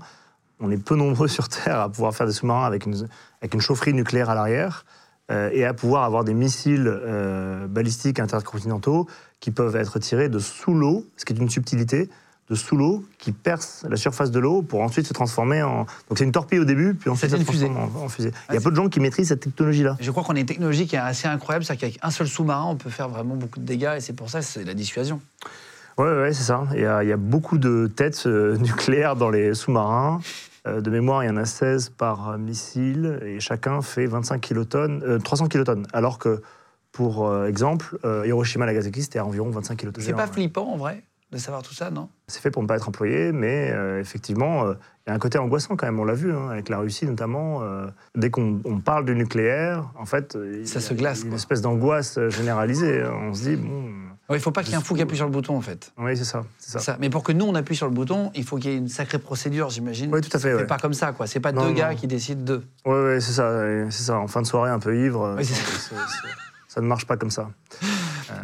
on 0.59 0.69
est 0.69 0.77
peu 0.77 0.95
nombreux 0.95 1.27
sur 1.29 1.47
Terre 1.47 1.79
à 1.79 1.89
pouvoir 1.89 2.13
faire 2.13 2.27
des 2.27 2.33
sous-marins 2.33 2.65
avec 2.65 2.85
une, 2.85 3.07
avec 3.41 3.53
une 3.53 3.61
chaufferie 3.61 3.93
nucléaire 3.93 4.29
à 4.29 4.35
l'arrière. 4.35 4.85
Euh, 5.33 5.49
et 5.51 5.65
à 5.65 5.73
pouvoir 5.73 6.03
avoir 6.03 6.23
des 6.23 6.33
missiles 6.33 6.87
euh, 6.87 7.67
balistiques 7.67 8.19
intercontinentaux 8.19 9.07
qui 9.39 9.51
peuvent 9.51 9.75
être 9.75 9.99
tirés 9.99 10.29
de 10.29 10.39
sous 10.39 10.73
l'eau, 10.73 11.05
ce 11.17 11.25
qui 11.25 11.33
est 11.33 11.37
une 11.37 11.49
subtilité, 11.49 12.09
de 12.49 12.55
sous 12.55 12.75
l'eau 12.75 13.03
qui 13.19 13.31
perce 13.31 13.85
la 13.89 13.95
surface 13.95 14.29
de 14.29 14.39
l'eau 14.39 14.61
pour 14.61 14.81
ensuite 14.81 15.07
se 15.07 15.13
transformer 15.13 15.63
en. 15.63 15.85
Donc 16.09 16.17
c'est 16.17 16.23
une 16.23 16.31
torpille 16.31 16.59
au 16.59 16.65
début, 16.65 16.93
puis 16.93 17.09
ensuite 17.09 17.31
ça 17.31 17.37
se 17.37 17.43
transforme 17.43 17.77
en, 17.77 18.09
fusée. 18.09 18.31
Il 18.49 18.53
y 18.53 18.57
a 18.57 18.59
ah, 18.59 18.63
peu 18.63 18.69
de 18.69 18.75
gens 18.75 18.89
qui 18.89 18.99
maîtrisent 18.99 19.29
cette 19.29 19.39
technologie-là. 19.39 19.97
Je 19.99 20.11
crois 20.11 20.23
qu'on 20.23 20.35
a 20.35 20.39
une 20.39 20.45
technologie 20.45 20.85
qui 20.85 20.95
est 20.95 20.99
assez 20.99 21.27
incroyable, 21.27 21.65
c'est 21.65 21.77
qu'avec 21.77 21.97
un 22.01 22.11
seul 22.11 22.27
sous-marin, 22.27 22.65
on 22.65 22.75
peut 22.75 22.89
faire 22.89 23.09
vraiment 23.09 23.35
beaucoup 23.35 23.59
de 23.59 23.65
dégâts, 23.65 23.95
et 23.97 24.01
c'est 24.01 24.13
pour 24.13 24.29
ça 24.29 24.39
que 24.39 24.45
c'est 24.45 24.65
la 24.65 24.73
dissuasion. 24.73 25.21
Oui, 25.97 26.07
ouais, 26.07 26.33
c'est 26.33 26.43
ça. 26.43 26.65
Il 26.73 26.81
y, 26.81 26.85
a, 26.85 27.03
il 27.03 27.09
y, 27.09 27.13
a, 27.13 27.17
beaucoup 27.17 27.57
de 27.57 27.87
têtes 27.87 28.23
euh, 28.25 28.57
nucléaires 28.59 29.15
dans 29.15 29.29
les 29.29 29.53
sous-marins. 29.53 30.21
Euh, 30.65 30.81
de 30.81 30.89
mémoire, 30.89 31.23
il 31.23 31.27
y 31.27 31.29
en 31.29 31.37
a 31.37 31.45
16 31.45 31.89
par 31.89 32.37
missile 32.37 33.19
et 33.23 33.39
chacun 33.39 33.81
fait 33.81 34.05
25 34.05 34.39
kilotonnes, 34.39 35.21
300 35.21 35.45
euh, 35.45 35.47
kilotonnes. 35.47 35.87
Alors 35.93 36.19
que, 36.19 36.41
pour 36.91 37.27
euh, 37.27 37.47
exemple, 37.47 37.97
Hiroshima 38.25 38.65
Nagasaki, 38.65 39.01
c'était 39.01 39.19
environ 39.19 39.49
25 39.49 39.77
kilotonnes. 39.77 40.03
C'est 40.03 40.13
pas 40.13 40.27
flippant 40.27 40.67
en 40.67 40.77
vrai 40.77 41.03
de 41.31 41.39
savoir 41.39 41.63
tout 41.63 41.73
ça, 41.73 41.89
non? 41.89 42.09
C'est 42.27 42.41
fait 42.43 42.51
pour 42.51 42.61
ne 42.61 42.67
pas 42.67 42.75
être 42.75 42.87
employé, 42.87 43.31
mais 43.31 43.73
effectivement, 43.99 44.69
il 44.69 45.09
y 45.09 45.09
a 45.09 45.15
un 45.15 45.17
côté 45.17 45.39
angoissant 45.39 45.75
quand 45.75 45.87
même, 45.87 45.99
on 45.99 46.05
l'a 46.05 46.13
vu, 46.13 46.31
hein, 46.31 46.49
avec 46.51 46.69
la 46.69 46.77
Russie 46.77 47.07
notamment. 47.07 47.63
dès 48.13 48.29
qu'on 48.29 48.61
parle 48.85 49.05
du 49.05 49.15
nucléaire, 49.15 49.89
en 49.97 50.05
fait, 50.05 50.37
ça 50.65 50.79
se 50.79 50.93
glace. 50.93 51.23
une 51.23 51.33
espèce 51.33 51.61
d'angoisse 51.61 52.19
généralisée. 52.29 53.01
Hein. 53.01 53.13
On 53.19 53.33
se 53.33 53.49
dit, 53.49 53.55
bon, 53.55 53.89
il 54.29 54.33
ne 54.35 54.39
faut 54.39 54.51
pas 54.51 54.61
qu'il 54.63 54.71
y 54.71 54.73
ait 54.73 54.77
un 54.77 54.81
fou 54.81 54.95
qui 54.95 55.01
appuie 55.01 55.17
sur 55.17 55.25
le 55.25 55.31
bouton, 55.31 55.55
en 55.57 55.61
fait. 55.61 55.91
Oui, 55.97 56.15
c'est 56.17 56.23
ça, 56.23 56.43
ça. 56.57 56.97
Mais 56.99 57.09
pour 57.09 57.23
que 57.23 57.31
nous, 57.31 57.45
on 57.45 57.55
appuie 57.55 57.75
sur 57.75 57.87
le 57.87 57.93
bouton, 57.93 58.31
il 58.35 58.43
faut 58.43 58.57
qu'il 58.57 58.71
y 58.71 58.73
ait 58.73 58.77
une 58.77 58.87
sacrée 58.87 59.19
procédure, 59.19 59.69
j'imagine. 59.69 60.13
Oui, 60.13 60.21
tout 60.21 60.35
à 60.35 60.39
fait. 60.39 60.57
C'est 60.57 60.65
pas 60.65 60.77
comme 60.77 60.93
ça, 60.93 61.11
quoi. 61.11 61.27
C'est 61.27 61.39
pas 61.41 61.51
deux 61.51 61.71
gars 61.73 61.93
qui 61.95 62.07
décident 62.07 62.41
d'eux. 62.41 62.63
Oui, 62.85 62.95
oui, 63.15 63.21
c'est 63.21 63.33
ça. 63.33 63.51
C'est 63.89 64.03
ça. 64.03 64.17
En 64.17 64.27
fin 64.27 64.41
de 64.41 64.47
soirée, 64.47 64.69
un 64.71 64.79
peu 64.79 64.97
ivre. 64.97 65.37
Ça 66.67 66.81
ne 66.81 66.87
marche 66.87 67.05
pas 67.05 67.17
comme 67.17 67.31
ça. 67.31 67.49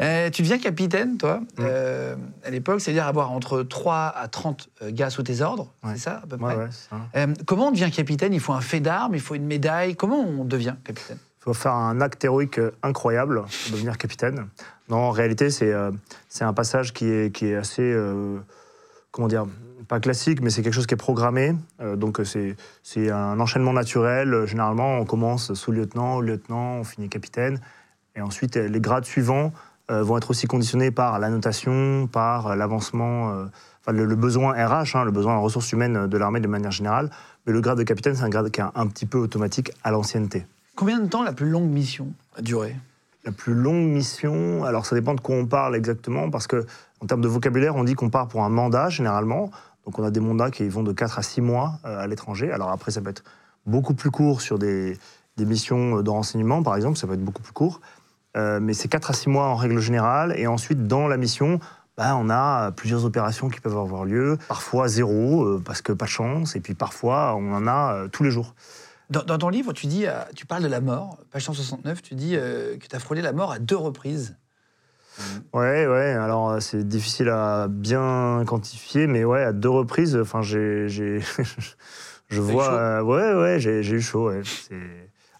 Euh, 0.02 0.30
tu 0.30 0.44
deviens 0.44 0.60
capitaine, 0.60 1.18
toi, 1.18 1.40
Mm. 1.40 1.62
euh, 1.62 2.16
à 2.46 2.50
l'époque, 2.52 2.80
c'est-à-dire 2.80 3.08
avoir 3.08 3.32
entre 3.32 3.64
3 3.64 4.14
à 4.16 4.28
30 4.28 4.70
euh, 4.84 4.92
gars 4.92 5.10
sous 5.10 5.24
tes 5.24 5.42
ordres, 5.42 5.74
Ouais. 5.84 5.94
c'est 5.96 6.02
ça, 6.04 6.22
à 6.24 6.28
peu 6.28 6.36
Ouais, 6.36 6.54
près 6.54 6.64
ouais, 6.66 6.70
ça. 6.72 6.98
Euh, 7.16 7.34
Comment 7.48 7.70
on 7.70 7.72
devient 7.72 7.90
capitaine? 7.92 8.32
Il 8.34 8.40
faut 8.40 8.54
un 8.54 8.62
fait 8.62 8.82
d'armes, 8.82 9.16
il 9.16 9.20
faut 9.22 9.34
une 9.36 9.46
médaille. 9.48 9.96
Comment 9.96 10.20
on 10.20 10.46
devient 10.46 10.76
capitaine? 10.84 11.18
Il 11.40 11.44
faut 11.44 11.54
faire 11.54 11.74
un 11.74 12.02
acte 12.02 12.24
héroïque 12.26 12.60
euh, 12.60 12.72
incroyable 12.84 13.44
pour 13.64 13.72
devenir 13.72 13.98
capitaine. 13.98 14.48
Non, 14.90 14.98
en 14.98 15.12
réalité, 15.12 15.50
c'est 15.50 15.72
euh, 15.72 15.92
un 16.42 16.54
passage 16.54 16.92
qui 16.92 17.06
est, 17.06 17.56
assez. 17.56 17.82
euh, 17.82 18.38
comment 19.12 19.30
dire 19.30 19.46
Pas 19.88 20.02
classique, 20.02 20.42
mais 20.42 20.50
c'est 20.50 20.64
quelque 20.64 20.74
chose 20.74 20.88
qui 20.88 20.96
est 20.96 20.98
programmé. 20.98 21.56
Donc, 21.96 22.20
c'est 22.84 23.10
un 23.10 23.40
enchaînement 23.40 23.72
naturel. 23.72 24.46
Généralement, 24.48 24.98
on 24.98 25.06
commence 25.06 25.54
sous-lieutenant, 25.54 26.20
lieutenant, 26.20 26.80
on 26.80 26.84
finit 26.84 27.08
capitaine. 27.08 27.62
Et 28.16 28.22
ensuite, 28.22 28.58
les 28.58 28.82
grades 28.82 29.06
suivants 29.06 29.54
vont 29.88 30.18
être 30.18 30.32
aussi 30.32 30.46
conditionnés 30.46 30.92
par 30.92 31.20
la 31.20 31.30
notation, 31.30 32.08
par 32.08 32.56
l'avancement. 32.56 33.46
Enfin, 33.82 33.94
le, 33.94 34.16
besoin 34.16 34.54
RH, 34.54 34.96
hein, 34.96 35.06
le 35.06 35.12
besoin 35.12 35.36
en 35.36 35.42
ressources 35.42 35.72
humaines 35.72 36.08
de 36.08 36.18
l'armée 36.18 36.42
de 36.42 36.48
manière 36.48 36.72
générale. 36.72 37.10
Mais 37.46 37.54
le 37.54 37.62
grade 37.62 37.78
de 37.78 37.84
capitaine, 37.84 38.16
c'est 38.16 38.24
un 38.24 38.30
grade 38.30 38.52
qui 38.52 38.60
est 38.60 38.66
un 38.76 38.88
petit 38.88 39.06
peu 39.06 39.18
automatique 39.18 39.72
à 39.84 39.92
l'ancienneté. 39.92 40.46
Combien 40.80 41.02
de 41.02 41.10
temps 41.10 41.24
la 41.24 41.34
plus 41.34 41.50
longue 41.50 41.70
mission 41.70 42.14
a 42.38 42.42
duré 42.42 42.74
La 43.26 43.34
plus 43.34 43.54
longue 43.54 43.90
mission, 43.90 44.64
alors 44.64 44.86
ça 44.86 44.96
dépend 44.96 45.14
de 45.14 45.20
quoi 45.20 45.36
on 45.36 45.46
parle 45.46 45.76
exactement, 45.76 46.30
parce 46.30 46.48
que 46.48 46.66
en 47.02 47.06
termes 47.06 47.20
de 47.20 47.28
vocabulaire, 47.28 47.76
on 47.76 47.84
dit 47.84 47.96
qu'on 47.96 48.10
part 48.10 48.30
pour 48.30 48.46
un 48.46 48.50
mandat 48.50 48.88
généralement. 48.88 49.52
Donc 49.84 50.00
on 50.00 50.06
a 50.06 50.10
des 50.10 50.22
mandats 50.22 50.52
qui 50.52 50.66
vont 50.70 50.82
de 50.82 50.94
4 50.94 51.20
à 51.20 51.22
6 51.22 51.42
mois 51.42 51.74
euh, 51.84 52.00
à 52.00 52.08
l'étranger. 52.08 52.50
Alors 52.54 52.70
après, 52.70 52.92
ça 52.92 53.02
peut 53.02 53.10
être 53.10 53.26
beaucoup 53.66 53.94
plus 53.94 54.10
court 54.10 54.40
sur 54.40 54.58
des, 54.58 54.98
missions 55.38 56.02
de 56.02 56.10
renseignement, 56.10 56.64
par 56.64 56.78
exemple, 56.78 56.98
ça 56.98 57.08
peut 57.08 57.14
être 57.16 57.26
beaucoup 57.26 57.42
plus 57.42 57.52
court. 57.52 57.82
Euh, 58.38 58.62
mais 58.62 58.72
c'est 58.72 58.88
4 58.88 59.10
à 59.10 59.14
6 59.14 59.28
mois 59.28 59.48
en 59.48 59.56
règle 59.58 59.80
générale. 59.80 60.34
Et 60.38 60.48
ensuite, 60.48 60.88
dans 60.88 61.10
la 61.10 61.18
mission, 61.18 61.60
bah, 61.98 62.16
on 62.16 62.30
a 62.30 62.72
plusieurs 62.72 63.04
opérations 63.04 63.50
qui 63.50 63.60
peuvent 63.60 63.78
avoir 63.78 64.06
lieu. 64.06 64.38
Parfois 64.48 64.88
zéro, 64.88 65.44
euh, 65.44 65.62
parce 65.62 65.82
que 65.82 65.92
pas 65.92 66.06
de 66.06 66.10
chance. 66.10 66.56
Et 66.56 66.62
puis 66.62 66.74
parfois, 66.74 67.36
on 67.36 67.54
en 67.54 67.68
a 67.68 67.96
euh, 67.96 68.08
tous 68.08 68.24
les 68.24 68.32
jours. 68.32 68.56
Dans, 69.10 69.24
dans 69.24 69.38
ton 69.38 69.50
livre, 69.50 69.74
tu, 69.74 69.88
dis, 69.88 70.06
euh, 70.06 70.20
tu 70.36 70.46
parles 70.46 70.64
de 70.64 70.68
la 70.68 70.82
mort, 70.82 71.18
page 71.32 71.44
169, 71.46 72.02
tu 72.02 72.16
dis 72.16 72.36
euh, 72.36 72.78
que 72.78 72.88
tu 72.88 72.96
as 72.96 73.00
frôlé 73.00 73.22
la 73.22 73.34
mort 73.34 73.52
à 73.52 73.60
deux 73.60 73.76
reprises. 73.78 74.38
Ouais, 75.54 75.86
ouais. 75.88 76.14
Alors 76.14 76.50
euh, 76.52 76.60
c'est 76.60 76.88
difficile 76.88 77.30
à 77.30 77.68
bien 77.68 78.44
quantifier, 78.46 79.08
mais 79.08 79.26
ouais, 79.26 79.44
à 79.44 79.52
deux 79.52 79.70
reprises. 79.70 80.16
Enfin, 80.16 80.42
j'ai, 80.42 80.88
j'ai- 80.88 81.22
je 82.30 82.40
vois. 82.40 82.72
euh, 82.72 83.02
ouais, 83.02 83.34
ouais, 83.34 83.60
j'ai, 83.60 83.82
eu 83.82 84.02
chaud. 84.02 84.30
ouais. 84.30 84.42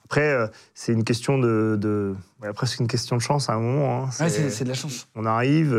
Après, 0.04 0.34
euh, 0.34 0.48
c'est 0.74 0.92
une 0.92 1.04
question 1.04 1.38
de, 1.38 1.78
de 1.80 2.16
ouais, 2.42 2.50
une 2.80 2.88
question 2.88 3.16
de 3.16 3.22
chance 3.22 3.50
à 3.50 3.54
un 3.54 3.60
moment. 3.60 4.04
hein. 4.04 4.10
Ouais, 4.20 4.30
C'est- 4.30 4.64
de 4.64 4.70
la 4.70 4.76
chance. 4.76 5.08
on 5.16 5.26
arrive 5.26 5.70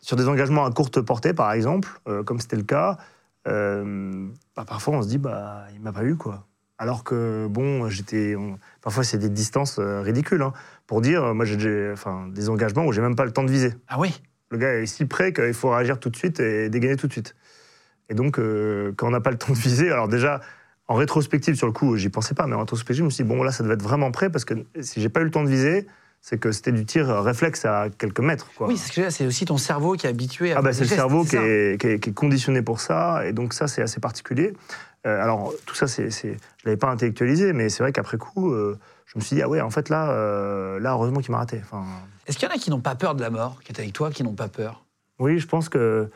sur 0.00 0.16
des 0.16 0.26
engagements 0.26 0.64
à 0.64 0.70
courte 0.72 1.00
portée, 1.02 1.34
par 1.34 1.52
exemple, 1.52 2.00
comme 2.24 2.40
c'était 2.40 2.56
le 2.56 2.62
cas. 2.64 2.96
bah, 3.44 4.64
parfois, 4.66 4.94
on 4.94 5.02
se 5.02 5.08
dit, 5.08 5.18
bah, 5.18 5.66
il 5.74 5.80
m'a 5.82 5.92
pas 5.92 6.02
eu, 6.04 6.16
quoi. 6.16 6.47
Alors 6.78 7.02
que, 7.04 7.46
bon, 7.48 7.88
j'étais. 7.88 8.36
Parfois, 8.82 9.02
c'est 9.04 9.18
des 9.18 9.28
distances 9.28 9.78
euh, 9.78 10.00
ridicules. 10.00 10.42
hein. 10.42 10.52
Pour 10.86 11.00
dire, 11.00 11.24
euh, 11.24 11.34
moi, 11.34 11.44
j'ai 11.44 11.58
j'ai- 11.58 11.90
enfin, 11.92 12.28
des 12.32 12.48
engagements 12.48 12.86
où 12.86 12.92
j'ai 12.92 13.00
même 13.02 13.16
pas 13.16 13.24
le 13.24 13.32
temps 13.32 13.42
de 13.44 13.50
viser. 13.50 13.74
Ah 13.88 13.98
oui 13.98 14.22
Le 14.50 14.58
gars 14.58 14.74
est 14.74 14.86
si 14.86 15.04
près 15.04 15.32
qu'il 15.32 15.54
faut 15.54 15.70
réagir 15.70 15.98
tout 15.98 16.08
de 16.08 16.16
suite 16.16 16.38
et 16.40 16.68
dégainer 16.70 16.96
tout 16.96 17.08
de 17.08 17.12
suite. 17.12 17.34
Et 18.08 18.14
donc, 18.14 18.38
euh, 18.38 18.92
quand 18.96 19.08
on 19.08 19.10
n'a 19.10 19.20
pas 19.20 19.30
le 19.32 19.38
temps 19.38 19.52
de 19.52 19.58
viser, 19.58 19.90
alors 19.90 20.08
déjà, 20.08 20.40
en 20.86 20.94
rétrospective, 20.94 21.56
sur 21.56 21.66
le 21.66 21.72
coup, 21.72 21.96
j'y 21.96 22.08
pensais 22.08 22.34
pas, 22.34 22.46
mais 22.46 22.54
en 22.54 22.60
rétrospective, 22.60 23.00
je 23.00 23.04
me 23.04 23.10
suis 23.10 23.24
dit, 23.24 23.28
bon, 23.28 23.42
là, 23.42 23.50
ça 23.52 23.62
devait 23.64 23.74
être 23.74 23.82
vraiment 23.82 24.10
prêt 24.12 24.30
parce 24.30 24.44
que 24.46 24.54
si 24.80 25.00
j'ai 25.02 25.08
pas 25.10 25.20
eu 25.20 25.24
le 25.24 25.30
temps 25.30 25.42
de 25.44 25.50
viser, 25.50 25.86
c'est 26.28 26.36
que 26.36 26.52
c'était 26.52 26.72
du 26.72 26.84
tir 26.84 27.08
réflexe 27.22 27.64
à 27.64 27.88
quelques 27.96 28.20
mètres. 28.20 28.50
Quoi. 28.54 28.66
Oui, 28.66 28.76
c'est 28.76 29.26
aussi 29.26 29.46
ton 29.46 29.56
cerveau 29.56 29.94
qui 29.94 30.06
est 30.06 30.10
habitué 30.10 30.52
à 30.52 30.58
Ah 30.58 30.62
bah 30.62 30.74
c'est 30.74 30.82
le 30.82 30.88
cerveau 30.88 31.24
qui 31.24 31.36
est, 31.36 31.80
qui, 31.80 31.86
est, 31.86 31.98
qui 31.98 32.10
est 32.10 32.12
conditionné 32.12 32.60
pour 32.60 32.80
ça, 32.80 33.26
et 33.26 33.32
donc 33.32 33.54
ça 33.54 33.66
c'est 33.66 33.80
assez 33.80 33.98
particulier. 33.98 34.52
Euh, 35.06 35.22
alors 35.22 35.54
tout 35.64 35.74
ça, 35.74 35.86
c'est, 35.86 36.10
je 36.10 36.36
l'avais 36.66 36.76
pas 36.76 36.90
intellectualisé, 36.90 37.54
mais 37.54 37.70
c'est 37.70 37.82
vrai 37.82 37.92
qu'après 37.92 38.18
coup, 38.18 38.52
euh, 38.52 38.78
je 39.06 39.18
me 39.18 39.24
suis 39.24 39.36
dit 39.36 39.42
ah 39.42 39.48
ouais 39.48 39.62
en 39.62 39.70
fait 39.70 39.88
là, 39.88 40.10
euh, 40.10 40.78
là 40.80 40.92
heureusement 40.92 41.20
qu'il 41.20 41.30
m'a 41.30 41.38
raté. 41.38 41.62
Enfin, 41.62 41.82
Est-ce 42.26 42.36
qu'il 42.36 42.46
y 42.46 42.52
en 42.52 42.54
a 42.54 42.58
qui 42.58 42.68
n'ont 42.68 42.82
pas 42.82 42.94
peur 42.94 43.14
de 43.14 43.22
la 43.22 43.30
mort, 43.30 43.60
qui 43.64 43.72
étaient 43.72 43.80
avec 43.80 43.94
toi, 43.94 44.10
qui 44.10 44.22
n'ont 44.22 44.34
pas 44.34 44.48
peur? 44.48 44.84
Oui, 45.18 45.38
je 45.38 45.46
pense 45.46 45.70
que 45.70 46.10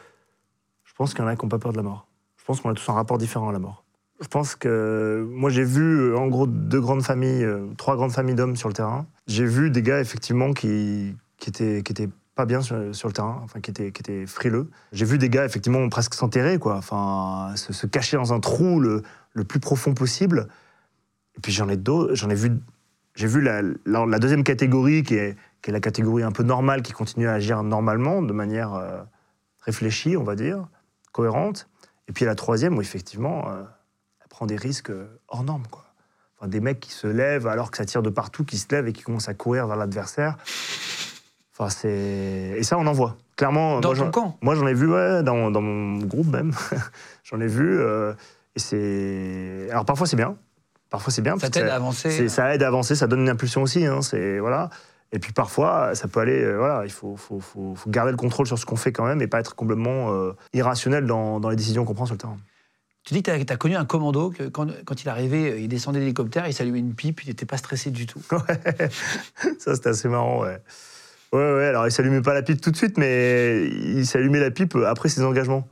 je 0.84 0.92
pense 0.94 1.14
qu'il 1.14 1.24
y 1.24 1.26
en 1.26 1.28
a 1.28 1.37
qui 1.37 1.42
n'ont 1.46 1.48
pas 1.48 1.58
peur 1.58 1.72
de 1.72 1.78
la 1.78 1.84
mort. 1.84 2.06
Je 2.37 2.44
pense 2.44 2.60
qu'on 2.60 2.68
a 2.68 2.74
tous 2.74 2.88
un 2.90 2.94
rapport 2.94 3.16
différent 3.16 3.48
à 3.48 3.52
la 3.52 3.60
mort. 3.60 3.81
Je 4.22 4.28
pense 4.28 4.54
que 4.54 5.26
moi 5.30 5.50
j'ai 5.50 5.64
vu 5.64 5.82
euh, 5.82 6.16
en 6.16 6.28
gros 6.28 6.46
deux 6.46 6.80
grandes 6.80 7.02
familles, 7.02 7.44
euh, 7.44 7.66
trois 7.76 7.96
grandes 7.96 8.12
familles 8.12 8.37
d'hommes 8.37 8.56
sur 8.56 8.68
le 8.68 8.74
terrain. 8.74 9.04
J'ai 9.26 9.44
vu 9.44 9.70
des 9.70 9.82
gars 9.82 10.00
effectivement 10.00 10.52
qui, 10.52 11.16
qui 11.38 11.50
étaient 11.50 11.82
qui 11.82 11.92
étaient 11.92 12.08
pas 12.37 12.46
bien 12.46 12.62
sur, 12.62 12.76
le 12.76 13.12
terrain, 13.12 13.40
enfin 13.42 13.61
qui 13.61 13.70
étaient 13.70 13.90
qui 13.90 14.00
étaient 14.00 14.26
frileux. 14.26 14.70
J'ai 14.92 15.04
vu 15.04 15.18
des 15.18 15.28
gars 15.28 15.44
effectivement 15.44 15.87
presque 15.88 16.14
s'enterrer 16.14 16.58
quoi, 16.58 16.76
enfin 16.76 17.52
se, 17.56 17.87
cacher 17.87 18.16
dans 18.16 18.32
un 18.32 18.38
trou 18.38 18.78
le, 18.78 19.02
le 19.32 19.44
plus 19.44 19.58
profond 19.58 19.92
possible. 19.92 20.48
Et 21.37 21.40
puis 21.40 21.50
j'en 21.50 21.68
ai 21.68 21.76
d'autres, 21.76 22.14
j'en 22.14 22.30
ai 22.30 22.37
vu, 22.37 22.52
j'ai 23.16 23.26
vu 23.26 23.40
la, 23.40 24.18
deuxième 24.18 24.44
catégorie 24.44 25.02
qui 25.02 25.16
est 25.16 25.37
qui 25.62 25.70
est 25.70 25.72
la 25.72 25.80
catégorie 25.80 26.22
un 26.22 26.32
peu 26.32 26.44
normale 26.44 26.82
qui 26.82 26.92
continue 26.92 27.28
à 27.28 27.35
agir 27.35 27.62
normalement 27.64 28.22
de 28.22 28.32
manière 28.32 28.74
euh, 28.74 29.02
réfléchie, 29.61 30.16
on 30.16 30.24
va 30.24 30.37
dire, 30.37 30.68
cohérente. 31.12 31.68
Et 32.08 32.12
puis 32.12 32.24
la 32.24 32.35
troisième 32.35 32.76
où 32.78 32.80
effectivement 32.80 33.44
prend 34.42 34.46
des 34.48 34.57
risques 34.57 34.90
euh, 34.90 35.07
hors 35.28 35.44
normes 35.44 35.62
quoi. 35.70 35.85
Enfin, 36.37 36.48
des 36.48 36.59
mecs 36.59 36.81
qui 36.81 36.90
se 36.90 37.07
lèvent 37.07 37.46
alors 37.46 37.70
que 37.70 37.76
ça 37.76 37.85
tire 37.85 38.02
de 38.02 38.11
partout, 38.11 38.44
qui 38.44 38.59
se 38.59 38.66
lèvent 38.72 38.88
et 38.88 38.92
qui 38.92 39.02
commencent 39.05 39.28
à 39.28 39.35
courir 39.35 39.68
vers 39.68 39.76
l'adversaire. 39.76 40.37
Enfin, 41.57 41.68
c'est... 41.70 42.55
Et 42.57 42.62
ça, 42.64 42.76
on 42.78 42.87
en 42.88 42.92
voit. 42.92 43.16
Clairement, 43.37 43.78
Dans 43.78 43.90
moi, 43.90 43.96
ton 43.98 44.05
j'en- 44.07 44.11
camp? 44.11 44.38
Moi, 44.42 44.57
j'en 44.57 44.66
ai 44.66 44.74
vu, 44.74 44.92
ouais, 44.92 45.22
dans, 45.22 45.52
dans 45.52 45.61
mon 45.61 45.98
groupe 46.05 46.26
même. 46.26 46.52
j'en 47.24 47.40
ai 47.40 47.46
vu. 47.46 47.78
euh, 47.78 48.12
et 48.57 48.59
c'est... 48.59 49.68
Alors, 49.70 49.85
parfois, 49.85 50.09
c'est 50.09 50.16
bien. 50.16 50.35
Parfois, 50.90 51.12
c'est 51.12 51.22
bien. 51.22 51.38
Ça 51.38 51.48
t'aide 51.48 51.68
à 51.68 51.76
avancer 51.76 52.28
Ça 52.28 52.52
aide 52.52 52.64
à 52.64 52.66
avancer, 52.66 52.96
ça 52.96 53.07
donne 53.07 53.20
une 53.20 53.28
impulsion 53.28 53.62
aussi. 53.62 53.87
hein, 53.87 54.02
c'est... 54.02 54.40
Voilà. 54.40 54.70
Et 55.12 55.20
puis, 55.20 55.33
parfois, 55.33 55.94
ça 55.94 56.09
peut 56.09 56.18
aller... 56.18 56.42
euh, 56.42 56.57
voilà, 56.57 56.83
il 56.85 56.90
faut, 56.90 57.14
faut, 57.16 57.38
faut, 57.38 57.76
faut 57.76 57.90
garder 57.90 58.11
le 58.11 58.16
contrôle 58.16 58.48
sur 58.48 58.59
ce 58.59 58.66
qu'on 58.66 58.74
fait 58.76 58.90
quand 58.92 59.05
même 59.07 59.22
et 59.22 59.28
pas 59.28 59.38
être 59.38 59.55
complètement 59.55 60.11
euh, 60.12 60.33
irrationnel 60.55 61.07
dans, 61.07 61.38
dans 61.38 61.50
les 61.50 61.57
décisions 61.57 61.85
qu'on 61.85 61.94
prend 61.94 62.07
sur 62.07 62.14
le 62.14 62.18
terrain. 62.18 62.37
Tu 63.04 63.14
dis 63.14 63.22
que 63.22 63.42
tu 63.42 63.52
as, 63.52 63.56
connu 63.56 63.74
un 63.74 63.84
commando, 63.84 64.30
que 64.30 64.44
quand, 64.44 64.68
il 65.02 65.08
arrivait, 65.08 65.60
il 65.62 65.68
descendait 65.68 65.98
de 65.98 66.04
l'hélicoptère, 66.04 66.46
il 66.46 66.54
s'allumait 66.54 66.78
une 66.78 66.94
pipe, 66.94 67.22
il 67.24 67.28
n'était 67.28 67.46
pas 67.46 67.56
stressé 67.56 67.90
du 67.90 68.06
tout. 68.06 68.22
Ouais, 68.32 68.88
ça 69.58 69.74
c'était 69.74 69.88
assez 69.88 70.08
marrant, 70.08 70.42
ouais. 70.42 70.58
Ouais, 71.32 71.54
ouais, 71.56 71.66
alors 71.66 71.86
il 71.86 71.90
s'allumait 71.90 72.22
pas 72.22 72.34
la 72.34 72.42
pipe 72.42 72.60
tout 72.60 72.70
de 72.70 72.76
suite, 72.76 72.98
mais 72.98 73.66
il 73.66 74.06
s'allumait 74.06 74.38
la 74.38 74.50
pipe 74.50 74.76
après 74.86 75.08
ses 75.08 75.24
engagements. 75.24 75.66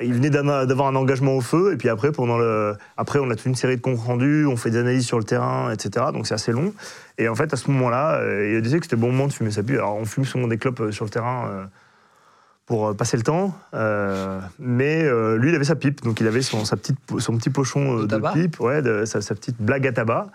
Il 0.00 0.12
venait 0.12 0.30
d'avoir 0.30 0.88
un 0.88 0.96
engagement 0.96 1.36
au 1.36 1.40
feu, 1.40 1.72
et 1.72 1.76
puis 1.76 1.88
après, 1.88 2.10
pendant 2.10 2.36
le... 2.36 2.74
après, 2.96 3.20
on 3.20 3.30
a 3.30 3.36
toute 3.36 3.46
une 3.46 3.54
série 3.54 3.76
de 3.76 3.80
comptes 3.80 4.00
rendus, 4.00 4.44
on 4.44 4.56
fait 4.56 4.70
des 4.70 4.78
analyses 4.78 5.06
sur 5.06 5.18
le 5.18 5.24
terrain, 5.24 5.70
etc. 5.70 6.06
Donc 6.12 6.26
c'est 6.26 6.34
assez 6.34 6.50
long. 6.50 6.74
Et 7.16 7.28
en 7.28 7.36
fait, 7.36 7.52
à 7.52 7.56
ce 7.56 7.70
moment-là, 7.70 8.16
euh, 8.16 8.56
il 8.56 8.62
disait 8.62 8.80
que 8.80 8.86
c'était 8.86 8.96
bon 8.96 9.12
moment 9.12 9.28
de 9.28 9.32
fumer 9.32 9.52
sa 9.52 9.62
pipe. 9.62 9.76
Alors 9.76 9.94
on 9.94 10.04
fume 10.04 10.24
souvent 10.24 10.48
des 10.48 10.58
clopes 10.58 10.80
euh, 10.80 10.90
sur 10.90 11.04
le 11.04 11.10
terrain 11.10 11.48
euh, 11.48 11.64
pour 12.66 12.88
euh, 12.88 12.94
passer 12.94 13.16
le 13.16 13.22
temps, 13.22 13.54
euh, 13.74 14.40
mais 14.58 15.02
euh, 15.04 15.36
lui, 15.36 15.50
il 15.50 15.54
avait 15.54 15.64
sa 15.64 15.76
pipe, 15.76 16.02
donc 16.02 16.20
il 16.20 16.26
avait 16.26 16.42
son, 16.42 16.64
sa 16.64 16.76
petite, 16.76 16.96
son 17.18 17.36
petit 17.36 17.50
pochon 17.50 18.04
De 18.04 18.32
pipe, 18.32 18.58
ouais, 18.60 18.80
de, 18.80 19.04
sa, 19.04 19.20
sa 19.20 19.34
petite 19.34 19.60
blague 19.60 19.86
à 19.86 19.92
tabac. 19.92 20.28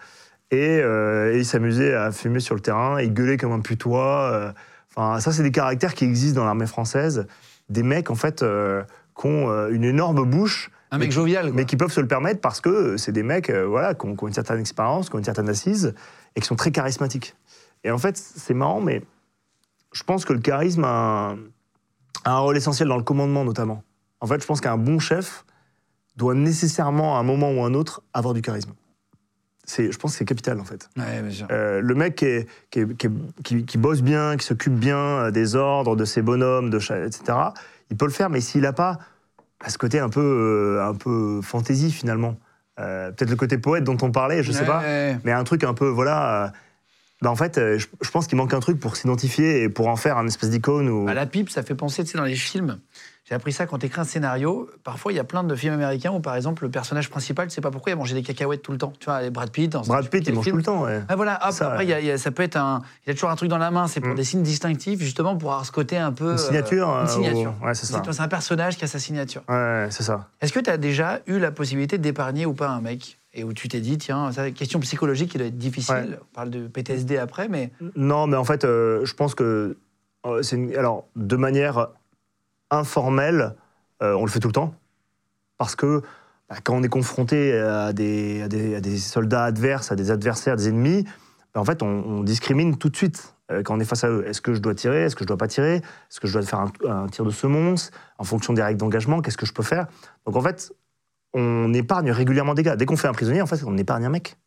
Et, 0.52 0.80
euh, 0.82 1.34
et 1.34 1.40
il 1.40 1.46
s'amusait 1.46 1.94
à 1.94 2.12
fumer 2.12 2.40
sur 2.40 2.56
le 2.56 2.62
terrain, 2.62 3.00
il 3.02 3.14
gueulait 3.14 3.38
comme 3.38 3.52
un 3.52 3.60
putois. 3.60 4.54
Enfin, 4.96 5.20
ça, 5.20 5.32
c'est 5.32 5.44
des 5.44 5.52
caractères 5.52 5.94
qui 5.94 6.06
existent 6.06 6.40
dans 6.40 6.46
l'armée 6.46 6.66
française. 6.66 7.28
Des 7.70 7.84
mecs, 7.84 8.10
en 8.10 8.16
fait, 8.16 8.40
qui 8.40 9.28
ont 9.28 9.68
une 9.70 9.84
énorme 9.84 10.24
bouche, 10.26 10.72
Un 10.92 10.98
mec 10.98 11.12
jovial. 11.12 11.48
quoi. 11.48 11.54
mais 11.56 11.66
qui 11.66 11.78
peuvent 11.78 11.92
se 11.92 12.02
le 12.02 12.08
permettre 12.08 12.42
parce 12.42 12.62
que 12.62 12.98
c'est 12.98 13.12
des 13.12 13.22
mecs 13.22 13.52
voilà, 13.52 13.94
qui 13.94 14.08
ont, 14.08 14.16
qui 14.16 14.24
ont 14.24 14.28
une 14.28 14.34
certaine 14.34 14.60
expérience, 14.60 15.10
qui 15.10 15.16
ont 15.16 15.20
une 15.20 15.26
certaine 15.26 15.50
assise 15.50 15.94
et 16.36 16.42
qui 16.42 16.48
sont 16.48 16.56
très 16.56 16.72
charismatiques. 16.72 17.36
Et 17.84 17.92
en 17.92 18.00
fait, 18.00 18.18
c'est 18.18 18.56
marrant, 18.56 18.82
mais 18.82 19.04
je 19.94 20.04
pense 20.04 20.26
que 20.26 20.34
le 20.34 20.40
charisme 20.40 20.84
a 20.84 21.32
un, 21.32 21.38
a 22.26 22.32
un 22.34 22.40
rôle 22.40 22.58
essentiel 22.58 22.88
dans 22.88 22.98
le 22.98 23.04
commandement, 23.04 23.44
notamment. 23.46 23.84
En 24.22 24.28
fait, 24.28 24.42
je 24.42 24.46
pense 24.46 24.62
qu'un 24.62 24.78
bon 24.78 25.00
chef 25.00 25.46
doit 26.16 26.34
nécessairement, 26.34 27.16
à 27.18 27.20
un 27.20 27.24
moment 27.24 27.52
ou 27.52 27.64
à 27.64 27.68
un 27.68 27.74
autre, 27.74 28.02
avoir 28.14 28.34
du 28.34 28.42
charisme. 28.42 28.72
C'est, 29.66 29.92
je 29.92 29.98
pense 30.00 30.12
que 30.14 30.18
c'est 30.18 30.26
capital, 30.26 30.60
en 30.60 30.64
fait. 30.66 30.90
Ouais, 30.98 31.22
bien 31.22 31.32
sûr. 31.32 31.48
Euh, 31.52 31.80
le 31.80 31.96
mec 31.96 32.16
qui, 32.16 32.26
est- 32.26 32.48
qui, 32.72 32.80
est- 32.80 32.96
qui 32.98 33.08
est- 33.08 33.44
qui- 33.44 33.66
qui 33.66 33.78
bosse 33.78 34.02
bien, 34.02 34.36
qui 34.36 34.46
s'occupe 34.46 34.74
bien 34.74 34.98
euh, 34.98 35.32
des 35.32 35.56
ordres, 35.56 35.96
de 35.96 36.06
ses 36.06 36.22
bonhommes, 36.22 36.70
de 36.72 36.78
etc., 36.78 37.38
il 37.92 37.98
peut 37.98 38.06
le 38.06 38.12
faire, 38.12 38.30
mais 38.30 38.42
s'il 38.42 38.62
n'a 38.62 38.74
pas 38.74 38.98
à 39.62 39.70
ce 39.70 39.78
côté 39.78 40.00
un 40.00 40.10
peu, 40.10 40.22
euh, 40.80 40.84
un 40.88 40.96
peu 40.96 41.42
fantaisie, 41.44 41.92
finalement, 41.92 42.36
euh, 42.80 43.12
peut-être 43.12 43.30
le 43.30 43.36
côté 43.36 43.58
poète 43.58 43.84
dont 43.84 43.98
on 44.02 44.12
parlait, 44.12 44.42
je 44.42 44.52
sais 44.52 44.62
Ouais, 44.62 44.66
pas, 44.66 44.82
ouais. 44.82 45.18
mais 45.24 45.32
un 45.34 45.44
truc 45.44 45.64
un 45.64 45.74
peu, 45.74 45.88
voilà. 45.88 46.52
Bah, 47.22 47.30
en 47.32 47.36
fait, 47.36 47.58
euh, 47.58 47.78
je, 47.78 48.10
pense 48.12 48.28
qu'il 48.28 48.38
manque 48.38 48.54
un 48.54 48.60
truc 48.60 48.80
pour 48.80 48.96
s'identifier 48.96 49.64
et 49.64 49.70
pour 49.70 49.88
en 49.88 49.96
faire 49.96 50.18
un 50.18 50.26
espèce 50.28 50.50
d'icône. 50.50 50.88
Ou... 50.90 51.06
Bah, 51.06 51.14
la 51.14 51.26
pipe, 51.26 51.50
ça 51.50 51.64
fait 51.64 51.76
penser, 51.76 52.04
tu 52.04 52.12
sais, 52.12 52.18
dans 52.18 52.24
les 52.24 52.36
films. 52.36 52.80
J'ai 53.26 53.36
appris 53.36 53.52
ça 53.54 53.68
quand 53.68 53.78
tu 53.78 53.86
écris 53.86 54.02
un 54.02 54.06
scénario. 54.06 54.68
Parfois, 54.84 55.12
il 55.12 55.16
y 55.16 55.20
a 55.20 55.24
plein 55.24 55.44
de 55.44 55.54
films 55.56 55.74
américains 55.76 56.12
où, 56.12 56.20
par 56.20 56.36
exemple, 56.36 56.64
le 56.64 56.72
personnage 56.72 57.12
principal, 57.12 57.48
tu 57.48 57.54
sais 57.54 57.62
pas 57.62 57.70
pourquoi, 57.70 57.92
il 57.92 57.94
a 57.94 57.96
mangé 57.96 58.16
des 58.16 58.24
cacahuètes 58.24 58.64
tout 58.64 58.72
le 58.72 58.80
temps. 58.80 58.92
Tu 59.00 59.06
vois, 59.06 59.22
les 59.22 59.30
Brad 59.30 59.52
Pitt. 59.52 59.72
Dans 59.72 59.82
Brad 59.82 60.10
Pitt, 60.10 60.28
il 60.28 60.34
mange 60.34 60.46
film 60.46 60.54
tout 60.54 60.58
le 60.58 60.64
temps, 60.64 60.82
ouais. 60.84 61.04
Ah, 61.08 61.16
voilà, 61.16 61.40
hop, 61.46 61.52
Ça, 61.54 61.68
après, 61.70 61.86
il 61.86 61.90
y 61.90 61.94
a- 61.94 62.00
il 62.00 62.08
y 62.08 62.12
a- 62.12 62.18
ça 62.18 62.32
peut 62.32 62.42
être 62.42 62.56
un. 62.56 62.82
Il 63.06 63.12
a 63.12 63.14
toujours 63.14 63.30
un 63.30 63.36
truc 63.36 63.50
dans 63.50 63.60
la 63.60 63.70
main, 63.70 63.88
c'est 63.88 64.00
pour 64.00 64.14
Mm. 64.14 64.16
des 64.16 64.24
signes 64.24 64.42
distinctifs, 64.42 65.00
justement, 65.00 65.36
pour 65.38 65.52
avoir 65.52 65.64
ce 65.66 65.72
côté 65.72 65.96
un 65.98 66.12
peu. 66.12 66.26
Une 66.26 66.32
euh, 66.32 66.38
signature. 66.38 66.90
euh, 66.90 67.02
une 67.04 67.08
signature. 67.08 67.54
ou- 67.62 67.66
Ouais, 67.68 67.76
c'est 67.76 67.86
ça. 67.86 68.02
C'est 68.10 68.20
un 68.22 68.28
personnage 68.30 68.78
qui 68.78 68.86
a 68.86 68.88
sa 68.88 68.98
signature. 68.98 69.44
Ouais, 69.48 69.88
c'est 69.92 70.02
ça. 70.04 70.28
Est-ce 70.42 70.52
que 70.54 70.60
tu 70.62 70.72
as 70.72 70.78
déjà 70.78 71.20
eu 71.28 71.38
la 71.38 71.52
possibilité 71.52 72.00
d'épargner 72.00 72.48
ou 72.48 72.54
pas 72.56 72.70
un 72.70 72.82
mec? 72.82 73.19
Et 73.34 73.44
où 73.44 73.54
tu 73.54 73.68
t'es 73.68 73.80
dit, 73.80 73.98
tiens, 74.00 74.32
ça, 74.32 74.50
question 74.52 74.80
psychologique 74.80 75.32
qui 75.32 75.38
doit 75.38 75.48
être 75.48 75.58
difficile. 75.58 75.94
Ouais. 75.96 76.20
On 76.22 76.34
parle 76.36 76.50
de 76.50 76.68
PTSD 76.68 77.18
après, 77.18 77.48
mais. 77.48 77.72
Non, 77.96 78.26
mais 78.28 78.36
en 78.38 78.44
fait, 78.44 78.66
euh, 78.66 79.06
je 79.06 79.14
pense 79.14 79.36
que 79.36 79.78
euh, 80.26 80.42
c'est 80.42 80.56
une- 80.56 80.76
alors 80.76 81.06
de 81.16 81.36
manière 81.36 81.90
informelle, 82.72 83.56
euh, 84.02 84.14
on 84.16 84.26
le 84.26 84.32
fait 84.32 84.40
tout 84.40 84.48
le 84.48 84.54
temps, 84.54 84.74
parce 85.58 85.76
que 85.76 86.02
bah, 86.50 86.56
quand 86.64 86.76
on 86.76 86.84
est 86.84 86.90
confronté 86.90 87.58
à 87.58 87.94
des, 87.94 88.42
à 88.44 88.48
des- 88.48 88.76
à 88.76 88.82
des 88.82 88.98
soldats 88.98 89.44
adverses, 89.46 89.92
à 89.92 89.96
des 89.96 90.12
adversaires, 90.12 90.56
des 90.56 90.70
ennemis, 90.70 91.04
bah, 91.54 91.62
en 91.62 91.66
fait, 91.66 91.84
on, 91.84 91.88
on 91.88 92.24
discrimine 92.24 92.78
tout 92.78 92.90
de 92.90 92.96
suite 92.96 93.36
quand 93.66 93.76
on 93.76 93.80
est 93.80 93.86
face 93.86 94.04
à 94.04 94.10
eux. 94.10 94.24
Est-ce 94.28 94.42
que 94.42 94.54
je 94.54 94.60
dois 94.60 94.76
tirer? 94.76 95.04
Est-ce 95.04 95.16
que 95.16 95.24
je 95.24 95.28
dois 95.28 95.38
pas 95.38 95.48
tirer? 95.48 95.78
Est-ce 95.78 96.20
que 96.20 96.28
je 96.28 96.34
dois 96.34 96.44
faire 96.44 96.60
un, 96.60 96.72
un 96.88 97.08
tir 97.08 97.26
de 97.26 97.32
semonce 97.32 97.90
En 98.20 98.24
fonction 98.24 98.54
des 98.54 98.62
règles 98.62 98.80
d'engagement, 98.80 99.22
qu'est-ce 99.22 99.38
que 99.38 99.48
je 99.48 99.54
peux 99.54 99.64
faire? 99.64 99.88
Donc 100.28 100.36
en 100.36 100.42
fait, 100.42 100.72
on 101.34 101.74
épargne 101.74 102.12
régulièrement 102.12 102.54
des 102.54 102.64
gars. 102.64 102.76
Dès 102.76 102.86
qu'on 102.86 102.98
fait 102.98 103.08
un 103.08 103.14
prisonnier, 103.14 103.42
en 103.42 103.46
fait, 103.46 103.64
on 103.66 103.78
épargne 103.78 104.06
un 104.06 104.10
mec. 104.10 104.38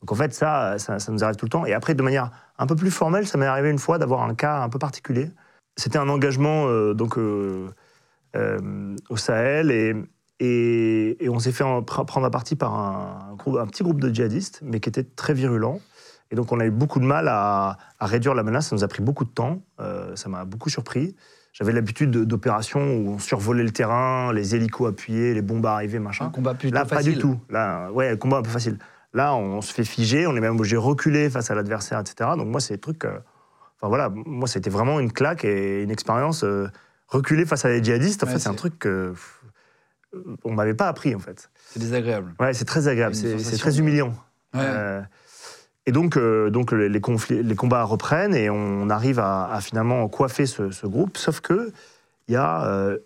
Donc 0.00 0.12
en 0.12 0.16
fait, 0.16 0.34
ça, 0.34 0.78
ça, 0.78 0.98
nous 1.10 1.24
arrive 1.24 1.36
tout 1.36 1.46
le 1.46 1.50
temps. 1.50 1.64
Et 1.64 1.72
après, 1.72 1.94
de 1.94 2.02
manière 2.02 2.30
un 2.58 2.66
peu 2.66 2.76
plus 2.76 2.90
formelle, 2.90 3.26
ça 3.26 3.38
m'est 3.38 3.46
arrivé 3.46 3.70
une 3.70 3.78
fois 3.78 3.98
d'avoir 3.98 4.22
un 4.22 4.34
cas 4.34 4.62
un 4.62 4.68
peu 4.68 4.78
particulier. 4.78 5.30
C'était 5.76 5.98
un 5.98 6.08
engagement 6.08 6.66
euh, 6.68 6.92
donc 6.92 7.16
euh, 7.16 7.70
euh, 8.36 8.94
au 9.08 9.16
Sahel 9.16 9.70
et, 9.70 9.96
on 11.26 11.38
s'est 11.38 11.52
fait 11.52 11.64
en- 11.64 11.80
pr- 11.80 12.04
prendre 12.04 12.26
à 12.26 12.30
partie 12.30 12.54
par 12.54 12.74
un, 12.74 13.36
petit 13.66 13.82
groupe 13.82 13.98
de 13.98 14.12
djihadistes, 14.12 14.60
mais 14.62 14.78
qui 14.78 14.90
était 14.90 15.04
très 15.04 15.32
virulent. 15.32 15.80
Et 16.30 16.34
donc 16.34 16.52
on 16.52 16.60
a 16.60 16.66
eu 16.66 16.70
beaucoup 16.70 17.00
de 17.00 17.06
mal 17.06 17.28
à, 17.28 17.78
à 17.98 18.06
réduire 18.06 18.34
la 18.34 18.42
menace. 18.42 18.68
Ça 18.68 18.76
nous 18.76 18.84
a 18.84 18.88
pris 18.88 19.02
beaucoup 19.02 19.24
de 19.24 19.30
temps. 19.30 19.62
Ça 19.78 20.28
m'a 20.28 20.44
beaucoup 20.44 20.68
surpris. 20.68 21.16
J'avais 21.54 21.72
l'habitude 21.72 22.10
de- 22.10 22.24
d'opérations 22.24 22.80
où 22.96 23.10
on 23.14 23.18
survolait 23.20 23.62
le 23.62 23.70
terrain, 23.70 24.32
les 24.32 24.56
hélicos 24.56 24.88
appuyés, 24.88 25.32
les 25.34 25.40
bombes 25.42 25.64
arrivées, 25.66 26.00
machin. 26.00 26.26
Un 26.26 26.30
combat 26.30 26.52
plutôt 26.54 26.74
Là, 26.74 26.84
facile. 26.84 26.96
pas 26.96 27.02
du 27.14 27.18
tout. 27.18 27.40
Là, 27.48 27.90
ouais, 27.92 28.18
combat 28.18 28.38
un 28.38 28.42
peu 28.42 28.50
facile. 28.50 28.76
Là, 29.12 29.36
on 29.36 29.60
se 29.60 29.72
fait 29.72 29.84
figer, 29.84 30.26
on 30.26 30.34
est 30.34 30.40
même 30.40 30.56
obligé 30.56 30.74
de 30.74 30.80
reculer 30.80 31.30
face 31.30 31.52
à 31.52 31.54
l'adversaire, 31.54 32.00
etc. 32.00 32.30
Donc 32.36 32.48
moi, 32.48 32.60
c'est 32.60 32.74
des 32.74 32.80
trucs. 32.80 33.04
euh, 33.04 33.18
Enfin 33.80 33.88
voilà, 33.88 34.08
moi, 34.10 34.48
c'était 34.48 34.70
vraiment 34.70 34.98
une 34.98 35.12
claque 35.12 35.44
et 35.44 35.82
une 35.82 35.90
expérience. 35.90 36.42
euh, 36.42 36.66
reculer 37.08 37.44
face 37.46 37.64
à 37.64 37.68
des 37.68 37.84
djihadistes, 37.84 38.24
en 38.24 38.26
Ouais, 38.26 38.32
fait, 38.32 38.38
c'est 38.40 38.48
un 38.48 38.54
truc 38.54 38.78
que 38.78 39.10
pff, 39.10 39.42
on 40.42 40.52
m'avait 40.52 40.74
pas 40.74 40.88
appris, 40.88 41.14
en 41.14 41.18
fait. 41.20 41.50
C'est 41.70 41.78
désagréable. 41.78 42.34
Ouais, 42.40 42.52
c'est 42.54 42.64
très 42.64 42.88
agréable, 42.88 43.14
c'est 43.14 43.58
très 43.58 43.78
humiliant. 43.78 44.08
Ouais. 44.54 44.60
Euh, 44.62 45.02
et 45.86 45.92
donc, 45.92 46.16
euh, 46.16 46.50
donc 46.50 46.72
les, 46.72 47.00
combats 47.00 47.84
reprennent 47.84 48.34
et 48.34 48.48
on 48.48 48.88
arrive 48.88 49.18
à, 49.18 49.58
finalement 49.60 50.08
coiffer 50.08 50.46
ce, 50.46 50.86
groupe. 50.86 51.16
Sauf 51.16 51.40
que 51.40 51.72
il 52.28 52.32
y 52.32 52.36
a 52.36 52.66
euh, 52.66 52.98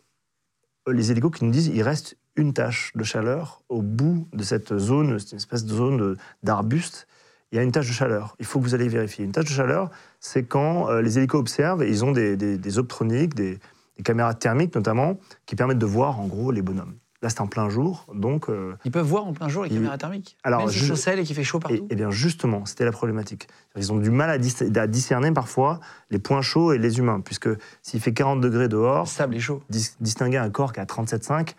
les 0.87 1.11
hélicos 1.11 1.37
qui 1.37 1.45
nous 1.45 1.51
disent 1.51 1.69
il 1.69 1.83
reste 1.83 2.17
une 2.37 2.53
tache 2.53 2.93
de 2.95 3.03
chaleur 3.03 3.63
au 3.69 3.83
bout 3.83 4.29
de 4.33 4.45
cette 4.45 4.79
zone, 4.79 5.19
cette 5.19 5.35
espèce 5.35 5.65
de 5.65 5.75
zone 5.75 5.97
de- 5.97 6.17
d'arbuste. 6.45 7.09
Il 7.51 7.57
y 7.57 7.59
a 7.59 7.63
une 7.63 7.73
tache 7.73 7.89
de 7.89 7.93
chaleur. 7.93 8.37
Il 8.39 8.47
faut 8.47 8.61
que 8.61 8.65
vous 8.65 8.75
allez 8.75 8.89
vérifier. 8.89 9.25
Une 9.25 9.33
tache 9.33 9.47
de 9.47 9.51
chaleur, 9.51 9.91
c'est 10.21 10.45
quand 10.45 10.89
euh, 10.89 11.03
les 11.03 11.19
hélicos 11.19 11.41
observent 11.41 11.83
et 11.83 11.89
ils 11.89 12.05
ont 12.05 12.13
des 12.13 12.79
optroniques, 12.79 13.35
des, 13.35 13.59
des 13.97 14.03
caméras 14.05 14.35
thermiques 14.35 14.75
notamment, 14.75 15.19
qui 15.47 15.57
permettent 15.57 15.79
de 15.79 15.87
voir 15.87 16.21
en 16.21 16.27
gros 16.27 16.53
les 16.53 16.63
bonhommes. 16.63 16.95
Là, 17.21 17.31
c'est 17.31 17.41
en 17.41 17.49
plein 17.49 17.69
jour, 17.69 18.07
donc 18.15 18.49
euh, 18.49 18.77
Ils 18.85 18.93
peuvent 18.93 19.05
voir 19.05 19.27
en 19.27 19.33
plein 19.33 19.49
jour 19.49 19.65
les 19.65 19.71
Il- 19.71 19.75
caméras 19.75 19.99
thermiques 19.99 20.37
Alors, 20.45 20.61
Même 20.61 20.69
si 20.69 20.97
sel 20.97 21.19
et 21.19 21.25
qu'il 21.25 21.35
fait 21.35 21.43
chaud 21.43 21.59
partout 21.59 21.85
et 21.91 21.97
bien 21.97 22.13
justement, 22.13 22.65
c'était 22.65 22.85
la 22.85 22.93
problématique. 22.93 23.49
Ils 23.77 23.93
ont 23.93 23.97
du 23.97 24.11
mal 24.11 24.31
à, 24.31 24.39
dis- 24.39 24.55
à 24.77 24.87
discerner 24.87 25.33
parfois 25.33 25.81
les 26.11 26.21
points 26.21 26.43
chauds 26.43 26.73
et 26.73 26.79
les 26.79 26.99
humains, 26.99 27.21
puisque 27.21 27.49
s'il 27.83 28.01
fait 28.01 28.13
40 28.13 28.41
degrés 28.41 28.63
Le 28.65 28.69
dehors, 28.69 29.09
sable 29.09 29.35
est 29.35 29.41
chaud. 29.41 29.63
dis- 29.69 29.91
distinguer 30.01 30.37
un 30.37 30.49
corps 30.51 30.73
qui 30.73 30.79
est 30.79 30.83
à 30.83 30.87
37,5, 30.87 31.57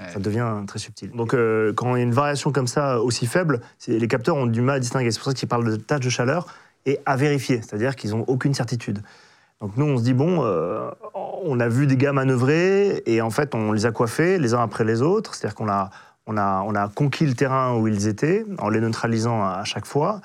Ouais. 0.00 0.08
ça 0.12 0.18
devient 0.18 0.62
très 0.66 0.78
subtil. 0.78 1.10
Donc 1.10 1.34
euh, 1.34 1.74
quand 1.74 1.94
il 1.94 1.98
y 1.98 2.00
a 2.00 2.04
une 2.04 2.12
variation 2.14 2.50
comme 2.50 2.68
ça 2.68 3.00
aussi 3.02 3.26
faible, 3.26 3.60
les 3.88 4.08
capteurs 4.08 4.36
ont 4.36 4.46
du 4.46 4.62
mal 4.62 4.76
à 4.76 4.80
distinguer. 4.80 5.10
C'est 5.10 5.18
pour 5.18 5.26
ça 5.28 5.34
qu'ils 5.34 5.48
parlent 5.48 5.68
de 5.70 5.76
tâches 5.76 6.00
de 6.00 6.08
chaleur 6.08 6.46
et 6.86 7.00
à 7.04 7.16
vérifier, 7.16 7.60
c'est-à-dire 7.60 7.96
qu'ils 7.96 8.12
n'ont 8.12 8.24
aucune 8.28 8.54
certitude. 8.54 9.00
Donc 9.60 9.76
nous, 9.76 9.86
on 9.86 9.98
se 9.98 10.02
dit, 10.02 10.12
bon, 10.12 10.44
euh, 10.44 10.90
on 11.14 11.58
a 11.60 11.68
vu 11.68 11.86
des 11.86 11.96
gars 11.96 12.12
manœuvrer 12.12 13.02
et 13.06 13.22
en 13.22 13.30
fait, 13.30 13.54
on 13.54 13.72
les 13.72 13.86
a 13.86 13.92
coiffés 13.92 14.38
les 14.38 14.54
uns 14.54 14.62
après 14.62 14.84
les 14.84 15.00
autres, 15.00 15.34
c'est-à-dire 15.34 15.54
qu'on 15.54 15.68
a, 15.68 15.90
on 16.26 16.36
a, 16.36 16.62
on 16.66 16.74
a 16.74 16.88
conquis 16.88 17.26
le 17.26 17.34
terrain 17.34 17.76
où 17.76 17.88
ils 17.88 18.06
étaient 18.06 18.44
en 18.58 18.68
les 18.68 18.80
neutralisant 18.80 19.42
à 19.42 19.64
chaque 19.64 19.86
fois. 19.86 20.20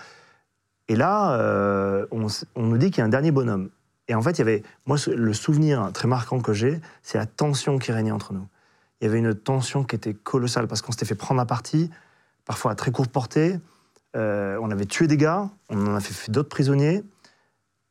Et 0.88 0.96
là, 0.96 1.34
euh, 1.40 2.06
on, 2.12 2.28
nous 2.64 2.78
dit 2.78 2.92
qu'il 2.92 3.00
y 3.00 3.02
a 3.02 3.06
un 3.06 3.10
dernier 3.10 3.32
bonhomme. 3.32 3.70
Et 4.10 4.16
en 4.16 4.22
fait, 4.22 4.32
il 4.32 4.40
y 4.40 4.42
avait, 4.42 4.64
moi, 4.86 4.98
le 5.08 5.34
souvenir 5.34 5.90
très 5.94 6.08
marquant 6.08 6.42
que 6.42 6.52
j'ai, 6.52 6.82
c'est 7.02 7.18
la 7.18 7.26
tension 7.26 7.78
qui 7.78 7.94
régnait 7.94 8.12
entre 8.12 8.34
nous. 8.34 8.46
Il 9.00 9.06
y 9.06 9.08
avait 9.08 9.20
une 9.20 9.34
tension 9.34 9.86
qui 9.86 9.96
était 9.96 10.14
colossale 10.14 10.68
parce 10.68 10.82
qu'on 10.82 10.92
s'était 10.92 11.06
fait 11.06 11.16
prendre 11.16 11.40
à 11.40 11.46
partie, 11.46 11.90
parfois 12.46 12.74
à 12.74 12.76
très 12.76 12.92
courte 12.92 13.10
portée. 13.10 13.58
Euh, 14.18 14.58
on 14.62 14.70
avait 14.70 14.86
tué 14.86 15.08
des 15.08 15.16
gars, 15.16 15.50
on 15.70 15.88
en 15.88 15.96
a 15.96 16.02
fait 16.02 16.30
d'autres 16.30 16.50
prisonniers. 16.50 17.04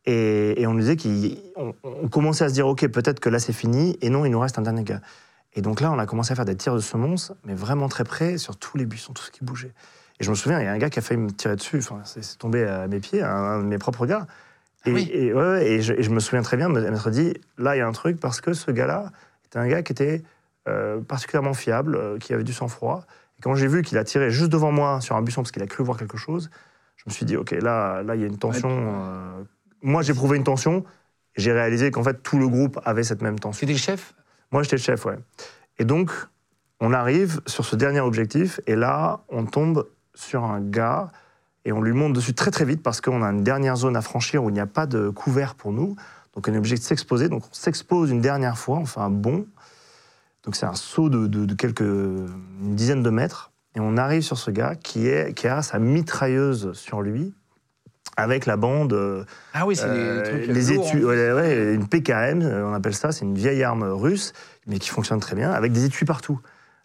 Et, 0.07 0.61
et 0.61 0.67
on 0.67 0.75
nous 0.75 0.81
disait 0.81 0.97
qu'on 0.97 1.75
on 1.85 2.09
commençait 2.09 2.45
à 2.45 2.49
se 2.49 2.55
dire, 2.55 2.67
OK, 2.67 2.87
peut-être 2.89 3.21
que 3.21 3.29
là 3.29 3.39
c'est 3.39 3.53
fini. 3.53 3.99
Et 4.01 4.11
non, 4.11 4.25
il 4.25 4.31
nous 4.31 4.41
reste 4.41 4.59
un 4.59 4.63
dernier 4.63 4.85
gars. 4.85 5.01
Et 5.55 5.63
donc 5.63 5.81
là, 5.81 5.91
on 5.91 5.99
a 5.99 6.07
commencé 6.07 6.33
à 6.33 6.37
faire 6.37 6.45
des 6.45 6.57
tirs 6.57 6.75
de 6.75 6.81
semonce, 6.81 7.33
mais 7.45 7.55
vraiment 7.55 7.89
très 7.89 8.05
près, 8.05 8.39
sur 8.39 8.57
tous 8.57 8.77
les 8.79 8.87
buissons, 8.87 9.13
tout 9.13 9.23
ce 9.23 9.31
qui 9.31 9.45
bougeait. 9.45 9.73
Et 10.21 10.25
je 10.25 10.31
me 10.31 10.35
souviens, 10.37 10.61
il 10.61 10.65
y 10.65 10.69
a 10.69 10.73
un 10.73 10.79
gars 10.79 10.91
qui 10.91 10.99
a 11.01 11.03
failli 11.03 11.21
me 11.21 11.31
tirer 11.31 11.57
dessus, 11.57 11.79
enfin, 11.79 12.01
c'est 12.05 12.39
tombé 12.39 12.65
à 12.65 12.87
mes 12.87 13.01
pieds, 13.01 13.23
un, 13.23 13.29
un 13.29 13.59
de 13.59 13.65
mes 13.67 13.79
propres 13.79 14.07
gars. 14.07 14.27
Et, 14.87 14.91
Ah 14.91 14.95
oui. 14.95 15.11
et, 15.13 15.33
ouais, 15.33 15.43
ouais, 15.43 15.67
et 15.67 15.83
je, 15.83 15.93
et 15.93 16.03
je 16.03 16.11
me 16.11 16.21
souviens 16.21 16.43
très 16.43 16.57
bien 16.57 16.69
m'être 16.69 17.11
dit, 17.11 17.35
là, 17.59 17.75
il 17.75 17.79
y 17.79 17.83
a 17.83 17.87
un 17.87 17.93
truc, 17.93 18.21
parce 18.21 18.41
que 18.41 18.53
ce 18.53 18.71
gars-là 18.71 19.11
était 19.47 19.59
un 19.59 19.67
gars 19.67 19.83
qui 19.83 19.93
était 19.93 20.23
euh, 20.69 21.01
particulièrement 21.01 21.55
fiable, 21.55 21.97
euh, 21.97 22.19
qui 22.19 22.33
avait 22.33 22.45
du 22.45 22.53
sang-froid. 22.53 23.05
Et 23.39 23.43
quand 23.43 23.55
j'ai 23.57 23.67
vu 23.67 23.83
qu'il 23.83 23.99
a 23.99 24.05
tiré 24.05 24.31
juste 24.31 24.51
devant 24.53 24.71
moi 24.73 25.01
sur 25.01 25.17
un 25.17 25.23
buisson 25.23 25.43
parce 25.43 25.51
qu'il 25.53 25.63
a 25.63 25.67
cru 25.67 25.83
voir 25.83 25.99
quelque 25.99 26.17
chose, 26.19 26.49
je 26.97 27.03
me 27.07 27.13
suis 27.13 27.27
dit, 27.27 27.37
OK, 27.37 27.51
là, 27.53 28.03
là 28.03 28.15
il 28.15 28.21
y 28.21 28.25
a 28.25 28.27
une 28.29 28.39
tension. 28.39 28.69
euh, 28.71 29.43
moi, 29.83 30.03
j'ai 30.03 30.15
prouvé 30.15 30.37
une 30.37 30.45
tension. 30.45 30.85
J'ai 31.37 31.53
réalisé 31.53 31.91
qu'en 31.91 32.03
fait, 32.03 32.23
tout 32.23 32.39
le 32.39 32.49
groupe 32.49 32.81
avait 32.85 33.05
cette 33.05 33.23
même 33.23 33.39
tension. 33.39 33.61
C'était 33.61 33.73
le 33.73 33.79
chef? 33.79 34.15
Moi, 34.51 34.63
j'étais 34.63 34.77
le 34.77 34.83
chef, 34.83 35.05
ouais. 35.07 35.19
Et 35.79 35.85
donc, 35.85 36.11
on 36.81 36.93
arrive 36.93 37.41
sur 37.47 37.65
ce 37.65 37.77
dernier 37.77 38.01
objectif, 38.01 38.61
et 38.67 38.75
là, 38.75 39.21
on 39.29 39.45
tombe 39.47 39.87
sur 40.15 40.45
un 40.45 40.61
gars, 40.61 41.13
et 41.65 41.73
on 41.73 41.81
lui 41.81 41.93
monte 41.93 42.15
dessus 42.15 42.35
très 42.35 42.51
très 42.51 42.65
vite 42.65 42.83
parce 42.83 43.01
qu'on 43.01 43.23
a 43.23 43.29
une 43.29 43.45
dernière 43.45 43.77
zone 43.77 43.97
à 43.97 44.03
franchir 44.03 44.43
où 44.43 44.49
il 44.49 44.55
n'y 44.55 44.61
a 44.61 44.67
pas 44.67 44.87
de 44.87 45.11
couvert 45.11 45.55
pour 45.55 45.73
nous. 45.73 45.95
Donc, 46.35 46.49
on 46.49 46.55
est 46.55 46.59
obligé 46.59 46.77
de 46.77 46.83
s'exposer. 46.83 47.29
Donc, 47.29 47.45
on 47.45 47.53
s'expose 47.55 48.11
une 48.11 48.21
dernière 48.21 48.59
fois, 48.59 48.79
on 48.79 48.87
fait 48.87 49.01
un 49.01 49.11
bond. 49.11 49.47
Donc, 50.43 50.57
c'est 50.57 50.67
un 50.67 50.75
saut 50.75 51.11
de, 51.11 51.27
de- 51.27 51.45
de 51.45 51.55
quelques 51.55 51.81
une 51.81 52.75
dizaine 52.75 53.03
de 53.03 53.11
mètres, 53.11 53.53
et 53.77 53.81
on 53.81 53.97
arrive 53.97 54.23
sur 54.23 54.39
ce 54.39 54.51
gars 54.51 54.75
qui, 54.75 55.07
est, 55.07 55.35
qui 55.35 55.47
a 55.47 55.63
sa 55.63 55.79
mitrailleuse 55.79 56.73
sur 56.73 57.03
lui, 57.03 57.35
avec 58.21 58.47
la 58.47 58.57
bande. 58.57 58.93
euh, 58.93 59.25
Ah 59.55 59.67
oui, 59.67 59.77
c'est 59.77 59.85
euh, 59.87 60.23
les 60.23 60.29
trucs 60.45 60.47
les 60.57 60.75
lourds, 60.75 60.87
étuis, 60.87 61.03
hein. 61.03 61.07
ouais, 61.07 61.33
ouais, 61.33 61.75
une 61.75 61.87
PKM, 61.89 62.43
euh, 62.43 62.67
on 62.67 62.75
appelle 62.75 62.95
ça, 62.95 63.13
c'est 63.13 63.25
une 63.25 63.35
vieille 63.35 63.63
arme 63.63 63.83
russe, 63.85 64.33
mais 64.67 64.79
qui 64.79 64.89
fonctionne 64.91 65.21
très 65.21 65.37
bien, 65.37 65.51
avec 65.51 65.73
des 65.73 65.85
étuis 65.85 66.05
partout. 66.07 66.41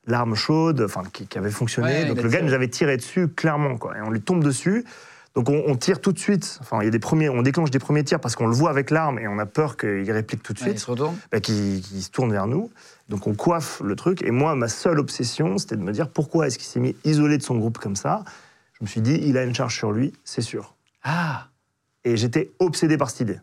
L'arme 0.07 0.35
chaude, 0.35 0.81
enfin, 0.81 1.01
qui, 1.11 1.25
qui 1.27 1.37
avait 1.37 1.49
fonctionné. 1.49 1.87
Ouais, 1.87 2.05
donc 2.05 2.21
le 2.21 2.29
gars 2.29 2.41
nous 2.41 2.53
avait 2.53 2.67
tiré 2.67 2.95
dessus 2.97 3.27
clairement, 3.27 3.77
quoi. 3.77 3.97
Et 3.97 4.01
on 4.01 4.11
lui 4.11 4.21
tombe 4.21 4.43
dessus. 4.43 4.85
Donc 5.33 5.49
on, 5.49 5.63
on 5.67 5.75
tire 5.75 5.99
tout 5.99 6.13
de 6.13 6.19
suite. 6.19 6.59
Enfin, 6.61 6.77
il 6.81 6.85
y 6.85 6.87
a 6.87 6.91
des 6.91 6.99
premiers, 6.99 7.27
on 7.27 7.41
déclenche 7.41 7.69
des 7.71 7.79
premiers 7.79 8.03
tirs 8.05 8.19
parce 8.21 8.35
qu'on 8.37 8.47
le 8.47 8.53
voit 8.53 8.69
avec 8.69 8.89
l'arme 8.91 9.19
et 9.19 9.27
on 9.27 9.37
a 9.39 9.45
peur 9.45 9.75
qu'il 9.77 10.09
réplique 10.11 10.41
tout 10.43 10.53
de 10.53 10.59
Ouais, 10.59 10.67
il 10.67 10.69
suite, 10.69 10.79
se 10.79 10.89
retourne. 10.91 11.15
bah, 11.31 11.39
qu'il 11.41 11.81
qu'il 11.81 12.01
se 12.03 12.09
tourne 12.11 12.31
vers 12.31 12.47
nous. 12.47 12.69
Donc 13.09 13.27
on 13.27 13.33
coiffe 13.33 13.81
le 13.83 13.95
truc. 13.97 14.21
Et 14.23 14.31
moi, 14.31 14.55
ma 14.55 14.67
seule 14.69 14.97
obsession, 14.99 15.57
c'était 15.57 15.75
de 15.75 15.81
me 15.81 15.91
dire 15.91 16.07
pourquoi 16.07 16.47
est-ce 16.47 16.57
qu'il 16.57 16.67
s'est 16.67 16.79
mis 16.79 16.95
isolé 17.03 17.37
de 17.37 17.43
son 17.43 17.57
groupe 17.57 17.79
comme 17.79 17.95
ça. 17.97 18.23
Je 18.79 18.85
me 18.85 18.87
suis 18.87 19.01
dit, 19.01 19.19
il 19.23 19.37
a 19.37 19.43
une 19.43 19.55
charge 19.55 19.75
sur 19.75 19.91
lui, 19.91 20.13
c'est 20.23 20.41
sûr. 20.41 20.74
Ah 21.05 21.47
Et 22.03 22.17
j'étais 22.17 22.51
obsédé 22.59 22.97
par 22.97 23.09
cette 23.09 23.21
idée. 23.21 23.39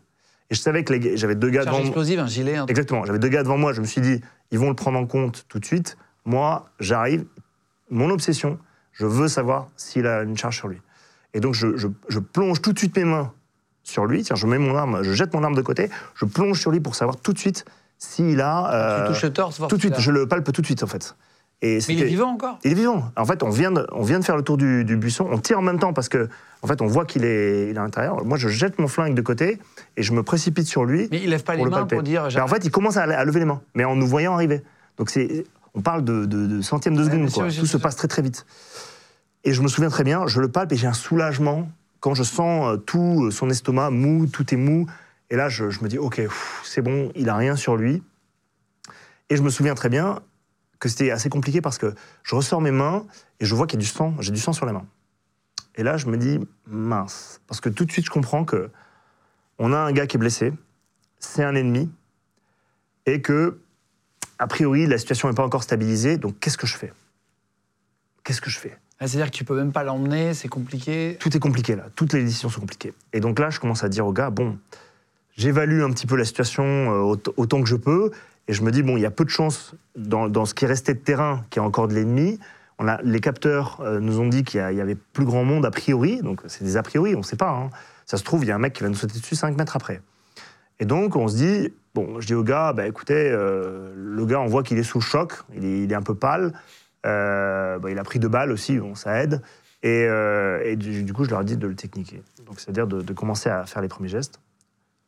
Et 0.49 0.55
je 0.55 0.59
savais 0.59 0.83
que 0.83 0.93
les 0.93 1.17
j'avais 1.17 1.35
deux 1.35 1.49
gars 1.49 1.63
Charge 1.63 1.67
devant 1.67 1.77
moi. 1.79 1.87
explosive, 1.87 2.19
un 2.19 2.27
gilet. 2.27 2.57
un. 2.57 2.65
Exactement. 2.67 3.05
J'avais 3.05 3.17
deux 3.19 3.29
gars 3.29 3.41
devant 3.43 3.57
moi. 3.57 3.73
Je 3.73 3.81
me 3.81 3.85
suis 3.85 4.01
dit, 4.01 4.21
ils 4.51 4.59
vont 4.59 4.69
le 4.69 4.75
prendre 4.75 4.99
en 4.99 5.07
compte 5.07 5.45
tout 5.47 5.57
de 5.59 5.65
suite. 5.65 5.97
Moi, 6.25 6.69
j'arrive. 6.79 7.25
Mon 7.89 8.09
obsession, 8.09 8.59
je 8.91 9.05
veux 9.05 9.27
savoir 9.27 9.69
s'il 9.77 10.05
a 10.05 10.21
une 10.23 10.37
charge 10.37 10.57
sur 10.57 10.67
lui. 10.67 10.81
Et 11.33 11.39
donc, 11.39 11.53
je, 11.55 11.75
je- 11.77 11.87
je 12.09 12.19
plonge 12.19 12.61
tout 12.61 12.73
de 12.73 12.77
suite 12.77 12.95
mes 12.97 13.05
mains 13.05 13.33
sur 13.83 14.05
lui. 14.05 14.23
Tiens, 14.23 14.35
je 14.35 14.45
mets 14.45 14.57
mon 14.59 14.75
arme, 14.77 15.01
je 15.03 15.11
jette 15.13 15.33
mon 15.33 15.43
arme 15.43 15.55
de 15.55 15.61
côté. 15.61 15.89
Je 16.15 16.25
plonge 16.25 16.59
sur 16.59 16.69
lui 16.71 16.79
pour 16.81 16.95
savoir 16.95 17.17
tout 17.17 17.33
de 17.33 17.39
suite 17.39 17.65
s'il 17.97 18.41
a. 18.41 18.67
Tu 18.69 18.75
euh, 18.75 19.07
touches 19.07 19.23
le 19.23 19.33
torse, 19.33 19.57
tout 19.69 19.75
de 19.77 19.81
suite. 19.81 19.99
Je 19.99 20.11
le 20.11 20.27
palpe 20.27 20.51
tout 20.51 20.61
de 20.61 20.65
suite, 20.65 20.83
en 20.83 20.87
fait. 20.87 21.15
Mais 21.63 21.79
il 21.87 22.01
est 22.01 22.05
vivant 22.05 22.31
encore? 22.31 22.59
Il 22.63 22.71
est 22.71 22.75
vivant. 22.75 23.11
En 23.15 23.25
fait, 23.25 23.41
on 23.41 23.49
vient 23.49 23.71
de, 23.71 23.87
on 23.93 24.03
vient 24.03 24.19
de 24.19 24.25
faire 24.25 24.35
le 24.35 24.43
tour 24.43 24.57
du, 24.57 24.83
buisson. 24.97 25.27
On 25.31 25.37
tire 25.37 25.59
en 25.59 25.61
même 25.61 25.79
temps 25.79 25.93
parce 25.93 26.09
que, 26.09 26.27
en 26.61 26.67
fait, 26.67 26.81
on 26.81 26.87
voit 26.87 27.05
qu'il 27.05 27.23
est, 27.23 27.69
il 27.69 27.75
est 27.75 27.79
à 27.79 27.83
l'intérieur. 27.83 28.23
Moi, 28.25 28.37
je 28.37 28.49
jette 28.49 28.79
mon 28.79 28.87
flingue 28.87 29.15
de 29.15 29.21
côté 29.21 29.59
et 29.95 30.03
je 30.03 30.11
me 30.13 30.23
précipite 30.23 30.67
sur 30.67 30.83
lui. 30.83 31.07
Mais 31.09 31.21
il 31.23 31.29
lève 31.29 31.43
pas 31.43 31.55
les 31.55 31.63
mains 31.65 31.85
pour 31.85 32.03
dire. 32.03 32.27
Ben, 32.33 32.43
en 32.43 32.47
fait, 32.47 32.65
il 32.65 32.71
commence 32.71 32.97
à, 32.97 33.25
lever 33.25 33.39
les 33.39 33.45
mains, 33.45 33.61
mais 33.75 33.85
en 33.85 33.95
nous 33.95 34.07
voyant 34.07 34.33
arriver. 34.33 34.61
Donc 34.97 35.09
c'est, 35.09 35.45
on 35.73 35.81
parle 35.81 36.03
de, 36.03 36.25
de, 36.25 36.61
centièmes 36.61 36.95
de 36.95 37.03
seconde. 37.03 37.31
Tout 37.31 37.65
se 37.65 37.77
passe 37.77 37.95
très 37.95 38.07
très 38.07 38.21
vite. 38.21 38.45
Et 39.45 39.53
je 39.53 39.61
me 39.61 39.67
souviens 39.67 39.89
très 39.89 40.03
bien. 40.03 40.27
Je 40.27 40.41
le 40.41 40.49
palpe 40.49 40.71
et 40.71 40.75
j'ai 40.75 40.87
un 40.87 40.93
soulagement 40.93 41.69
quand 42.03 42.13
je 42.13 42.23
sens 42.23 42.67
euh, 42.67 42.77
tout 42.77 43.23
euh, 43.23 43.31
son 43.31 43.49
estomac 43.49 43.89
mou, 43.89 44.27
tout 44.27 44.53
est 44.53 44.57
mou. 44.57 44.87
Et 45.29 45.37
là, 45.37 45.47
je, 45.47 45.63
me 45.63 45.87
dis, 45.87 45.97
ok, 45.97 46.21
c'est 46.63 46.81
bon, 46.81 47.11
il 47.15 47.29
a 47.29 47.35
rien 47.35 47.55
sur 47.55 47.77
lui. 47.77 48.03
Et 49.29 49.37
je 49.37 49.41
me 49.41 49.49
souviens 49.49 49.73
très 49.73 49.87
bien, 49.87 50.19
que 50.83 50.89
c'était 50.89 51.11
assez 51.11 51.29
compliqué 51.29 51.61
parce 51.61 51.77
que 51.77 51.95
je 52.23 52.35
ressors 52.35 52.59
mes 52.59 52.71
mains 52.71 53.05
et 53.39 53.45
je 53.45 53.55
vois 53.55 53.67
qu'il 53.67 53.79
y 53.79 53.81
a 53.81 53.85
du 53.85 53.89
sang, 53.89 54.13
j'ai 54.19 54.33
du 54.33 54.39
sang 54.39 54.51
sur 54.51 54.65
les 54.65 54.73
mains. 54.73 54.85
Et 55.75 55.83
là, 55.83 55.95
je 55.95 56.07
me 56.07 56.17
dis, 56.17 56.41
mince, 56.67 57.39
parce 57.47 57.61
que 57.61 57.69
tout 57.69 57.85
de 57.85 57.91
suite, 57.93 58.05
je 58.05 58.11
comprends 58.11 58.43
que 58.43 58.69
on 59.59 59.71
a 59.71 59.77
un 59.77 59.93
gars 59.93 60.07
qui 60.07 60.17
est 60.17 60.19
blessé, 60.19 60.51
c'est 61.19 61.41
un 61.41 61.55
ennemi, 61.55 61.89
et 63.05 63.21
que, 63.21 63.61
a 64.39 64.47
priori, 64.47 64.85
la 64.85 64.97
situation 64.97 65.29
n'est 65.29 65.35
pas 65.35 65.45
encore 65.45 65.63
stabilisée, 65.63 66.17
donc 66.17 66.37
qu'est-ce 66.41 66.57
que 66.57 66.67
je 66.67 66.75
fais? 66.75 66.91
Qu'est-ce 68.25 68.41
que 68.41 68.49
je 68.49 68.59
fais? 68.59 68.77
Ah, 68.99 69.07
C'est-à-dire 69.07 69.31
que 69.31 69.37
tu 69.37 69.45
peux 69.45 69.55
même 69.55 69.71
pas 69.71 69.85
l'emmener, 69.85 70.33
c'est 70.33 70.49
compliqué. 70.49 71.15
Tout 71.21 71.35
est 71.35 71.39
compliqué 71.39 71.77
là, 71.77 71.85
toutes 71.95 72.11
les 72.11 72.25
décisions 72.25 72.49
sont 72.49 72.59
compliquées. 72.59 72.93
Et 73.13 73.21
donc 73.21 73.39
là, 73.39 73.49
je 73.49 73.61
commence 73.61 73.85
à 73.85 73.89
dire 73.89 74.05
au 74.05 74.11
gars, 74.11 74.31
bon, 74.31 74.57
j'évalue 75.37 75.81
un 75.81 75.91
petit 75.91 76.07
peu 76.07 76.17
la 76.17 76.25
situation 76.25 76.65
euh, 76.65 77.15
autant 77.37 77.63
que 77.63 77.69
je 77.69 77.77
peux, 77.77 78.11
et 78.47 78.53
je 78.53 78.61
me 78.61 78.71
dis, 78.71 78.83
bon, 78.83 78.97
il 78.97 79.01
y 79.01 79.05
a 79.05 79.11
peu 79.11 79.23
de 79.23 79.29
chances 79.29 79.73
dans, 79.95 80.45
ce 80.45 80.53
qui 80.53 80.65
restait 80.65 80.93
de 80.93 80.99
terrain 80.99 81.45
qu'il 81.49 81.61
y 81.61 81.63
a 81.63 81.67
encore 81.67 81.87
de 81.87 81.93
l'ennemi. 81.93 82.39
On 82.79 82.87
a, 82.87 83.01
les 83.03 83.19
capteurs 83.19 83.79
euh, 83.81 83.99
nous 83.99 84.19
ont 84.19 84.27
dit 84.27 84.43
qu'il 84.43 84.59
y, 84.59 84.81
avait 84.81 84.95
plus 84.95 85.25
grand 85.25 85.43
monde 85.43 85.65
a 85.65 85.71
priori, 85.71 86.21
donc 86.21 86.41
c'est 86.47 86.63
des 86.63 86.75
a 86.75 86.83
priori, 86.83 87.15
on 87.15 87.19
ne 87.19 87.23
sait 87.23 87.37
pas. 87.37 87.51
Hein. 87.51 87.69
Ça 88.05 88.17
se 88.17 88.23
trouve, 88.23 88.43
il 88.43 88.47
y 88.47 88.51
a 88.51 88.55
un 88.55 88.59
mec 88.59 88.73
qui 88.73 88.83
va 88.83 88.89
nous 88.89 88.95
sauter 88.95 89.19
dessus 89.19 89.35
5 89.35 89.57
mètres 89.57 89.75
après. 89.75 90.01
Et 90.79 90.85
donc, 90.85 91.15
on 91.15 91.27
se 91.27 91.35
dit, 91.35 91.73
bon, 91.93 92.19
je 92.19 92.27
dis 92.27 92.33
au 92.33 92.43
gars, 92.43 92.73
bah, 92.73 92.87
écoutez, 92.87 93.29
euh, 93.31 93.93
le 93.95 94.25
gars, 94.25 94.41
on 94.41 94.47
voit 94.47 94.63
qu'il 94.63 94.77
est 94.77 94.83
sous 94.83 94.99
choc, 94.99 95.33
il 95.55 95.91
est, 95.91 95.95
un 95.95 96.01
peu 96.01 96.15
pâle, 96.15 96.53
euh, 97.05 97.79
bah, 97.79 97.91
il 97.91 97.99
a 97.99 98.03
pris 98.03 98.19
deux 98.19 98.27
balles 98.27 98.51
aussi, 98.51 98.77
bon, 98.77 98.95
ça 98.95 99.21
aide. 99.21 99.41
Et, 99.83 100.75
du, 100.77 101.13
coup, 101.13 101.25
je 101.25 101.29
leur 101.29 101.43
dit 101.43 101.57
de 101.57 101.67
le 101.67 101.75
techniquer. 101.75 102.23
C'est-à-dire 102.57 102.87
de, 102.87 103.13
commencer 103.13 103.49
à 103.49 103.65
faire 103.65 103.81
les 103.81 103.87
premiers 103.87 104.09
gestes. 104.09 104.39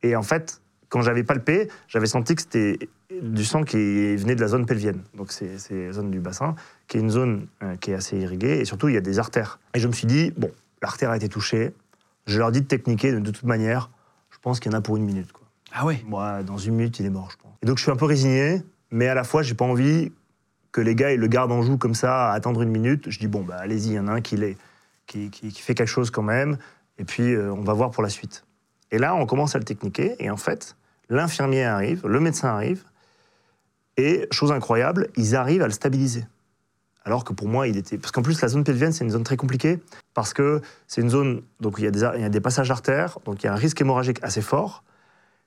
Et 0.03 0.15
en 0.15 0.23
fait, 0.23 0.61
quand 0.89 1.01
j'avais 1.01 1.23
palpé, 1.23 1.69
j'avais 1.87 2.07
senti 2.07 2.35
que 2.35 2.41
c'était 2.41 2.79
du 3.21 3.45
sang 3.45 3.63
qui 3.63 4.15
venait 4.15 4.35
de 4.35 4.41
la 4.41 4.47
zone 4.47 4.65
pelvienne. 4.65 5.01
Donc 5.15 5.31
c'est 5.31 5.57
la 5.71 5.91
zone 5.91 6.11
du 6.11 6.19
bassin, 6.19 6.55
qui 6.87 6.97
est 6.97 6.99
une 6.99 7.09
zone 7.09 7.47
euh, 7.63 7.75
qui 7.77 7.91
est 7.91 7.95
assez 7.95 8.17
irriguée, 8.17 8.59
et 8.59 8.65
surtout 8.65 8.87
il 8.87 8.95
y 8.95 8.97
a 8.97 9.01
des 9.01 9.19
artères. 9.19 9.59
Et 9.73 9.79
je 9.79 9.87
me 9.87 9.93
suis 9.93 10.07
dit, 10.07 10.31
bon, 10.37 10.51
l'artère 10.81 11.11
a 11.11 11.17
été 11.17 11.29
touchée, 11.29 11.73
je 12.27 12.39
leur 12.39 12.51
dis 12.51 12.61
de 12.61 12.67
techniquer, 12.67 13.11
de, 13.11 13.31
toute 13.31 13.43
manière, 13.43 13.89
je 14.29 14.37
pense 14.39 14.59
qu'il 14.59 14.71
y 14.71 14.75
en 14.75 14.77
a 14.77 14.81
pour 14.81 14.97
une 14.97 15.03
minute. 15.03 15.31
Quoi. 15.31 15.47
Ah 15.71 15.85
oui 15.85 16.03
Moi, 16.07 16.43
dans 16.43 16.57
une 16.57 16.75
minute, 16.75 16.99
il 16.99 17.05
est 17.05 17.11
mort, 17.11 17.29
je 17.31 17.37
pense. 17.37 17.53
Et 17.61 17.65
donc 17.65 17.77
je 17.77 17.83
suis 17.83 17.91
un 17.91 17.95
peu 17.95 18.05
résigné, 18.05 18.63
mais 18.91 19.07
à 19.07 19.13
la 19.13 19.23
fois, 19.23 19.43
j'ai 19.43 19.55
pas 19.55 19.65
envie 19.65 20.11
que 20.71 20.81
les 20.81 20.95
gars 20.95 21.13
ils 21.13 21.19
le 21.19 21.27
gardent 21.27 21.51
en 21.51 21.61
joue 21.61 21.77
comme 21.77 21.95
ça, 21.95 22.31
à 22.31 22.33
attendre 22.33 22.61
une 22.61 22.69
minute. 22.69 23.09
Je 23.09 23.19
dis, 23.19 23.27
bon, 23.27 23.41
bah 23.41 23.57
allez-y, 23.59 23.89
il 23.89 23.93
y 23.93 23.99
en 23.99 24.07
a 24.07 24.13
un 24.13 24.21
qui, 24.21 24.37
qui, 25.07 25.29
qui, 25.29 25.49
qui, 25.49 25.61
fait 25.61 25.73
quelque 25.73 25.87
chose 25.87 26.11
quand 26.11 26.23
même, 26.23 26.57
et 26.97 27.05
puis 27.05 27.33
euh, 27.33 27.53
on 27.53 27.61
va 27.61 27.73
voir 27.73 27.91
pour 27.91 28.03
la 28.03 28.09
suite. 28.09 28.43
Et 28.91 28.97
là, 28.97 29.15
on 29.15 29.25
commence 29.25 29.55
à 29.55 29.59
le 29.59 29.65
techniquer, 29.65 30.15
et 30.19 30.29
en 30.29 30.37
fait, 30.37 30.75
l'infirmier 31.09 31.63
arrive, 31.63 32.05
le 32.07 32.19
médecin 32.19 32.49
arrive, 32.49 32.83
et, 33.97 34.27
chose 34.31 34.51
incroyable, 34.51 35.09
ils 35.15 35.35
arrivent 35.35 35.61
à 35.61 35.67
le 35.67 35.73
stabiliser. 35.73 36.25
Alors 37.05 37.23
que 37.23 37.33
pour 37.33 37.47
moi, 37.47 37.67
il 37.67 37.77
était. 37.77 37.97
Parce 37.97 38.11
qu'en 38.11 38.23
plus, 38.23 38.41
la 38.41 38.47
zone 38.47 38.63
pelvienne, 38.63 38.91
c'est 38.91 39.03
une 39.03 39.11
zone 39.11 39.23
très 39.23 39.37
compliquée, 39.37 39.79
parce 40.13 40.33
que 40.33 40.61
c'est 40.87 41.01
une 41.01 41.09
zone. 41.09 41.43
Donc, 41.59 41.75
il 41.77 41.83
y, 41.83 41.87
a 41.87 41.91
des, 41.91 41.99
il 42.15 42.21
y 42.21 42.25
a 42.25 42.29
des 42.29 42.41
passages 42.41 42.69
d'artères, 42.69 43.19
donc 43.25 43.43
il 43.43 43.45
y 43.45 43.49
a 43.49 43.53
un 43.53 43.57
risque 43.57 43.79
hémorragique 43.79 44.17
assez 44.23 44.41
fort. 44.41 44.83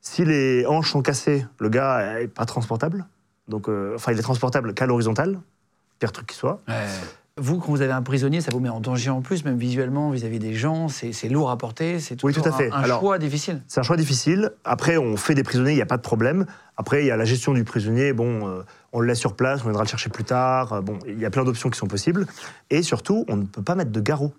Si 0.01 0.25
les 0.25 0.65
hanches 0.67 0.93
sont 0.93 1.03
cassées, 1.03 1.45
le 1.59 1.69
gars 1.69 2.21
n'est 2.21 2.29
pas 2.29 2.47
transportable. 2.47 3.07
Donc, 3.49 3.69
euh, 3.69 3.95
enfin, 3.97 4.13
il 4.13 4.19
est 4.19 4.23
transportable 4.23 4.73
qu'à 4.73 4.87
l'horizontale, 4.87 5.41
pire 5.99 6.13
truc 6.13 6.29
qui 6.29 6.37
soit. 6.37 6.63
Vous, 7.39 7.59
quand 7.59 7.71
vous 7.71 7.83
avez 7.83 7.93
un 7.93 8.03
prisonnier, 8.03 8.41
ça 8.41 8.51
vous 8.53 8.59
met 8.59 8.69
en 8.69 8.81
danger 8.81 9.11
en 9.11 9.23
plus, 9.23 9.45
même 9.45 9.59
visuellement, 9.59 10.11
vis-à-vis 10.11 10.41
des 10.41 10.55
gens, 10.55 10.89
c'est 10.89 11.29
lourd 11.29 11.51
à 11.51 11.57
porter, 11.57 12.01
c'est 12.01 12.17
tout, 12.17 12.27
oui, 12.27 12.33
tout 12.33 12.43
à 12.45 12.51
fait. 12.51 12.71
un, 12.73 12.85
choix 12.85 13.19
difficile. 13.19 13.63
C'est 13.69 13.79
un 13.79 13.85
choix 13.85 13.97
difficile. 13.97 14.51
Après, 14.65 14.97
on 14.97 15.17
fait 15.17 15.35
des 15.35 15.45
prisonniers, 15.45 15.73
il 15.73 15.77
n'y 15.77 15.83
a 15.83 15.87
pas 15.87 15.97
de 15.97 16.03
problème. 16.03 16.47
Après, 16.77 17.05
il 17.05 17.07
y 17.07 17.11
a 17.11 17.17
la 17.17 17.25
gestion 17.25 17.55
du 17.55 17.63
prisonnier, 17.65 18.13
bon, 18.13 18.49
euh, 18.49 18.63
on 18.93 19.01
le 19.01 19.07
laisse 19.07 19.21
sur 19.21 19.37
place, 19.37 19.61
on 19.61 19.65
viendra 19.65 19.85
le 19.85 19.89
chercher 19.89 20.11
plus 20.11 20.25
tard. 20.25 20.73
Euh, 20.73 20.81
bon, 20.81 20.99
il 21.07 21.19
y 21.19 21.25
a 21.25 21.31
plein 21.31 21.45
d'options 21.45 21.71
qui 21.71 21.79
sont 21.79 21.87
possibles. 21.87 22.27
Et 22.71 22.83
surtout, 22.83 23.25
on 23.29 23.37
ne 23.37 23.45
peut 23.45 23.63
pas 23.63 23.77
mettre 23.77 23.93
de 23.93 24.01
garrot. 24.01 24.33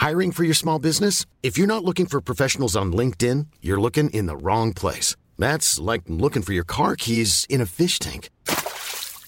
Hiring 0.00 0.32
for 0.32 0.44
your 0.44 0.56
small 0.56 0.78
business? 0.80 1.26
If 1.42 1.56
you're 1.56 1.68
not 1.68 1.84
looking 1.84 2.06
for 2.06 2.20
professionals 2.20 2.74
on 2.74 2.92
LinkedIn, 2.92 3.46
you're 3.62 3.80
looking 3.80 4.10
in 4.10 4.26
the 4.26 4.36
wrong 4.36 4.72
place. 4.72 5.14
That's 5.38 5.78
like 5.78 6.02
looking 6.08 6.42
for 6.42 6.52
your 6.52 6.64
car 6.64 6.96
keys 6.96 7.46
in 7.48 7.60
a 7.60 7.66
fish 7.66 7.98
tank. 7.98 8.28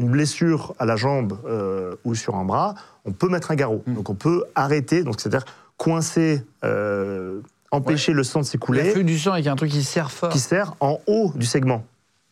une 0.00 0.08
blessure 0.08 0.74
à 0.78 0.86
la 0.86 0.96
jambe 0.96 1.38
euh, 1.44 1.94
ou 2.04 2.14
sur 2.14 2.34
un 2.34 2.44
bras, 2.44 2.74
on 3.04 3.12
peut 3.12 3.28
mettre 3.28 3.50
un 3.50 3.54
garrot. 3.54 3.82
Mm. 3.86 3.94
Donc 3.94 4.10
on 4.10 4.14
peut 4.14 4.44
arrêter, 4.54 5.04
donc 5.04 5.20
c'est-à-dire 5.20 5.44
coincer, 5.76 6.42
euh, 6.64 7.40
empêcher 7.70 8.12
le 8.12 8.24
sang 8.24 8.40
de 8.40 8.46
s'écouler. 8.46 8.84
Le 8.84 8.90
flux 8.90 9.04
du 9.04 9.18
sang 9.18 9.32
avec 9.32 9.46
un 9.46 9.56
truc 9.56 9.70
qui 9.70 9.84
serre 9.84 10.10
fort. 10.10 10.30
Qui 10.30 10.38
sert 10.38 10.74
en 10.80 10.98
haut 11.06 11.32
du 11.34 11.46
segment. 11.46 11.84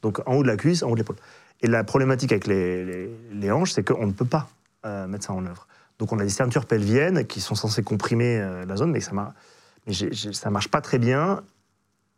Donc 0.02 0.20
en 0.26 0.37
haut 0.37 0.42
de 0.42 0.48
la 0.48 0.57
cuisse, 0.57 0.83
en 0.83 0.88
haut 0.88 0.94
de 0.94 1.00
l'épaule. 1.00 1.16
Et 1.61 1.66
la 1.66 1.85
problématique 1.85 2.33
avec 2.33 2.46
les, 2.46 3.11
les, 3.33 3.50
hanches, 3.50 3.72
c'est 3.72 3.83
qu'on 3.83 4.07
ne 4.07 4.12
peut 4.12 4.24
pas 4.24 4.48
euh, 4.87 5.07
mettre 5.07 5.26
ça 5.26 5.33
en 5.33 5.44
œuvre. 5.44 5.66
Donc 5.98 6.12
on 6.12 6.18
a 6.18 6.22
des 6.22 6.31
ceintures 6.31 6.64
pelviennes 6.64 7.26
qui 7.26 7.40
sont 7.40 7.57
censées 7.57 7.83
comprimer 7.83 8.40
la 8.68 8.76
zone, 8.76 8.92
mais 8.92 9.00
ça 9.00 9.11
ne 9.12 10.50
marche 10.50 10.68
pas 10.68 10.81
très 10.81 10.98
bien 10.98 11.42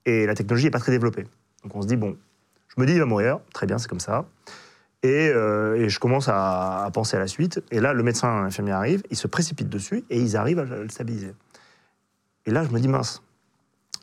et 0.05 0.27
la 0.27 0.35
technologie 0.35 0.67
n'est 0.67 0.71
pas 0.71 0.81
très 0.81 0.93
développée. 0.93 1.25
Donc 1.63 1.75
on 1.75 1.81
se 1.81 1.87
dit, 1.87 1.97
bon, 1.97 2.17
je 2.69 2.81
me 2.81 2.87
dis, 2.87 2.93
il 2.93 2.99
va 2.99 3.07
mourir, 3.07 3.39
très 3.55 3.67
bien, 3.67 3.79
c'est 3.79 3.89
comme 3.89 4.01
ça. 4.01 4.27
Euh, 5.05 5.77
et, 5.77 5.89
je 5.89 5.99
commence 5.99 6.29
à, 6.29 6.89
penser 6.93 7.17
à 7.17 7.21
la 7.21 7.27
suite. 7.27 7.63
Et 7.71 7.81
là, 7.81 7.93
le 7.93 8.03
médecin 8.03 8.45
infirmier 8.45 8.73
arrive, 8.73 9.03
il 9.11 9.17
se 9.17 9.27
précipite 9.27 9.69
dessus 9.69 10.05
et 10.11 10.21
ils 10.21 10.37
arrivent 10.37 10.59
à 10.59 10.65
le 10.65 10.89
stabiliser. 10.89 11.33
Et 12.47 12.51
là, 12.51 12.65
je 12.65 12.71
me 12.71 12.81
dis, 12.81 12.89
mince, 12.89 13.23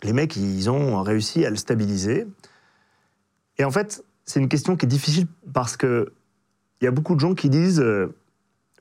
les 0.04 0.14
mecs, 0.14 0.36
ils 0.36 0.70
ont 0.70 1.02
réussi 1.02 1.46
à 1.46 1.50
le 1.50 1.56
stabiliser. 1.56 2.28
Et 3.58 3.64
en 3.64 3.72
fait, 3.72 4.04
c'est 4.26 4.40
une 4.40 4.50
question 4.50 4.76
qui 4.76 4.86
est 4.86 4.90
difficile 4.90 5.28
parce 5.54 5.78
qu'il 5.78 6.08
y 6.82 6.88
a 6.88 6.92
beaucoup 6.92 7.16
de 7.16 7.20
gens 7.20 7.34
qui 7.34 7.50
disent, 7.50 7.80
euh, 7.80 8.16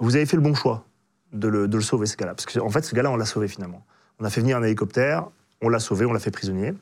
vous 0.01 0.17
avez 0.17 0.27
fait 0.27 0.37
le 0.37 0.43
bon 0.43 0.55
choix 0.55 0.85
de 1.33 1.49
le, 1.49 1.81
sauver, 1.81 2.07
ce 2.07 2.17
gars-là. 2.17 2.35
Parce 2.35 2.47
qu'en 2.47 2.67
en 2.67 2.71
fait, 2.71 2.83
ce 2.83 2.95
gars-là, 2.95 3.11
on 3.11 3.17
l'a 3.17 3.27
sauvé 3.27 3.49
finalement. 3.49 3.85
On 4.19 4.25
a 4.25 4.31
fait 4.31 4.41
venir 4.41 4.57
un 4.57 4.63
hélicoptère, 4.63 5.29
on 5.61 5.69
l'a 5.69 5.81
sauvé, 5.81 6.07
on 6.07 6.13
l'a 6.13 6.19
fait 6.19 6.31
prisonnier. 6.31 6.75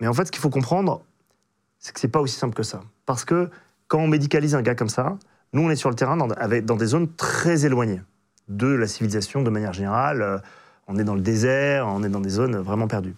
Mais 0.00 0.06
en 0.06 0.14
fait, 0.14 0.26
ce 0.26 0.32
qu'il 0.32 0.40
faut 0.40 0.50
comprendre, 0.50 1.02
c'est 1.78 1.92
que 1.92 2.00
c'est 2.00 2.08
pas 2.08 2.20
aussi 2.20 2.36
simple 2.36 2.54
que 2.54 2.62
ça. 2.62 2.82
Parce 3.06 3.24
que 3.24 3.50
quand 3.88 3.98
on 3.98 4.08
médicalise 4.08 4.54
un 4.54 4.62
gars 4.62 4.74
comme 4.74 4.88
ça, 4.88 5.16
nous, 5.52 5.62
on 5.62 5.70
est 5.70 5.76
sur 5.76 5.90
le 5.90 5.94
terrain 5.94 6.16
dans, 6.16 6.76
des 6.76 6.86
zones 6.86 7.12
très 7.14 7.66
éloignées 7.66 8.02
de 8.48 8.66
la 8.66 8.86
civilisation 8.86 9.42
de 9.42 9.50
manière 9.50 9.72
générale. 9.72 10.22
Euh, 10.22 10.38
on 10.88 10.98
est 10.98 11.04
dans 11.04 11.14
le 11.14 11.20
désert, 11.20 11.86
on 11.88 12.02
est 12.02 12.08
dans 12.08 12.20
des 12.20 12.30
zones 12.30 12.56
vraiment 12.56 12.88
perdues. 12.88 13.16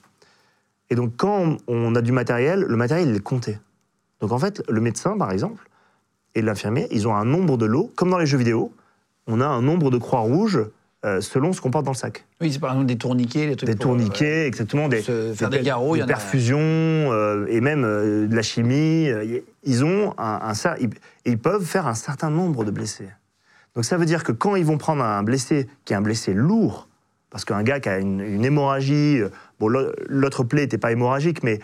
Et 0.91 0.95
donc, 0.95 1.15
quand 1.17 1.57
on 1.67 1.95
a 1.95 2.03
du 2.03 2.13
matériel, 2.13 2.61
le 2.61 2.77
matériel, 2.77 3.09
il 3.09 3.17
est 3.17 3.21
compté. 3.21 3.59
Donc, 4.21 4.33
en 4.33 4.39
fait, 4.39 4.63
le 4.69 4.81
médecin, 4.81 5.17
par 5.19 5.33
exemple, 5.33 5.69
et 6.35 6.43
l'infirmier, 6.43 6.87
ils 6.91 7.09
ont 7.09 7.15
un 7.15 7.25
nombre 7.25 7.57
de 7.57 7.67
lots, 7.67 7.93
comme 7.97 8.11
dans 8.11 8.19
les 8.19 8.27
jeux 8.27 8.39
vidéo, 8.39 8.73
on 9.27 9.41
a 9.41 9.47
un 9.47 9.61
nombre 9.61 9.91
de 9.91 9.99
croix 9.99 10.21
rouges 10.21 10.61
euh, 11.05 11.21
selon 11.21 11.53
ce 11.53 11.61
qu'on 11.61 11.71
porte 11.71 11.85
dans 11.85 11.93
le 11.93 11.97
sac. 11.97 12.25
Oui, 12.41 12.53
c'est 12.53 12.59
par 12.59 12.71
exemple 12.71 12.87
des 12.87 12.99
tourniquets, 12.99 13.47
des 13.47 13.55
trucs 13.55 13.71
Des 13.71 13.77
tourniquets, 13.77 14.45
euh, 14.45 14.47
exactement. 14.49 14.89
Des, 14.89 15.01
faire 15.01 15.49
des, 15.49 15.61
garrots, 15.61 15.97
des 15.97 16.05
perfusions 16.05 16.59
euh, 16.59 17.47
et 17.49 17.61
même 17.61 17.83
de 17.83 18.35
la 18.35 18.43
chimie. 18.43 19.09
ils 19.63 19.85
ont 19.85 20.13
un, 20.19 20.53
ils, 21.25 21.39
peuvent 21.39 21.65
faire 21.65 21.87
un 21.87 21.95
certain 21.95 22.31
nombre 22.31 22.65
de 22.65 22.73
blessés. 22.73 23.09
Donc 23.77 23.85
ça 23.85 23.97
veut 23.97 24.07
dire 24.07 24.25
que 24.25 24.33
quand 24.33 24.57
ils 24.57 24.65
vont 24.65 24.77
prendre 24.77 25.05
un 25.05 25.23
blessé 25.23 25.69
qui 25.85 25.93
est 25.93 25.97
un 25.97 26.01
blessé 26.01 26.35
lourd, 26.35 26.89
parce 27.31 27.45
qu'un 27.45 27.63
gars 27.63 27.79
qui 27.79 27.89
a 27.89 27.99
une, 27.99 28.45
hémorragie, 28.45 29.21
bon 29.61 29.69
l'autre 29.69 30.43
plaie 30.43 30.63
n'était 30.63 30.79
pas 30.79 30.91
hémorragique, 30.91 31.45
mais 31.45 31.61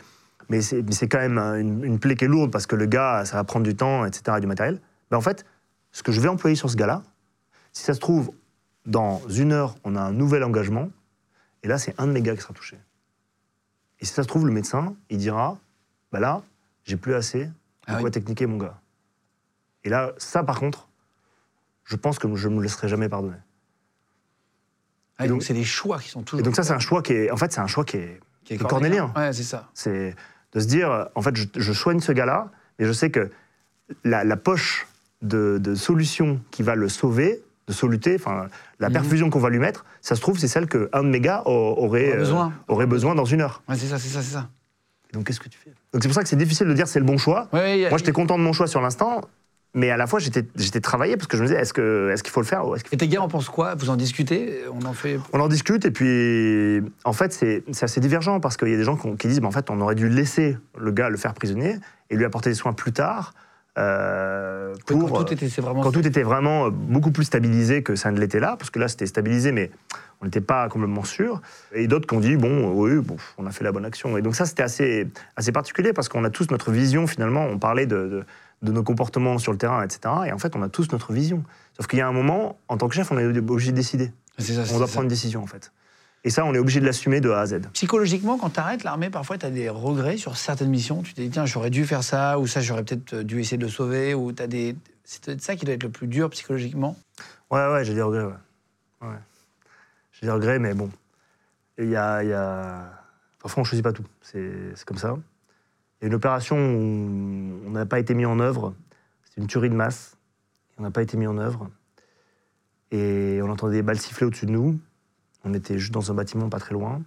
mais 0.49 0.61
c'est 0.61 1.09
quand 1.09 1.19
même 1.19 1.39
une, 1.39 1.99
plaie 1.99 2.15
qui 2.15 2.27
est 2.27 2.29
lourde 2.29 2.53
parce 2.53 2.67
que 2.67 2.77
le 2.77 2.87
gars, 2.87 3.25
ça 3.25 3.37
va 3.37 3.43
prendre 3.43 3.65
du 3.65 3.75
temps, 3.75 4.05
etc., 4.05 4.39
du 4.41 4.47
matériel. 4.47 4.81
Ben 5.11 5.17
en 5.17 5.23
fait, 5.23 5.45
ce 5.91 6.05
que 6.05 6.13
je 6.13 6.21
vais 6.21 6.29
employer 6.29 6.55
sur 6.55 6.71
ce 6.71 6.77
gars-là, 6.77 7.03
si 7.73 7.83
ça 7.83 7.95
se 7.95 8.01
trouve, 8.01 8.31
dans 8.87 9.27
une 9.29 9.53
heure, 9.53 9.77
on 9.85 9.97
a 9.97 10.01
un 10.01 10.13
nouvel 10.13 10.45
engagement, 10.45 10.91
et 11.63 11.69
là, 11.69 11.79
c'est 11.79 11.95
un 11.99 12.07
de 12.07 12.13
mes 12.13 12.21
gars 12.23 12.35
qui 12.35 12.43
sera 12.43 12.53
touché. 12.55 12.79
Et 14.01 14.05
si 14.05 14.13
ça 14.13 14.23
se 14.23 14.29
trouve, 14.29 14.47
le 14.47 14.53
médecin, 14.53 14.95
il 15.09 15.19
dira, 15.19 15.59
bah 16.13 16.21
là, 16.21 16.43
j'ai 16.85 16.97
plus 16.97 17.15
assez, 17.15 17.49
Ah 17.87 17.93
pourquoi 17.93 18.05
oui. 18.07 18.11
techniquer 18.11 18.47
mon 18.47 18.59
gars 18.59 18.79
Et 19.85 19.89
là, 19.89 20.13
ça, 20.19 20.43
par 20.43 20.61
contre, 20.61 20.89
je 21.85 21.97
pense 21.97 22.19
que 22.19 22.35
je 22.37 22.49
ne 22.49 22.57
me 22.57 22.63
laisserai 22.63 22.89
jamais 22.89 23.09
pardonner. 23.09 23.37
Ah, 25.17 25.27
Et 25.27 25.29
donc 25.29 25.43
c'est 25.43 25.55
les 25.55 25.65
choix 25.65 25.99
qui 25.99 26.09
sont 26.09 26.23
toujours. 26.23 26.41
Et 26.41 26.43
donc 26.43 26.57
ça, 26.57 26.63
c'est 26.65 26.73
un 26.73 26.79
choix 26.81 27.01
qui 27.03 27.13
est, 27.13 27.31
en 27.31 27.37
fait, 27.37 27.53
c'est 27.53 27.61
un 27.61 27.67
choix 27.67 27.85
qui 27.85 27.97
est, 27.99 28.21
qui 28.45 28.55
est 28.55 28.57
de 28.59 28.65
cornélien. 28.65 29.13
Ouais, 29.17 29.33
c'est 29.33 29.43
ça. 29.45 29.71
C'est 29.75 30.15
de 30.53 30.61
se 30.61 30.67
dire, 30.67 31.09
en 31.15 31.23
fait, 31.23 31.35
je, 31.37 31.47
je 31.57 31.73
soigne 31.73 32.01
ce 32.01 32.13
gars-là, 32.13 32.51
et 32.79 32.85
je 32.85 32.93
sais 32.93 33.11
que 33.11 33.31
la, 34.03 34.25
la 34.25 34.37
poche 34.37 34.87
de, 35.23 35.59
de 35.63 35.75
solution 35.75 36.41
qui 36.51 36.63
va 36.63 36.75
le 36.75 36.89
sauver, 36.89 37.43
de 37.67 37.73
soluté, 37.73 38.17
enfin, 38.19 38.49
la 38.79 38.89
Mhm. 38.89 38.93
perfusion 38.95 39.31
qu'on 39.31 39.39
va 39.39 39.49
lui 39.51 39.59
mettre, 39.59 39.85
ça 40.03 40.15
se 40.17 40.21
trouve, 40.21 40.39
c'est 40.39 40.49
celle 40.49 40.67
qu'un 40.67 41.03
de 41.03 41.09
mes 41.09 41.21
gars 41.21 41.43
aurait, 41.47 42.09
Aura 42.11 42.17
besoin. 42.19 42.53
aurait 42.69 42.87
besoin 42.87 43.15
dans 43.15 43.25
une 43.25 43.41
heure. 43.41 43.63
Ouais, 43.69 43.77
c'est 43.77 43.87
ça, 43.87 43.99
c'est 43.99 44.09
ça, 44.09 44.23
c'est 44.23 44.33
ça. 44.35 44.49
Donc 45.13 45.27
qu'est-ce 45.27 45.41
que 45.41 45.49
tu 45.49 45.59
fais? 45.59 45.71
Donc 45.93 46.03
c'est 46.03 46.09
pour 46.09 46.15
ça 46.15 46.23
que 46.23 46.29
c'est 46.29 46.37
difficile 46.37 46.67
de 46.67 46.75
dire 46.75 46.89
c'est 46.89 46.99
le 46.99 47.05
bon 47.07 47.17
choix. 47.19 47.49
Ouais, 47.53 47.61
ouais, 47.85 47.89
Moi, 47.89 47.99
j'étais 47.99 48.13
content 48.13 48.37
de 48.37 48.43
mon 48.43 48.53
choix 48.53 48.67
sur 48.67 48.81
l'instant, 48.83 49.23
mais 49.73 49.91
à 49.91 49.97
la 49.97 50.07
fois, 50.07 50.19
j'étais 50.21 50.81
travaillé 50.81 51.17
parce 51.17 51.27
que 51.27 51.37
je 51.37 51.43
me 51.43 51.49
disais, 51.49 51.61
est-ce 51.61 51.73
qu'il 52.23 52.31
faut 52.33 52.41
le 52.41 52.47
faire 52.47 52.67
ou 52.67 52.77
faut 52.77 52.83
Et 52.93 52.97
tes 52.97 53.09
gars 53.09 53.23
en 53.23 53.29
pensent 53.29 53.49
quoi? 53.49 53.75
Vous 53.77 53.89
en 53.91 53.97
discutez? 53.97 54.61
On 54.73 54.85
en 54.85 54.93
fait. 54.93 55.19
On 55.33 55.41
en 55.41 55.49
discute 55.49 55.85
et 55.87 55.91
puis 55.91 56.83
en 57.05 57.13
fait 57.13 57.33
c'est 57.33 57.65
assez 57.83 58.01
divergent 58.01 58.41
parce 58.41 58.57
qu'il 58.57 58.69
y 58.69 58.75
a 58.75 58.77
des 58.77 58.85
gens 58.85 58.97
qui, 58.97 59.17
qui 59.17 59.29
disent 59.29 59.41
bah, 59.41 59.49
en 59.49 59.53
fait 59.53 59.71
on 59.71 59.81
aurait 59.81 59.95
dû 59.95 60.09
laisser 60.09 60.59
le 60.79 60.91
gars 60.91 61.09
le 61.09 61.17
faire 61.17 61.33
prisonnier 61.35 61.77
et 62.11 62.17
lui 62.17 62.25
apporter 62.25 62.51
des 62.51 62.55
soins 62.57 62.73
plus 62.73 62.93
tard 62.93 63.33
euh, 63.79 64.75
Oui, 64.91 64.99
pour 65.01 65.13
quand 65.13 65.25
tout 65.25 65.33
était, 65.33 65.47
vraiment. 65.61 65.83
quand 65.83 65.93
tout 65.93 66.07
était 66.07 66.23
vraiment 66.23 66.67
euh, 66.67 66.71
beaucoup 66.71 67.11
plus 67.11 67.25
stabilisé 67.25 67.83
que 67.83 67.97
ça 67.97 68.11
ne 68.11 68.21
l'était 68.21 68.41
là 68.41 68.57
parce 68.59 68.71
que 68.71 68.79
là 68.79 68.89
c'était 68.89 69.07
stabilisé 69.07 69.53
mais 69.53 69.71
on 70.21 70.27
n'était 70.27 70.41
pas 70.41 70.69
complètement 70.69 71.05
sûr 71.05 71.41
et 71.73 71.87
d'autres 71.87 72.07
qui 72.07 72.15
ont 72.15 72.21
dit 72.21 72.37
bon 72.37 72.71
oui 72.73 72.97
bon, 72.97 73.17
on 73.39 73.47
a 73.47 73.51
fait 73.51 73.65
la 73.65 73.73
bonne 73.73 73.85
action 73.85 74.17
et 74.17 74.23
donc 74.23 74.37
ça 74.37 74.47
c'était 74.47 74.63
assez 74.63 75.09
assez 75.37 75.53
particulier 75.53 75.93
parce 75.93 76.09
qu'on 76.09 76.25
a 76.25 76.31
tous 76.31 76.51
notre 76.51 76.71
vision 76.71 77.07
finalement 77.07 77.45
on 77.47 77.59
parlait 77.59 77.87
de, 77.87 77.97
de 77.97 78.25
de 78.63 78.73
nos 78.73 78.83
comportements 78.83 79.37
sur 79.39 79.53
le 79.53 79.59
terrain, 79.59 79.83
etc. 79.85 80.01
Et 80.27 80.33
en 80.33 80.39
fait, 80.39 80.57
on 80.57 80.63
a 80.63 80.71
tous 80.71 80.91
notre 80.91 81.13
vision. 81.13 81.43
Sauf 81.77 81.87
qu'il 81.87 81.99
y 81.99 82.03
a 82.03 82.09
un 82.09 82.13
moment, 82.13 82.59
en 82.69 82.79
tant 82.79 82.89
que 82.89 82.95
chef, 82.95 83.13
on 83.13 83.19
est 83.19 83.27
obligé 83.27 83.73
de 83.73 83.77
décider. 83.77 84.11
Ça, 84.39 84.63
On 84.73 84.79
doit 84.79 84.87
ça. 84.87 84.93
prendre 84.93 85.03
une 85.03 85.09
décision, 85.09 85.43
en 85.43 85.47
fait. 85.47 85.71
Et 86.27 86.31
ça, 86.31 86.45
on 86.47 86.55
est 86.55 86.59
obligé 86.59 86.81
de 86.81 86.87
l'assumer 86.87 87.21
de 87.21 87.31
A 87.31 87.41
à 87.41 87.47
Z. 87.47 87.61
Psychologiquement, 87.75 88.39
quand 88.39 88.51
tu 88.51 88.59
arrêtes 88.59 88.83
l'armée, 88.83 89.11
parfois 89.11 89.37
tu 89.37 89.45
as 89.45 89.51
des 89.51 89.69
regrets 89.69 90.17
sur 90.17 90.39
certaines 90.39 90.71
missions. 90.71 91.03
Tu 91.03 91.13
te 91.13 91.21
dis, 91.21 91.29
tiens, 91.29 91.45
j'aurais 91.45 91.69
dû 91.69 91.85
faire 91.85 92.03
ça, 92.03 92.39
ou 92.39 92.47
ça, 92.47 92.63
j'aurais 92.63 92.83
peut-être 92.83 93.17
dû 93.17 93.41
essayer 93.41 93.59
de 93.59 93.65
le 93.65 93.69
sauver, 93.71 94.15
ou 94.15 94.33
tu 94.33 94.43
as 94.43 94.47
des. 94.47 94.75
C'est 95.05 95.23
peut-être 95.23 95.43
ça 95.43 95.55
qui 95.55 95.67
doit 95.67 95.75
être 95.75 95.83
le 95.83 95.91
plus 95.91 96.07
dur 96.07 96.31
psychologiquement. 96.31 96.97
Ouais, 97.51 97.67
ouais, 97.71 97.85
j'ai 97.85 97.93
des 97.93 98.01
regrets, 98.01 98.25
ouais. 98.25 98.33
Ouais. 99.03 99.19
J'ai 100.13 100.27
des 100.27 100.33
regrets, 100.33 100.59
mais 100.59 100.73
bon. 100.73 100.91
Il 101.77 101.91
y 101.91 101.97
a, 101.97 102.25
y 102.25 102.33
a... 102.33 102.91
Parfois, 103.43 103.61
on 103.61 103.65
ne 103.65 103.67
choisit 103.67 103.85
pas 103.85 103.93
tout. 103.93 104.07
C'est 104.23 104.51
c'est 104.75 104.87
comme 104.87 104.97
ça. 104.97 105.15
Il 106.01 106.05
y 106.05 106.07
a 106.07 106.09
une 106.09 106.15
opération 106.15 106.57
où 106.57 107.61
on 107.67 107.71
n'a 107.71 107.85
pas 107.85 107.99
été 107.99 108.15
mis 108.15 108.25
en 108.25 108.41
œuvre. 108.41 108.75
C'est 109.25 109.43
une 109.43 109.47
tuerie 109.47 109.69
de 109.69 109.75
masse. 109.75 110.17
On 110.79 110.83
n'a 110.83 110.91
pas 110.91 111.03
été 111.03 111.19
mis 111.19 111.27
en 111.27 111.37
œuvre. 111.37 111.69
Et 112.91 113.41
on 113.43 113.51
entendait 113.51 113.77
des 113.77 113.83
balles 113.83 113.99
siffler 113.99 114.27
au-dessus 114.27 114.47
de 114.47 114.53
nous. 114.53 114.81
On 115.45 115.55
était 115.55 115.79
juste 115.79 115.93
dans 115.93 116.11
un 116.11 116.15
bâtiment 116.15 116.49
pas 116.49 116.59
très 116.59 116.75
loin. 116.75 117.03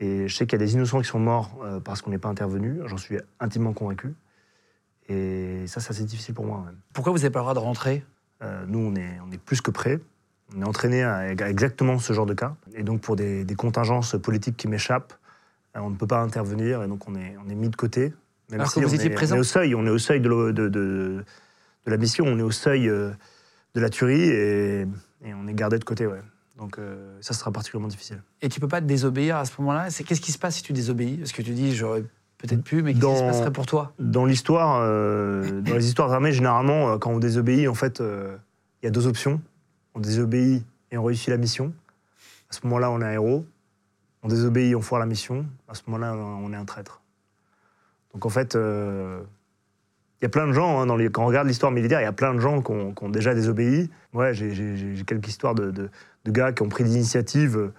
Et 0.00 0.28
je 0.28 0.34
sais 0.36 0.46
qu'il 0.46 0.58
y 0.58 0.62
a 0.62 0.66
des 0.66 0.74
innocents 0.74 1.00
qui 1.00 1.08
sont 1.08 1.18
morts 1.18 1.56
euh, 1.64 1.80
parce 1.80 2.02
qu'on 2.02 2.10
n'est 2.10 2.18
pas 2.18 2.28
intervenu. 2.28 2.80
J'en 2.86 2.96
suis 2.98 3.18
intimement 3.40 3.72
convaincu. 3.72 4.14
Et 5.08 5.64
ça, 5.66 5.80
c'est 5.80 5.90
assez 5.90 6.04
difficile 6.04 6.34
pour 6.34 6.44
moi. 6.44 6.62
même. 6.66 6.76
Pourquoi 6.92 7.12
vous 7.12 7.18
n'avez 7.18 7.30
pas 7.30 7.38
le 7.38 7.44
droit 7.44 7.54
de 7.54 7.58
rentrer? 7.60 8.04
Euh, 8.42 8.64
nous, 8.66 8.78
on 8.80 8.94
est, 8.96 9.18
on 9.26 9.30
est 9.30 9.38
plus 9.38 9.60
que 9.60 9.70
prêts. 9.70 10.00
On 10.56 10.60
est 10.62 10.64
entraîné 10.64 11.02
à, 11.02 11.30
exactement 11.30 11.98
ce 11.98 12.12
genre 12.12 12.26
de 12.26 12.34
cas. 12.34 12.56
Et 12.74 12.82
donc, 12.82 13.00
pour 13.00 13.16
des, 13.16 13.44
des 13.44 13.54
contingences 13.54 14.16
politiques 14.20 14.56
qui 14.56 14.68
m'échappent, 14.68 15.14
euh, 15.76 15.80
on 15.80 15.90
ne 15.90 15.96
peut 15.96 16.06
pas 16.06 16.20
intervenir. 16.20 16.82
Et 16.82 16.88
donc, 16.88 17.08
on 17.08 17.14
est, 17.14 17.36
on 17.44 17.48
est 17.48 17.54
mis 17.54 17.68
de 17.68 17.76
côté. 17.76 18.12
Même 18.50 18.60
Alors 18.60 18.72
que 18.72 18.80
vous 18.80 18.90
on 18.90 18.94
étiez 18.94 19.10
est, 19.10 19.14
présent. 19.14 19.34
On 19.34 19.38
est 19.38 19.40
au 19.40 19.44
seuil, 19.44 19.74
on 19.74 19.86
est 19.86 19.90
au 19.90 19.98
seuil 19.98 20.20
de, 20.20 20.28
l'o- 20.28 20.52
de, 20.52 20.68
de- 20.68 21.24
de 21.86 21.90
la 21.90 21.96
mission, 21.96 22.24
on 22.26 22.38
est 22.38 22.42
au 22.42 22.50
seuil 22.50 22.86
de 22.86 23.14
la 23.80 23.88
tuerie 23.90 24.22
et, 24.22 24.80
et 25.24 25.34
on 25.34 25.46
est 25.46 25.54
gardé 25.54 25.78
de 25.78 25.84
côté. 25.84 26.06
Ouais. 26.06 26.20
Donc, 26.58 26.78
euh, 26.78 27.18
ça 27.20 27.34
sera 27.34 27.52
particulièrement 27.52 27.88
difficile. 27.88 28.22
et 28.40 28.48
tu 28.48 28.60
peux 28.60 28.68
pas 28.68 28.80
te 28.80 28.86
désobéir 28.86 29.36
à 29.36 29.44
ce 29.44 29.52
moment-là? 29.58 29.90
C'est 29.90 30.04
Qu'est-ce 30.04 30.20
qui 30.20 30.32
se 30.32 30.38
passe 30.38 30.56
si 30.56 30.62
tu 30.62 30.72
désobéis? 30.72 31.18
Parce 31.18 31.32
que 31.32 31.42
tu 31.42 31.50
dis, 31.50 31.74
j'aurais 31.74 32.02
peut-être 32.38 32.62
pu, 32.62 32.82
mais 32.82 32.94
qu'est-ce 32.94 33.06
qui 33.06 33.18
se 33.18 33.24
passerait 33.24 33.52
pour 33.52 33.66
toi? 33.66 33.92
Dans 33.98 34.24
l'histoire, 34.24 34.80
euh, 34.82 35.60
dans 35.60 35.74
les 35.74 35.86
histoires 35.86 36.12
armées, 36.12 36.32
généralement, 36.32 36.90
euh, 36.90 36.98
quand 36.98 37.10
on 37.10 37.18
désobéit, 37.18 37.68
en 37.68 37.74
fait, 37.74 38.00
euh, 38.00 38.36
il 38.82 38.86
y 38.86 38.88
a 38.88 38.90
deux 38.90 39.06
options. 39.06 39.40
On 39.94 40.00
désobéit 40.00 40.64
et 40.90 40.98
on 40.98 41.04
réussit 41.04 41.28
la 41.28 41.36
mission. 41.36 41.72
À 42.50 42.54
ce 42.54 42.60
moment-là, 42.64 42.90
on 42.90 43.00
est 43.00 43.04
un 43.04 43.12
héros. 43.12 43.46
On 44.22 44.28
désobéit, 44.28 44.74
on 44.74 44.80
foire 44.80 44.98
la 44.98 45.06
mission. 45.06 45.46
À 45.68 45.74
ce 45.74 45.82
moment-là, 45.86 46.14
on 46.14 46.52
est 46.52 46.56
un 46.56 46.64
traître. 46.64 47.00
Donc 48.12 48.24
en 48.24 48.30
fait, 48.30 48.56
euh, 48.56 49.22
il 50.20 50.24
y 50.24 50.26
a 50.26 50.28
plein 50.28 50.46
de 50.46 50.52
gens, 50.52 50.80
hein, 50.80 50.86
dans 50.86 50.96
les, 50.96 51.10
quand 51.10 51.24
on 51.24 51.26
regarde 51.26 51.46
l'histoire 51.46 51.70
militaire, 51.72 52.00
il 52.00 52.04
y 52.04 52.06
a 52.06 52.12
plein 52.12 52.34
de 52.34 52.40
gens 52.40 52.62
qui 52.62 52.70
ont, 52.72 52.92
qui 52.94 53.04
ont 53.04 53.08
déjà 53.10 53.34
désobéi. 53.34 53.90
Ouais, 54.14 54.32
j'ai- 54.34 55.04
quelques 55.06 55.28
histoires 55.28 55.54
de, 55.54 55.70
de- 55.70 55.90
de 56.24 56.30
gars 56.30 56.52
qui 56.52 56.62
ont 56.62 56.68
pris 56.68 56.84
des 56.84 56.94
initiatives 56.94 57.56
euh, 57.58 57.72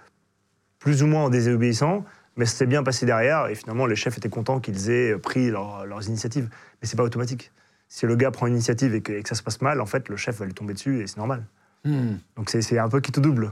plus 0.78 1.02
ou 1.02 1.06
moins 1.06 1.24
en 1.24 1.28
désobéissant, 1.30 2.04
mais 2.36 2.44
c'était 2.46 2.66
bien 2.66 2.82
passé 2.84 3.04
derrière, 3.06 3.48
et 3.48 3.54
finalement 3.56 3.86
les 3.86 3.96
chefs 3.96 4.16
étaient 4.16 4.28
contents 4.28 4.60
qu'ils 4.60 4.90
aient 4.90 5.16
pris 5.18 5.50
leur- 5.50 5.84
leurs 5.86 6.06
initiatives. 6.06 6.48
Mais 6.80 6.86
c'est 6.88 6.96
pas 6.96 7.02
automatique. 7.02 7.50
Si 7.88 8.06
le 8.06 8.14
gars 8.16 8.30
prend 8.30 8.46
une 8.46 8.54
initiative 8.54 8.94
et 8.94 9.00
que, 9.00 9.12
et 9.12 9.22
que 9.22 9.28
ça 9.28 9.34
se 9.34 9.42
passe 9.42 9.60
mal, 9.60 9.80
en 9.80 9.86
fait, 9.86 10.08
le 10.08 10.16
chef 10.16 10.36
va 10.38 10.46
lui 10.46 10.54
tomber 10.54 10.74
dessus, 10.74 11.00
et 11.02 11.06
c'est 11.06 11.16
normal. 11.16 11.44
Hmm. 11.84 12.16
Donc 12.36 12.50
c'est- 12.50 12.78
un 12.78 12.88
peu 12.88 13.00
qui 13.00 13.10
te 13.12 13.18
double. 13.20 13.50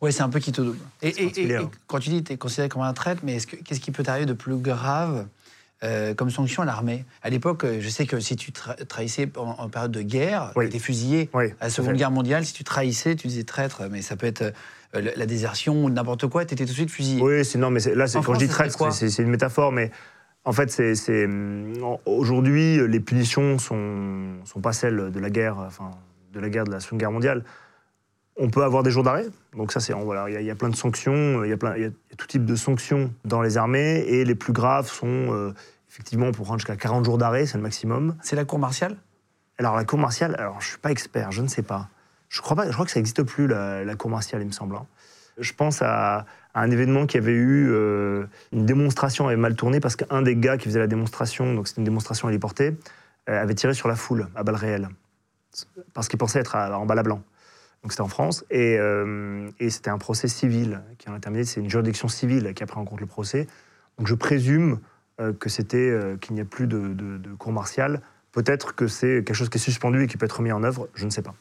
Ouais, 0.00 0.10
c'est 0.10 0.22
un 0.22 0.28
peu 0.28 0.40
qui 0.40 0.50
te 0.52 0.60
double. 0.60 0.78
Et, 1.02 1.54
hein. 1.54 1.70
quand 1.86 1.98
tu 2.00 2.10
dis 2.10 2.22
que 2.22 2.28
tu 2.28 2.32
es 2.32 2.36
considéré 2.36 2.68
comme 2.68 2.82
un 2.82 2.92
traître, 2.92 3.20
mais 3.24 3.36
est-ce 3.36 3.46
que- 3.46 3.56
qu'est-ce 3.56 3.80
qui 3.80 3.90
peut 3.92 4.02
t'arriver 4.02 4.26
de 4.26 4.32
plus 4.32 4.56
grave 4.56 5.26
euh, 5.84 6.14
comme 6.14 6.30
sanction 6.30 6.62
à 6.62 6.66
l'armée 6.66 7.04
À 7.22 7.30
l'époque, 7.30 7.64
euh, 7.64 7.78
je 7.80 7.88
sais 7.88 8.06
que 8.06 8.18
si 8.20 8.36
tu 8.36 8.50
tra- 8.52 8.82
trahissais 8.86 9.28
en, 9.36 9.56
en 9.58 9.68
période 9.68 9.92
de 9.92 10.02
guerre, 10.02 10.52
Oui. 10.56 10.64
tu 10.64 10.70
étais 10.70 10.78
fusillé. 10.78 11.30
Oui, 11.34 11.46
À 11.60 11.64
la 11.64 11.70
Seconde. 11.70 11.94
Guerre 11.96 12.10
mondiale, 12.10 12.44
si 12.44 12.52
tu 12.54 12.64
trahissais, 12.64 13.14
tu 13.16 13.28
disais 13.28 13.44
traître, 13.44 13.82
mais 13.90 14.02
ça 14.02 14.16
peut 14.16 14.26
être 14.26 14.42
euh, 14.96 15.12
la, 15.16 15.26
désertion 15.26 15.84
ou 15.84 15.90
n'importe 15.90 16.26
quoi, 16.28 16.44
tu 16.44 16.54
étais 16.54 16.64
tout 16.64 16.70
de 16.70 16.76
suite 16.76 16.90
fusillé. 16.90 17.22
Oui, 17.22 17.44
c'est 17.44 17.58
non, 17.58 17.70
mais 17.70 17.80
là, 17.94 18.06
quand 18.06 18.20
je 18.20 18.24
France, 18.24 18.38
dis 18.38 18.46
ça 18.46 18.52
serait 18.52 18.68
traître, 18.70 18.92
c'est 18.94 19.22
une 19.22 19.28
métaphore, 19.30 19.72
mais 19.72 19.90
en 20.44 20.52
fait, 20.52 20.70
c'est 20.70 21.24
hum, 21.24 21.72
aujourd'hui, 22.06 22.78
les 22.88 23.00
punitions 23.00 23.58
sont 23.58 24.36
sont 24.44 24.60
pas 24.60 24.72
celles 24.72 25.10
de 25.10 25.18
la 25.20 25.30
guerre, 25.30 25.58
enfin 25.58 25.90
de 26.32 26.40
la 26.40 26.48
guerre 26.48 26.64
de 26.64 26.70
la 26.72 26.80
Seconde 26.80 26.98
Guerre 27.00 27.12
mondiale. 27.12 27.44
On 28.36 28.50
peut 28.50 28.64
avoir 28.64 28.82
des 28.82 28.90
jours 28.90 29.04
d'arrêt, 29.04 29.26
donc 29.56 29.70
ça, 29.70 29.78
c'est 29.78 29.92
voilà, 29.92 30.28
il 30.28 30.32
y, 30.34 30.36
a- 30.36 30.40
il 30.40 30.46
y 30.46 30.50
a 30.50 30.56
plein 30.56 30.68
de 30.68 30.74
sanctions, 30.74 31.44
il 31.44 31.50
y 31.50 31.52
a 31.52 31.56
plein, 31.56 31.76
il 31.76 31.82
y 31.82 31.86
a 31.86 31.90
tout 32.18 32.26
type 32.26 32.44
de 32.44 32.56
sanctions 32.56 33.12
dans 33.24 33.40
les 33.42 33.56
armées, 33.56 34.04
et 34.08 34.24
les 34.24 34.34
plus 34.34 34.52
graves 34.52 34.88
sont 34.90 35.06
euh, 35.32 35.52
effectivement 35.94 36.32
pour 36.32 36.48
rendre 36.48 36.58
jusqu'à 36.58 36.76
40 36.76 37.04
jours 37.04 37.18
d'arrêt, 37.18 37.46
c'est 37.46 37.56
le 37.56 37.62
maximum. 37.62 38.16
C'est 38.20 38.34
la 38.34 38.44
cour 38.44 38.58
martiale? 38.58 38.96
Alors 39.58 39.76
la 39.76 39.84
cour 39.84 39.98
martiale, 39.98 40.34
alors 40.38 40.60
je 40.60 40.66
suis 40.66 40.78
pas 40.78 40.90
expert, 40.90 41.30
je 41.30 41.40
ne 41.40 41.46
sais 41.46 41.62
pas. 41.62 41.88
Je 42.28 42.40
crois 42.40 42.56
pas, 42.56 42.66
je 42.66 42.72
crois 42.72 42.84
que 42.84 42.90
ça 42.90 42.98
n'existe 42.98 43.22
plus 43.22 43.46
la, 43.46 43.84
la 43.84 43.94
cour 43.94 44.10
martiale, 44.10 44.42
il 44.42 44.48
me 44.48 44.52
semble. 44.52 44.74
hein. 44.74 44.86
Je 45.38 45.52
pense 45.52 45.82
à, 45.82 46.26
à 46.54 46.60
un 46.62 46.70
événement 46.70 47.06
qui 47.06 47.16
avait 47.16 47.32
eu 47.32 47.68
euh, 47.70 48.24
une 48.52 48.66
démonstration 48.66 49.28
avait 49.28 49.36
mal 49.36 49.54
tourné 49.54 49.78
parce 49.78 49.94
qu'un 49.94 50.22
des 50.22 50.34
gars 50.34 50.56
qui 50.58 50.64
faisait 50.68 50.80
la 50.80 50.86
démonstration, 50.88 51.54
donc 51.54 51.68
c'était 51.68 51.80
une 51.80 51.84
démonstration 51.84 52.28
héliportée, 52.28 52.76
euh, 53.28 53.40
avait 53.40 53.54
tiré 53.54 53.74
sur 53.74 53.86
la 53.86 53.94
foule 53.94 54.28
à 54.34 54.42
balles 54.42 54.54
réelles 54.56 54.88
parce 55.92 56.08
qu'il 56.08 56.18
pensait 56.18 56.40
être 56.40 56.56
à- 56.56 56.76
en 56.76 56.86
balle 56.86 56.98
à 56.98 57.02
blanc. 57.04 57.22
Donc 57.82 57.92
c'était 57.92 58.02
en 58.02 58.08
France 58.08 58.44
et, 58.50 58.76
euh, 58.80 59.48
et 59.60 59.70
c'était 59.70 59.90
un 59.90 59.98
procès 59.98 60.26
civil 60.26 60.80
qui 60.98 61.08
en 61.08 61.14
a 61.14 61.20
terminé. 61.20 61.44
C'est 61.44 61.60
une 61.60 61.70
juridiction 61.70 62.08
civile 62.08 62.52
qui 62.54 62.62
a 62.64 62.66
pris 62.66 62.78
en 62.80 62.84
compte 62.84 63.00
le 63.00 63.06
procès. 63.06 63.46
Donc 63.98 64.08
je 64.08 64.14
présume 64.14 64.80
que 65.18 65.48
c'était 65.48 65.76
euh, 65.90 66.16
qu'il 66.16 66.34
n'y 66.34 66.40
a 66.40 66.44
plus 66.44 66.66
de, 66.66 66.78
de- 66.94 67.18
de 67.18 67.30
cour 67.38 67.52
martiale. 67.52 68.00
Peut-être 68.32 68.74
que 68.74 68.88
c'est 68.88 69.22
quelque 69.24 69.34
chose 69.34 69.48
qui 69.48 69.58
est 69.58 69.60
suspendu 69.60 70.02
et 70.02 70.06
qui 70.08 70.16
peut 70.16 70.26
être 70.26 70.42
mis 70.42 70.50
en 70.52 70.64
œuvre. 70.64 70.88
Je 70.94 71.04
ne 71.04 71.10
sais 71.10 71.22
pas. 71.22 71.34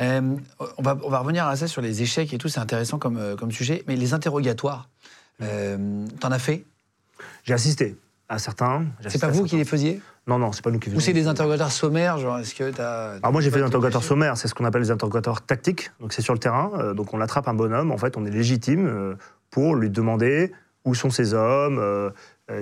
Euh, 0.00 0.36
on, 0.78 0.82
va, 0.82 0.96
on 1.02 1.10
va 1.10 1.18
revenir 1.18 1.46
à 1.46 1.56
ça 1.56 1.66
sur 1.66 1.82
les 1.82 2.02
échecs 2.02 2.32
et 2.32 2.38
tout, 2.38 2.48
c'est 2.48 2.60
intéressant 2.60 2.98
comme, 2.98 3.16
euh, 3.18 3.36
comme 3.36 3.50
sujet. 3.50 3.82
Mais 3.88 3.96
les 3.96 4.14
interrogatoires, 4.14 4.88
euh, 5.42 6.06
t'en 6.20 6.30
as 6.30 6.38
fait? 6.38 6.64
J'ai 7.44 7.52
assisté 7.54 7.96
à 8.28 8.38
certains. 8.38 8.84
C'est 9.08 9.20
pas 9.20 9.28
vous 9.28 9.44
qui 9.44 9.56
les 9.56 9.64
faisiez? 9.64 10.00
Non, 10.26 10.38
non, 10.38 10.52
c'est 10.52 10.62
pas 10.62 10.70
nous 10.70 10.78
qui 10.78 10.88
Ou 10.88 10.92
faisons. 10.92 11.04
c'est 11.04 11.12
des 11.12 11.26
interrogatoires 11.26 11.72
sommaires 11.72 12.18
Genre, 12.18 12.38
est-ce 12.38 12.54
que 12.54 12.70
t'as. 12.70 13.16
Alors 13.16 13.32
moi 13.32 13.40
j'ai 13.40 13.50
fait 13.50 13.58
des 13.58 13.64
interrogatoires 13.64 14.04
sommaires, 14.04 14.36
c'est 14.36 14.46
ce 14.48 14.54
qu'on 14.54 14.64
appelle 14.64 14.82
les 14.82 14.90
interrogatoires 14.92 15.42
tactiques. 15.44 15.90
Donc 15.98 16.12
c'est 16.12 16.22
sur 16.22 16.32
le 16.34 16.38
terrain, 16.38 16.70
euh, 16.78 16.94
donc 16.94 17.12
on 17.12 17.20
attrape 17.20 17.48
un 17.48 17.54
bonhomme, 17.54 17.90
en 17.90 17.96
fait 17.98 18.16
on 18.16 18.24
est 18.24 18.30
légitime 18.30 18.86
euh, 18.86 19.14
pour 19.50 19.74
lui 19.74 19.90
demander 19.90 20.52
où 20.84 20.94
sont 20.94 21.10
ces 21.10 21.34
hommes, 21.34 21.78
euh, 21.78 22.10
euh, 22.10 22.10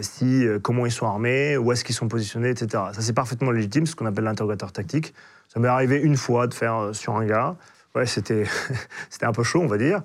si, 0.03 0.47
euh, 0.47 0.59
comment 0.59 0.87
ils 0.87 0.93
sont 0.93 1.07
armés, 1.07 1.57
où 1.57 1.73
est-ce 1.73 1.85
qu'ils 1.85 1.95
sont 1.95 2.09
positionnés, 2.09 2.51
etc. 2.51 2.85
Ça 2.93 3.01
c'est 3.01 3.13
parfaitement 3.13 3.51
légitime, 3.51 3.87
ce 3.87 3.95
qu'on 3.97 4.07
appelle 4.07 4.25
l'interrogatoire 4.25 4.73
tactique. 4.73 5.15
Ça 5.49 5.61
m'est 5.61 5.69
arrivé 5.69 5.97
une 6.01 6.17
fois 6.17 6.47
de 6.47 6.55
faire 6.55 6.77
euh, 6.77 6.93
sur 6.93 7.17
un 7.17 7.25
gars. 7.27 7.57
Ouais, 7.95 8.07
c'était 8.07 8.45
c'était 9.11 9.27
un 9.27 9.33
peu 9.33 9.43
chaud, 9.43 9.61
on 9.61 9.67
va 9.67 9.79
dire. 9.79 10.03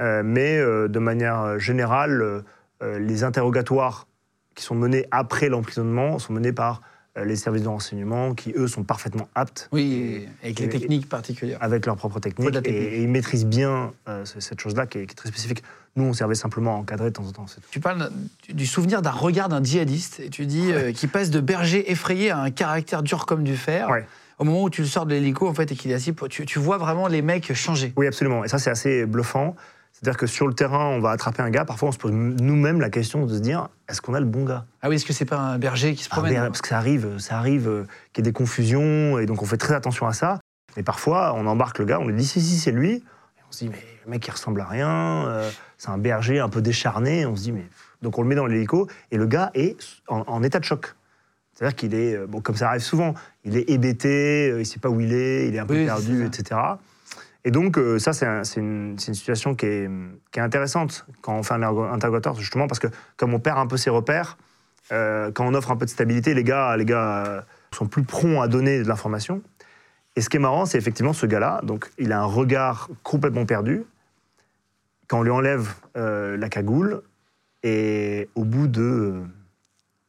Euh, 0.00 0.22
mais 0.24 0.58
euh, 0.58 0.88
de 0.88 0.98
manière 0.98 1.58
générale, 1.58 2.20
euh, 2.22 2.40
euh, 2.82 2.98
les 2.98 3.24
interrogatoires 3.24 4.06
qui 4.54 4.62
sont 4.64 4.74
menés 4.74 5.06
après 5.10 5.48
l'emprisonnement 5.48 6.18
sont 6.18 6.32
menés 6.32 6.52
par 6.52 6.80
euh, 7.16 7.24
les 7.24 7.36
services 7.36 7.62
de 7.62 7.68
renseignement 7.68 8.34
qui, 8.34 8.52
eux, 8.56 8.66
sont 8.68 8.82
parfaitement 8.84 9.28
aptes 9.36 9.68
Oui, 9.72 10.28
avec 10.42 10.58
les 10.60 10.68
techniques 10.68 11.08
particulières. 11.08 11.58
avec 11.60 11.86
leurs 11.86 11.96
propres 11.96 12.18
techniques 12.20 12.52
technique. 12.52 12.74
et, 12.74 12.96
et 12.98 13.02
ils 13.02 13.08
maîtrisent 13.08 13.46
bien 13.46 13.92
euh, 14.08 14.24
ce- 14.24 14.40
cette 14.40 14.60
chose-là 14.60 14.86
qui 14.86 14.98
est 14.98 15.14
très 15.14 15.28
spécifique. 15.28 15.62
Nous, 15.96 16.04
on 16.04 16.12
servait 16.12 16.34
simplement 16.34 16.74
à 16.74 16.78
encadrer 16.78 17.10
de 17.10 17.14
temps 17.14 17.26
en 17.26 17.32
temps. 17.32 17.46
Tu 17.70 17.78
parles 17.78 18.10
du- 18.52 18.66
souvenir 18.66 19.00
d'un 19.00 19.10
regard 19.12 19.48
d'un 19.48 19.62
djihadiste 19.62 20.20
et 20.20 20.28
tu 20.28 20.44
dis 20.46 20.72
euh, 20.72 20.92
qu'il 20.92 21.08
passe 21.08 21.30
de 21.30 21.38
berger 21.40 21.90
effrayé 21.92 22.30
à 22.32 22.38
un 22.40 22.50
caractère 22.50 23.02
dur 23.04 23.26
comme 23.26 23.44
du 23.44 23.56
fer. 23.56 23.88
Ouais. 23.90 24.04
Au 24.38 24.44
moment 24.44 24.64
où 24.64 24.70
tu 24.70 24.80
le 24.82 24.88
sors 24.88 25.06
de 25.06 25.14
l'hélico 25.14 25.48
en 25.48 25.54
fait 25.54 25.70
et 25.70 25.76
qu'il 25.76 25.92
est 25.92 25.94
assis, 25.94 26.12
tu, 26.30 26.44
tu 26.46 26.58
vois 26.58 26.78
vraiment 26.78 27.06
les 27.06 27.22
mecs 27.22 27.52
changer. 27.54 27.92
Oui, 27.96 28.08
absolument. 28.08 28.42
Et 28.44 28.48
ça, 28.48 28.58
c'est 28.58 28.70
assez 28.70 29.06
bluffant. 29.06 29.54
C'est-à-dire 29.92 30.18
que 30.18 30.26
sur 30.26 30.48
le 30.48 30.54
terrain, 30.54 30.86
on 30.86 30.98
va 30.98 31.10
attraper 31.10 31.40
un 31.42 31.50
gars. 31.50 31.64
Parfois, 31.64 31.90
on 31.90 31.92
se 31.92 31.98
pose 31.98 32.10
nous-mêmes 32.10 32.80
la 32.80 32.90
question 32.90 33.24
de 33.26 33.32
se 33.32 33.38
dire 33.38 33.68
est-ce 33.88 34.00
qu'on 34.02 34.14
a 34.14 34.18
le 34.20 34.26
bon 34.26 34.44
gars? 34.44 34.64
Ah 34.82 34.88
oui, 34.88 34.96
est-ce 34.96 35.06
que 35.06 35.12
c'est 35.12 35.24
pas 35.24 35.38
un 35.38 35.58
berger 35.58 35.94
qui 35.94 36.02
se 36.02 36.08
promène? 36.08 36.34
Parce 36.34 36.60
que 36.62 36.68
ça 36.68 36.76
arrive, 36.78 37.18
ça 37.18 37.38
arrive 37.38 37.68
euh, 37.68 37.86
qu'il 38.12 38.24
y 38.24 38.28
ait 38.28 38.30
des 38.30 38.34
confusions, 38.36 39.18
et 39.20 39.26
donc 39.26 39.40
on 39.42 39.46
fait 39.46 39.56
très 39.56 39.74
attention 39.74 40.08
à 40.08 40.12
ça. 40.12 40.40
Mais 40.76 40.82
parfois, 40.82 41.32
on 41.36 41.46
embarque 41.46 41.78
le 41.78 41.84
gars, 41.84 42.00
on 42.00 42.08
lui 42.08 42.16
dit 42.16 42.26
si, 42.26 42.40
si, 42.42 42.58
c'est 42.58 42.72
lui. 42.72 42.94
Et 42.94 43.02
on 43.48 43.52
se 43.52 43.58
dit 43.64 43.70
mais 43.70 43.78
le 44.04 44.10
mec, 44.10 44.26
il 44.26 44.30
ressemble 44.32 44.60
à 44.60 44.66
rien. 44.66 44.88
euh, 45.28 45.48
c'est 45.78 45.90
un 45.90 45.98
berger 45.98 46.40
un 46.40 46.48
peu 46.48 46.62
décharné. 46.62 47.26
On 47.26 47.36
se 47.36 47.42
dit 47.42 47.52
mais. 47.52 47.66
Donc 48.02 48.18
on 48.18 48.22
le 48.22 48.28
met 48.28 48.34
dans 48.34 48.46
l'hélico, 48.46 48.86
et 49.10 49.16
le 49.16 49.26
gars 49.26 49.50
est 49.54 49.76
en, 50.08 50.20
en 50.26 50.42
état 50.42 50.58
de 50.58 50.64
choc. 50.64 50.94
C'est-à-dire 51.54 51.76
qu'il 51.76 51.94
est, 51.94 52.16
euh, 52.16 52.26
bon, 52.26 52.40
comme 52.40 52.56
ça 52.56 52.68
arrive 52.68 52.82
souvent, 52.82 53.14
il 53.44 53.56
est 53.56 53.70
hébété, 53.70 54.50
euh, 54.50 54.56
il 54.56 54.58
ne 54.60 54.64
sait 54.64 54.80
pas 54.80 54.88
où 54.90 55.00
il 55.00 55.12
est, 55.14 55.48
il 55.48 55.54
est 55.54 55.58
un 55.60 55.66
peu 55.66 55.74
Oui, 55.78 55.86
perdu, 55.86 56.24
etc. 56.26 56.60
Et 57.44 57.50
donc, 57.50 57.78
euh, 57.78 57.98
ça, 57.98 58.12
c'est 58.12 58.26
un- 58.26 58.42
c'est 58.44 58.60
une, 58.60 58.98
situation 58.98 59.54
qui 59.54 59.66
est, 59.66 59.90
qui 60.32 60.38
est 60.40 60.42
intéressante 60.42 61.06
quand 61.22 61.34
on 61.34 61.42
fait 61.42 61.54
un 61.54 61.62
interrogatoire, 61.62 62.34
justement, 62.34 62.66
parce 62.66 62.78
que 62.80 62.88
comme 63.16 63.32
on 63.34 63.38
perd 63.38 63.58
un 63.58 63.66
peu 63.66 63.76
ses 63.76 63.90
repères, 63.90 64.36
euh, 64.92 65.30
quand 65.32 65.46
on 65.46 65.54
offre 65.54 65.70
un 65.70 65.76
peu 65.76 65.84
de 65.86 65.90
stabilité, 65.90 66.34
les 66.34 66.44
gars, 66.44 66.76
les 66.76 66.84
gars 66.84 67.24
euh, 67.26 67.40
sont 67.72 67.86
plus 67.86 68.02
prompts 68.02 68.42
à 68.42 68.48
donner 68.48 68.82
de 68.82 68.88
l'information. 68.88 69.40
Et 70.16 70.20
ce 70.20 70.28
qui 70.28 70.36
est 70.36 70.40
marrant, 70.40 70.66
c'est 70.66 70.78
effectivement 70.78 71.12
ce 71.12 71.26
gars-là, 71.26 71.60
donc 71.62 71.90
il 71.98 72.12
a 72.12 72.20
un 72.20 72.24
regard 72.26 72.88
complètement 73.02 73.46
perdu. 73.46 73.84
Quand 75.14 75.20
on 75.20 75.22
lui 75.22 75.30
enlève 75.30 75.72
euh, 75.96 76.36
la 76.36 76.48
cagoule, 76.48 77.00
et 77.62 78.28
au 78.34 78.42
bout 78.42 78.66
de 78.66 78.82
euh, 78.82 79.22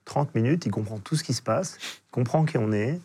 30 0.06 0.34
minutes, 0.34 0.66
il 0.66 0.72
comprend 0.72 0.98
tout 0.98 1.16
ce 1.16 1.24
qui 1.24 1.36
se 1.36 1.44
passe, 1.44 1.78
il 1.80 2.10
comprend 2.12 2.44
qui 2.44 2.58
on 2.58 2.72
est, 2.72 3.00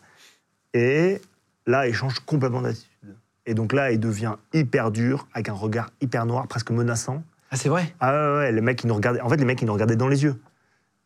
et 0.73 1.21
là, 1.67 1.87
il 1.87 1.93
change 1.93 2.19
complètement 2.21 2.63
d'attitude. 2.63 3.15
Et 3.45 3.53
donc 3.53 3.71
là, 3.71 3.91
il 3.91 3.99
devient 3.99 4.33
hyper 4.51 4.89
dur, 4.89 5.27
avec 5.35 5.49
un 5.49 5.53
regard 5.53 5.91
hyper 6.01 6.25
noir, 6.25 6.47
presque 6.47 6.71
menaçant. 6.71 7.21
Ah 7.51 7.55
c'est 7.55 7.69
vrai? 7.69 7.93
Ah 7.99 8.11
ouais, 8.11 8.35
ouais, 8.37 8.51
les 8.51 8.61
mecs, 8.61 8.83
ils 8.83 8.87
nous 8.87 8.95
regardaient. 8.95 9.21
En 9.21 9.29
fait, 9.29 9.37
les 9.37 9.45
mecs, 9.45 9.61
ils 9.61 9.65
nous 9.65 9.73
regardaient 9.73 9.95
dans 9.95 10.07
les 10.07 10.23
yeux. 10.23 10.41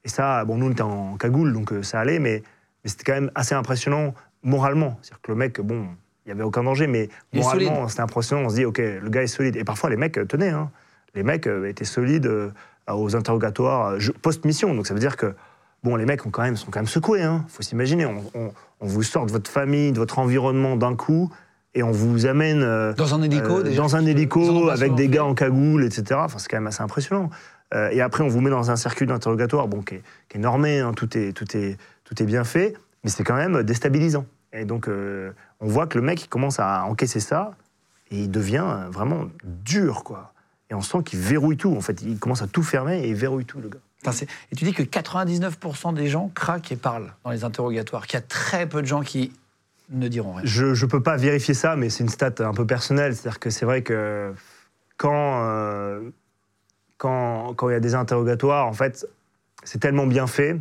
Et 0.05 0.07
ça, 0.07 0.45
bon, 0.45 0.55
nous, 0.55 0.67
on 0.67 0.71
était 0.71 0.81
en 0.81 1.17
cagoule, 1.17 1.51
donc 1.51 1.73
euh, 1.73 1.83
ça 1.83 1.99
allait, 1.99 2.19
mais, 2.19 2.41
mais 2.85 2.89
c'était 2.89 3.03
quand 3.03 3.19
même 3.19 3.31
assez 3.35 3.53
impressionnant 3.53 4.13
moralement. 4.43 4.97
C'est-à-dire 5.01 5.21
que 5.23 5.31
le 5.33 5.37
mec, 5.37 5.59
bon, 5.59 5.89
il 6.25 6.29
n'y 6.29 6.31
avait 6.31 6.43
aucun 6.43 6.63
danger, 6.63 6.87
mais 6.87 7.09
Il 7.33 7.41
moralement, 7.41 7.89
c'était 7.89 7.99
impressionnant. 7.99 8.43
On 8.43 8.49
se 8.49 8.55
dit, 8.55 8.63
OK, 8.63 8.77
le 8.77 9.09
gars 9.09 9.23
est 9.23 9.27
solide. 9.27 9.57
Et 9.57 9.65
parfois, 9.65 9.89
les 9.89 9.97
mecs 9.97 10.17
euh, 10.17 10.23
tenaient. 10.23 10.51
hein. 10.51 10.71
Les 11.15 11.23
mecs 11.23 11.47
euh, 11.47 11.65
étaient 11.67 11.85
solides 11.85 12.27
euh, 12.27 12.49
aux 12.91 13.15
interrogatoires 13.15 13.93
euh, 13.93 13.99
post-mission. 14.21 14.73
Donc 14.75 14.85
ça 14.87 14.93
veut 14.93 14.99
dire 14.99 15.17
que, 15.17 15.33
bon, 15.83 15.95
les 15.95 16.05
mecs 16.05 16.25
ont 16.25 16.29
quand 16.29 16.43
même, 16.43 16.57
sont 16.57 16.69
quand 16.71 16.79
même 16.79 16.87
secoués. 16.87 17.21
Il 17.21 17.41
faut 17.49 17.63
s'imaginer. 17.63 18.05
On, 18.05 18.23
on- 18.35 18.51
on 18.81 18.87
vous 18.87 19.03
sort 19.03 19.25
de 19.25 19.31
votre 19.31 19.49
famille, 19.49 19.93
de 19.93 19.97
votre 19.97 20.19
environnement 20.19 20.75
d'un 20.75 20.95
coup, 20.97 21.31
et 21.73 21.81
on 21.81 21.91
vous 21.91 22.25
amène. 22.25 22.61
euh, 22.61 22.93
Dans 22.93 23.15
un 23.15 23.21
hélico 23.21 23.59
euh, 23.59 23.63
déjà 23.63 23.81
dans 23.81 23.95
un 23.95 24.05
hélico 24.05 24.69
avec 24.69 24.95
des 24.95 25.07
gars 25.07 25.23
en 25.23 25.33
cagoule, 25.33 25.85
etc. 25.85 26.03
Enfin, 26.23 26.37
c'est 26.39 26.49
quand 26.49 26.57
même 26.57 26.67
assez 26.67 26.83
impressionnant. 26.83 27.29
Euh, 27.73 27.89
et 27.91 28.01
après, 28.01 28.23
on 28.23 28.27
vous 28.27 28.41
met 28.41 28.49
dans 28.49 28.69
un 28.71 28.75
circuit 28.75 29.05
d'interrogatoire 29.07 29.67
bon, 29.69 29.81
qui, 29.81 29.95
est, 29.95 30.03
qui 30.29 30.37
est 30.37 30.41
normé, 30.41 30.79
hein, 30.81 30.91
tout, 30.93 31.17
est, 31.17 31.31
tout, 31.31 31.47
est, 31.55 31.77
tout 32.03 32.21
est 32.21 32.25
bien 32.25 32.43
fait, 32.43 32.75
mais 33.05 33.09
c'est 33.09 33.23
quand 33.23 33.35
même 33.35 33.63
déstabilisant. 33.63 34.25
Et 34.51 34.65
donc, 34.65 34.87
on 34.89 35.67
voit 35.67 35.87
que 35.87 35.97
le 35.97 36.03
mec, 36.03 36.21
il 36.23 36.27
commence 36.27 36.59
à 36.59 36.83
encaisser 36.85 37.19
ça, 37.21 37.51
et 38.11 38.19
il 38.19 38.29
devient 38.29 38.65
vraiment 38.91 39.25
dur, 39.43 40.03
quoi. 40.03 40.33
Et 40.69 40.73
on 40.73 40.81
sent 40.81 40.99
qu'il 41.05 41.19
verrouille 41.19 41.57
tout, 41.57 41.75
en 41.75 41.81
fait. 41.81 42.01
Il 42.01 42.17
commence 42.17 42.41
à 42.41 42.47
tout 42.47 42.63
fermer 42.63 42.99
et 43.03 43.09
il 43.09 43.15
verrouille 43.15 43.45
tout, 43.45 43.59
le 43.61 43.69
gars. 43.69 43.79
Et 44.51 44.55
tu 44.55 44.65
dis 44.65 44.73
que 44.73 44.83
99% 44.83 45.93
des 45.95 46.07
gens 46.07 46.29
craquent 46.35 46.71
et 46.71 46.75
parlent 46.75 47.13
dans 47.23 47.31
les 47.31 47.43
interrogatoires, 47.43 48.05
qu'il 48.05 48.17
y 48.17 48.21
a 48.21 48.25
très 48.25 48.67
peu 48.69 48.81
de 48.81 48.87
gens 48.87 49.01
qui 49.01 49.31
ne 49.89 50.07
diront 50.07 50.33
rien. 50.33 50.45
Je 50.45 50.65
ne 50.65 50.89
peux 50.89 51.01
pas 51.01 51.17
vérifier 51.17 51.53
ça, 51.55 51.75
mais 51.75 51.89
c'est 51.89 52.03
une 52.03 52.09
stat 52.09 52.33
un 52.39 52.53
peu 52.53 52.65
personnelle. 52.67 53.15
C'est-à-dire 53.15 53.39
que 53.39 53.49
c'est 53.49 53.65
vrai 53.65 53.81
que 53.81 54.33
quand, 54.97 55.43
euh, 55.43 56.09
quand, 56.97 57.53
quand 57.55 57.69
il 57.69 57.73
y 57.73 57.75
a 57.75 57.79
des 57.79 57.95
interrogatoires, 57.95 58.67
en 58.67 58.73
fait, 58.73 59.07
c'est 59.63 59.79
tellement 59.79 60.05
bien 60.07 60.27
fait 60.27 60.57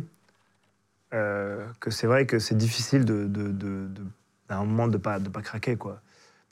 euh, 1.13 1.63
que 1.79 1.91
c'est 1.91 2.07
vrai 2.07 2.25
que 2.25 2.39
c'est 2.39 2.55
difficile 2.57 3.05
de, 3.05 3.25
de, 3.25 3.47
de- 3.51 3.87
de- 3.87 4.05
à 4.49 4.57
un 4.57 4.65
moment 4.65 4.87
de 4.87 4.93
ne 4.93 4.97
pas, 4.97 5.19
de 5.19 5.29
pas 5.29 5.41
craquer. 5.41 5.75
Quoi. 5.75 5.99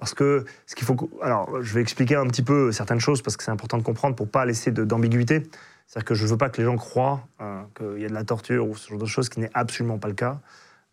Parce 0.03 0.15
que 0.15 0.43
ce 0.65 0.75
qu'il 0.75 0.85
faut. 0.85 1.09
Alors, 1.21 1.63
je 1.63 1.73
vais 1.73 1.79
expliquer 1.79 2.17
un 2.17 2.27
petit 2.27 2.41
peu 2.41 2.73
certaines 2.73 2.99
choses 2.99 3.21
parce 3.21 3.37
que 3.37 3.43
c'est 3.45 3.51
important 3.51 3.77
de 3.77 3.83
comprendre 3.83 4.17
pour 4.17 4.27
pas 4.27 4.43
laisser 4.43 4.69
d'ambiguïté. 4.69 5.43
C'est-à-dire 5.87 6.03
que 6.03 6.13
je 6.13 6.25
ne 6.25 6.29
veux 6.31 6.37
pas 6.37 6.49
que 6.49 6.57
les 6.57 6.65
gens 6.65 6.75
croient 6.75 7.25
hein, 7.39 7.67
qu'il 7.73 8.01
y 8.01 8.05
a 8.05 8.09
de 8.09 8.13
la 8.13 8.25
torture 8.25 8.67
ou 8.67 8.75
ce 8.75 8.89
genre 8.89 8.99
de 8.99 9.05
choses, 9.05 9.29
qui 9.29 9.39
n'est 9.39 9.49
absolument 9.53 9.99
pas 9.99 10.09
le 10.09 10.13
cas. 10.13 10.41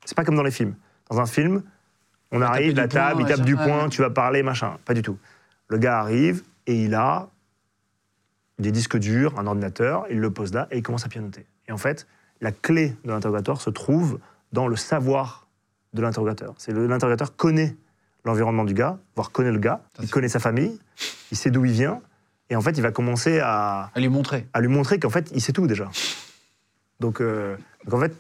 C'est 0.05 0.17
pas 0.17 0.23
comme 0.23 0.37
dans 0.37 0.45
les 0.45 0.53
films. 0.53 0.77
Dans 1.11 1.19
un 1.19 1.27
film, 1.27 1.65
on 2.31 2.41
arrive, 2.41 2.77
la 2.77 2.87
table, 2.87 3.23
il 3.23 3.27
tape 3.27 3.41
du 3.41 3.57
poing, 3.57 3.89
tu 3.89 4.01
vas 4.01 4.11
parler, 4.11 4.45
machin. 4.45 4.79
Pas 4.85 4.95
du 4.95 5.03
tout. 5.03 5.19
Le 5.67 5.79
gars 5.79 5.99
arrive 5.99 6.45
et 6.69 6.85
il 6.85 6.95
a 6.95 7.31
des 8.61 8.71
disques 8.71 8.97
durs, 8.97 9.37
un 9.41 9.47
ordinateur, 9.49 10.07
il 10.09 10.21
le 10.21 10.31
pose 10.31 10.55
là 10.55 10.69
et 10.71 10.79
il 10.79 10.85
commence 10.85 11.05
à 11.05 11.09
pianoter. 11.09 11.47
Et 11.67 11.73
en 11.73 11.79
fait, 11.79 12.07
la 12.41 12.53
clé 12.53 12.95
de 13.05 13.11
l'interrogatoire 13.11 13.61
se 13.61 13.71
trouve 13.71 14.21
dans 14.53 14.69
le 14.69 14.77
savoir 14.77 15.49
de 15.95 16.01
l'interrogateur. 16.01 16.55
C'est 16.59 16.73
l'interrogateur 16.73 17.35
connaît 17.35 17.75
l'environnement 18.25 18.65
du 18.65 18.75
gars, 18.75 18.99
voire 19.17 19.31
connaît 19.33 19.53
le 19.53 19.59
gars, 19.59 19.81
Ça, 19.97 20.03
il 20.03 20.11
connaît 20.11 20.29
sa 20.29 20.41
famille, 20.41 20.79
il 21.31 21.37
sait 21.37 21.51
d'où 21.51 21.65
il 21.65 21.73
vient, 21.73 22.01
et 22.51 22.57
en 22.57 22.61
fait, 22.61 22.73
il 22.73 22.83
va 22.83 22.91
commencer 22.91 23.39
à, 23.41 23.91
À 23.95 24.01
lui 24.01 24.09
montrer. 24.09 24.47
à 24.53 24.61
lui 24.61 24.69
montrer 24.69 24.99
qu'en 24.99 25.11
fait, 25.11 25.31
il 25.35 25.41
sait 25.41 25.53
tout 25.53 25.67
déjà. 25.67 25.89
Donc, 26.99 27.21
euh, 27.21 27.57
donc 27.85 27.95
en 27.95 28.01
fait, 28.01 28.13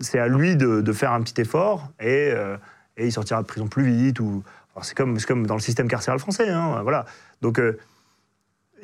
c'est 0.00 0.18
à 0.18 0.28
lui 0.28 0.56
de, 0.56 0.80
de 0.80 0.92
faire 0.92 1.12
un 1.12 1.22
petit 1.22 1.40
effort 1.40 1.88
et, 1.98 2.30
euh, 2.32 2.56
et 2.96 3.06
il 3.06 3.12
sortira 3.12 3.40
de 3.42 3.46
prison 3.46 3.66
plus 3.66 3.84
vite. 3.84 4.20
Ou, 4.20 4.44
c'est, 4.82 4.94
comme, 4.96 5.16
dans 5.46 5.54
le 5.54 5.60
système 5.60 5.88
carcéral 5.88 6.20
français. 6.20 6.48
hein, 6.50 6.82
voilà. 6.82 7.04
Donc, 7.42 7.58
euh, 7.58 7.78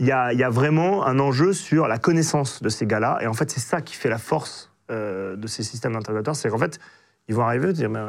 il 0.01 0.07
y, 0.07 0.11
a, 0.13 0.33
il 0.33 0.39
y 0.41 0.43
a 0.43 0.51
vraiment 0.51 1.07
un 1.07 1.21
enjeu 1.21 1.53
sur 1.53 1.87
la 1.87 1.99
connaissance 1.99 2.63
de 2.63 2.69
ces 2.69 2.85
gars-là. 2.85 3.19
Et 3.21 3.29
en 3.29 3.33
fait, 3.35 3.51
c'est 3.53 3.61
ça 3.61 3.81
qui 3.81 3.95
fait 3.95 4.09
la 4.09 4.19
force 4.19 4.73
de 4.89 5.47
ces 5.47 5.63
systèmes 5.63 5.93
d'interrogateurs. 5.93 6.35
C'est 6.35 6.49
qu'en 6.49 6.59
fait, 6.59 6.81
ils 7.29 7.35
vont 7.35 7.45
arriver 7.45 7.71
et 7.71 7.73
dire 7.73 7.89
mais 7.91 8.01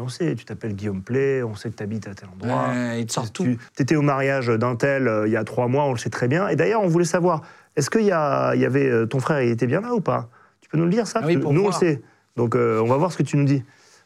on 0.00 0.08
sait, 0.08 0.34
tu 0.34 0.44
t'appelles 0.44 0.74
Guillaume 0.74 1.02
Play, 1.02 1.42
on 1.42 1.54
sait 1.54 1.70
que 1.70 1.76
tu 1.76 1.82
habites 1.82 2.08
à 2.08 2.14
tel 2.14 2.28
endroit. 2.28 2.68
Ouais, 2.70 3.00
ils 3.00 3.06
te 3.06 3.12
sortent 3.12 3.32
tout. 3.34 3.44
Tu 3.44 3.82
étais 3.82 3.96
au 3.96 4.02
mariage 4.02 4.48
d'un 4.48 4.76
tel 4.76 5.06
euh, 5.08 5.26
il 5.26 5.32
y 5.32 5.36
a 5.36 5.44
trois 5.44 5.68
mois, 5.68 5.84
on 5.84 5.92
le 5.92 5.98
sait 5.98 6.10
très 6.10 6.28
bien. 6.28 6.48
Et 6.48 6.56
d'ailleurs, 6.56 6.82
on 6.82 6.88
voulait 6.88 7.04
savoir, 7.04 7.42
est-ce 7.76 7.90
qu'il 7.90 8.02
y, 8.02 8.06
y 8.06 8.12
avait 8.12 8.88
euh, 8.88 9.06
ton 9.06 9.20
frère, 9.20 9.42
il 9.42 9.50
était 9.50 9.66
bien 9.66 9.80
là 9.80 9.94
ou 9.94 10.00
pas? 10.00 10.28
Tu 10.60 10.68
peux 10.68 10.78
nous 10.78 10.84
le 10.84 10.90
dire 10.90 11.06
ça? 11.06 11.20
Ah 11.22 11.26
oui, 11.26 11.36
Nous, 11.36 11.62
on 11.62 11.66
le 11.66 11.72
sait. 11.72 12.00
Donc, 12.36 12.54
euh, 12.54 12.80
on 12.80 12.86
va 12.86 12.96
voir 12.96 13.12
ce 13.12 13.18
que 13.18 13.22
tu 13.22 13.36
nous 13.36 13.44
dis. 13.44 13.62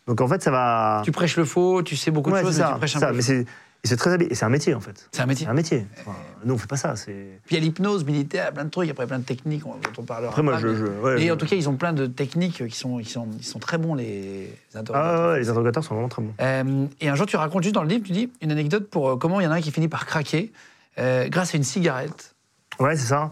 Donc, 0.07 0.21
en 0.21 0.29
fait, 0.29 0.43
ça 0.43 0.51
va. 0.51 1.01
Tu 1.05 1.13
prêches 1.13 1.37
le 1.37 1.45
faux, 1.45 1.83
tu 1.83 1.97
sais 1.97 2.11
beaucoup 2.11 2.31
Ouais, 2.31 2.41
de 2.41 2.47
choses, 2.47 2.57
c'est 2.57 2.63
mais 2.63 2.67
ça. 2.67 2.73
tu 2.73 2.79
prêches 2.79 2.97
un 2.97 3.01
ça, 3.01 3.07
peu. 3.09 3.15
mais 3.17 3.23
c'est, 3.23 3.47
et 3.85 3.87
c'est 3.89 3.97
très 3.97 4.11
habile. 4.13 4.29
Et 4.31 4.35
c'est 4.35 4.45
un 4.47 4.49
métier, 4.49 4.75
en 4.75 4.81
fait. 4.81 5.09
C'est 5.13 5.21
un 5.23 5.27
métier. 5.27 5.45
C'est 5.45 5.51
un 5.51 5.55
métier. 5.55 5.87
Enfin, 6.01 6.17
nous, 6.45 6.55
on 6.55 6.59
fait 6.59 6.67
pas 6.67 6.77
ça. 6.77 6.97
C'est... 6.97 7.13
Puis 7.47 7.55
il 7.55 7.59
y 7.59 7.63
a 7.63 7.65
l'hypnose 7.65 8.05
militaire, 8.05 8.53
plein 8.53 8.65
de 8.65 8.71
trucs, 8.71 8.89
après 8.91 9.07
plein 9.07 9.19
de 9.19 9.25
techniques 9.25 9.67
on- 9.67 9.75
dont 9.75 9.91
on 9.99 10.03
parlera. 10.03 10.31
Après, 10.31 10.43
moi, 10.43 10.55
pas, 10.55 10.59
je. 10.61 10.67
mais- 10.69 10.77
je- 10.77 10.85
ouais, 11.03 11.23
Et 11.23 11.27
je- 11.29 11.33
en 11.33 11.37
tout 11.37 11.47
cas, 11.47 11.55
ils 11.57 11.69
ont 11.69 11.77
plein 11.77 11.93
de 11.93 12.07
techniques 12.07 12.67
qui 12.67 12.77
sont, 12.79 12.99
qui 12.99 13.11
sont, 13.11 13.29
ils 13.39 13.45
sont 13.45 13.59
très 13.59 13.77
bons, 13.79 13.95
les 13.95 14.51
Ah, 14.75 14.79
interrogateurs. 14.79 15.21
ouais, 15.27 15.33
ouais, 15.35 15.39
les 15.41 15.49
interrogateurs 15.51 15.85
sont 15.85 15.95
vraiment 15.95 16.09
très 16.09 16.23
bons. 16.23 16.35
Euh, 16.41 16.87
et 17.01 17.09
un 17.09 17.15
jour, 17.15 17.27
tu 17.27 17.37
racontes 17.37 17.63
juste 17.63 17.75
dans 17.75 17.83
le 17.83 17.89
livre, 17.89 18.05
tu 18.05 18.13
dis 18.13 18.31
une 18.41 18.51
anecdote 18.51 18.89
pour 18.89 19.11
euh, 19.11 19.17
comment 19.17 19.39
il 19.41 19.45
y 19.45 19.47
en 19.47 19.51
a 19.53 19.57
un 19.57 19.61
qui 19.61 19.71
finit 19.71 19.89
par 19.89 20.07
craquer 20.07 20.51
euh, 20.99 21.29
grâce 21.29 21.55
à 21.55 21.59
une 21.59 21.65
cigarette. 21.65 22.35
Ouais, 22.81 22.97
c'est 22.97 23.07
ça. 23.07 23.31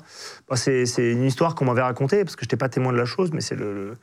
Bah, 0.48 0.56
c'est, 0.56 0.84
c'est 0.86 1.10
une 1.12 1.24
histoire 1.24 1.54
qu'on 1.54 1.64
m'avait 1.64 1.82
racontée, 1.82 2.24
parce 2.24 2.36
que 2.36 2.42
je 2.42 2.46
n'étais 2.46 2.56
pas 2.58 2.68
témoin 2.68 2.92
de 2.92 2.98
la 2.98 3.06
chose, 3.06 3.30
mais 3.32 3.40
c'est 3.40 3.56
le, 3.56 3.72
le- 3.74 3.96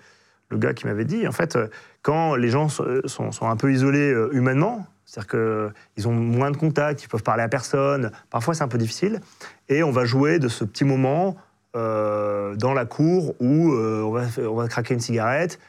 le 0.50 0.58
gars 0.58 0.74
qui 0.74 0.88
m'avait 0.88 1.06
dit. 1.06 1.28
En 1.28 1.32
fait, 1.32 1.58
quand 2.02 2.36
les 2.36 2.50
gens 2.50 2.70
sont, 2.70 2.86
sont- 3.06 3.32
sont 3.32 3.48
un 3.48 3.56
peu 3.56 3.72
isolés 3.72 4.14
humainement, 4.32 4.86
c'est-à-dire 5.10 5.72
qu'ils 5.96 6.08
ont 6.08 6.14
moins 6.14 6.52
de 6.52 6.58
contacts, 6.58 7.04
ils 7.04 7.08
peuvent 7.08 7.24
parler 7.24 7.42
à 7.42 7.50
personne, 7.50 8.12
parfois 8.30 8.54
c'est 8.54 8.64
un 8.64 8.68
peu 8.68 8.78
difficile, 8.78 9.22
et 9.68 9.82
on 9.82 9.92
va 9.92 10.06
jouer 10.06 10.38
de 10.38 10.48
ce 10.48 10.64
petit 10.64 10.84
moment 10.86 11.36
euh, 11.76 12.56
dans 12.56 12.74
la 12.74 12.86
cour 12.86 13.34
où 13.40 13.74
euh, 13.74 14.04
on, 14.04 14.12
va, 14.12 14.24
on 14.48 14.56
va 14.56 14.68
craquer 14.68 14.94
une 14.94 15.00
cigarette, 15.00 15.60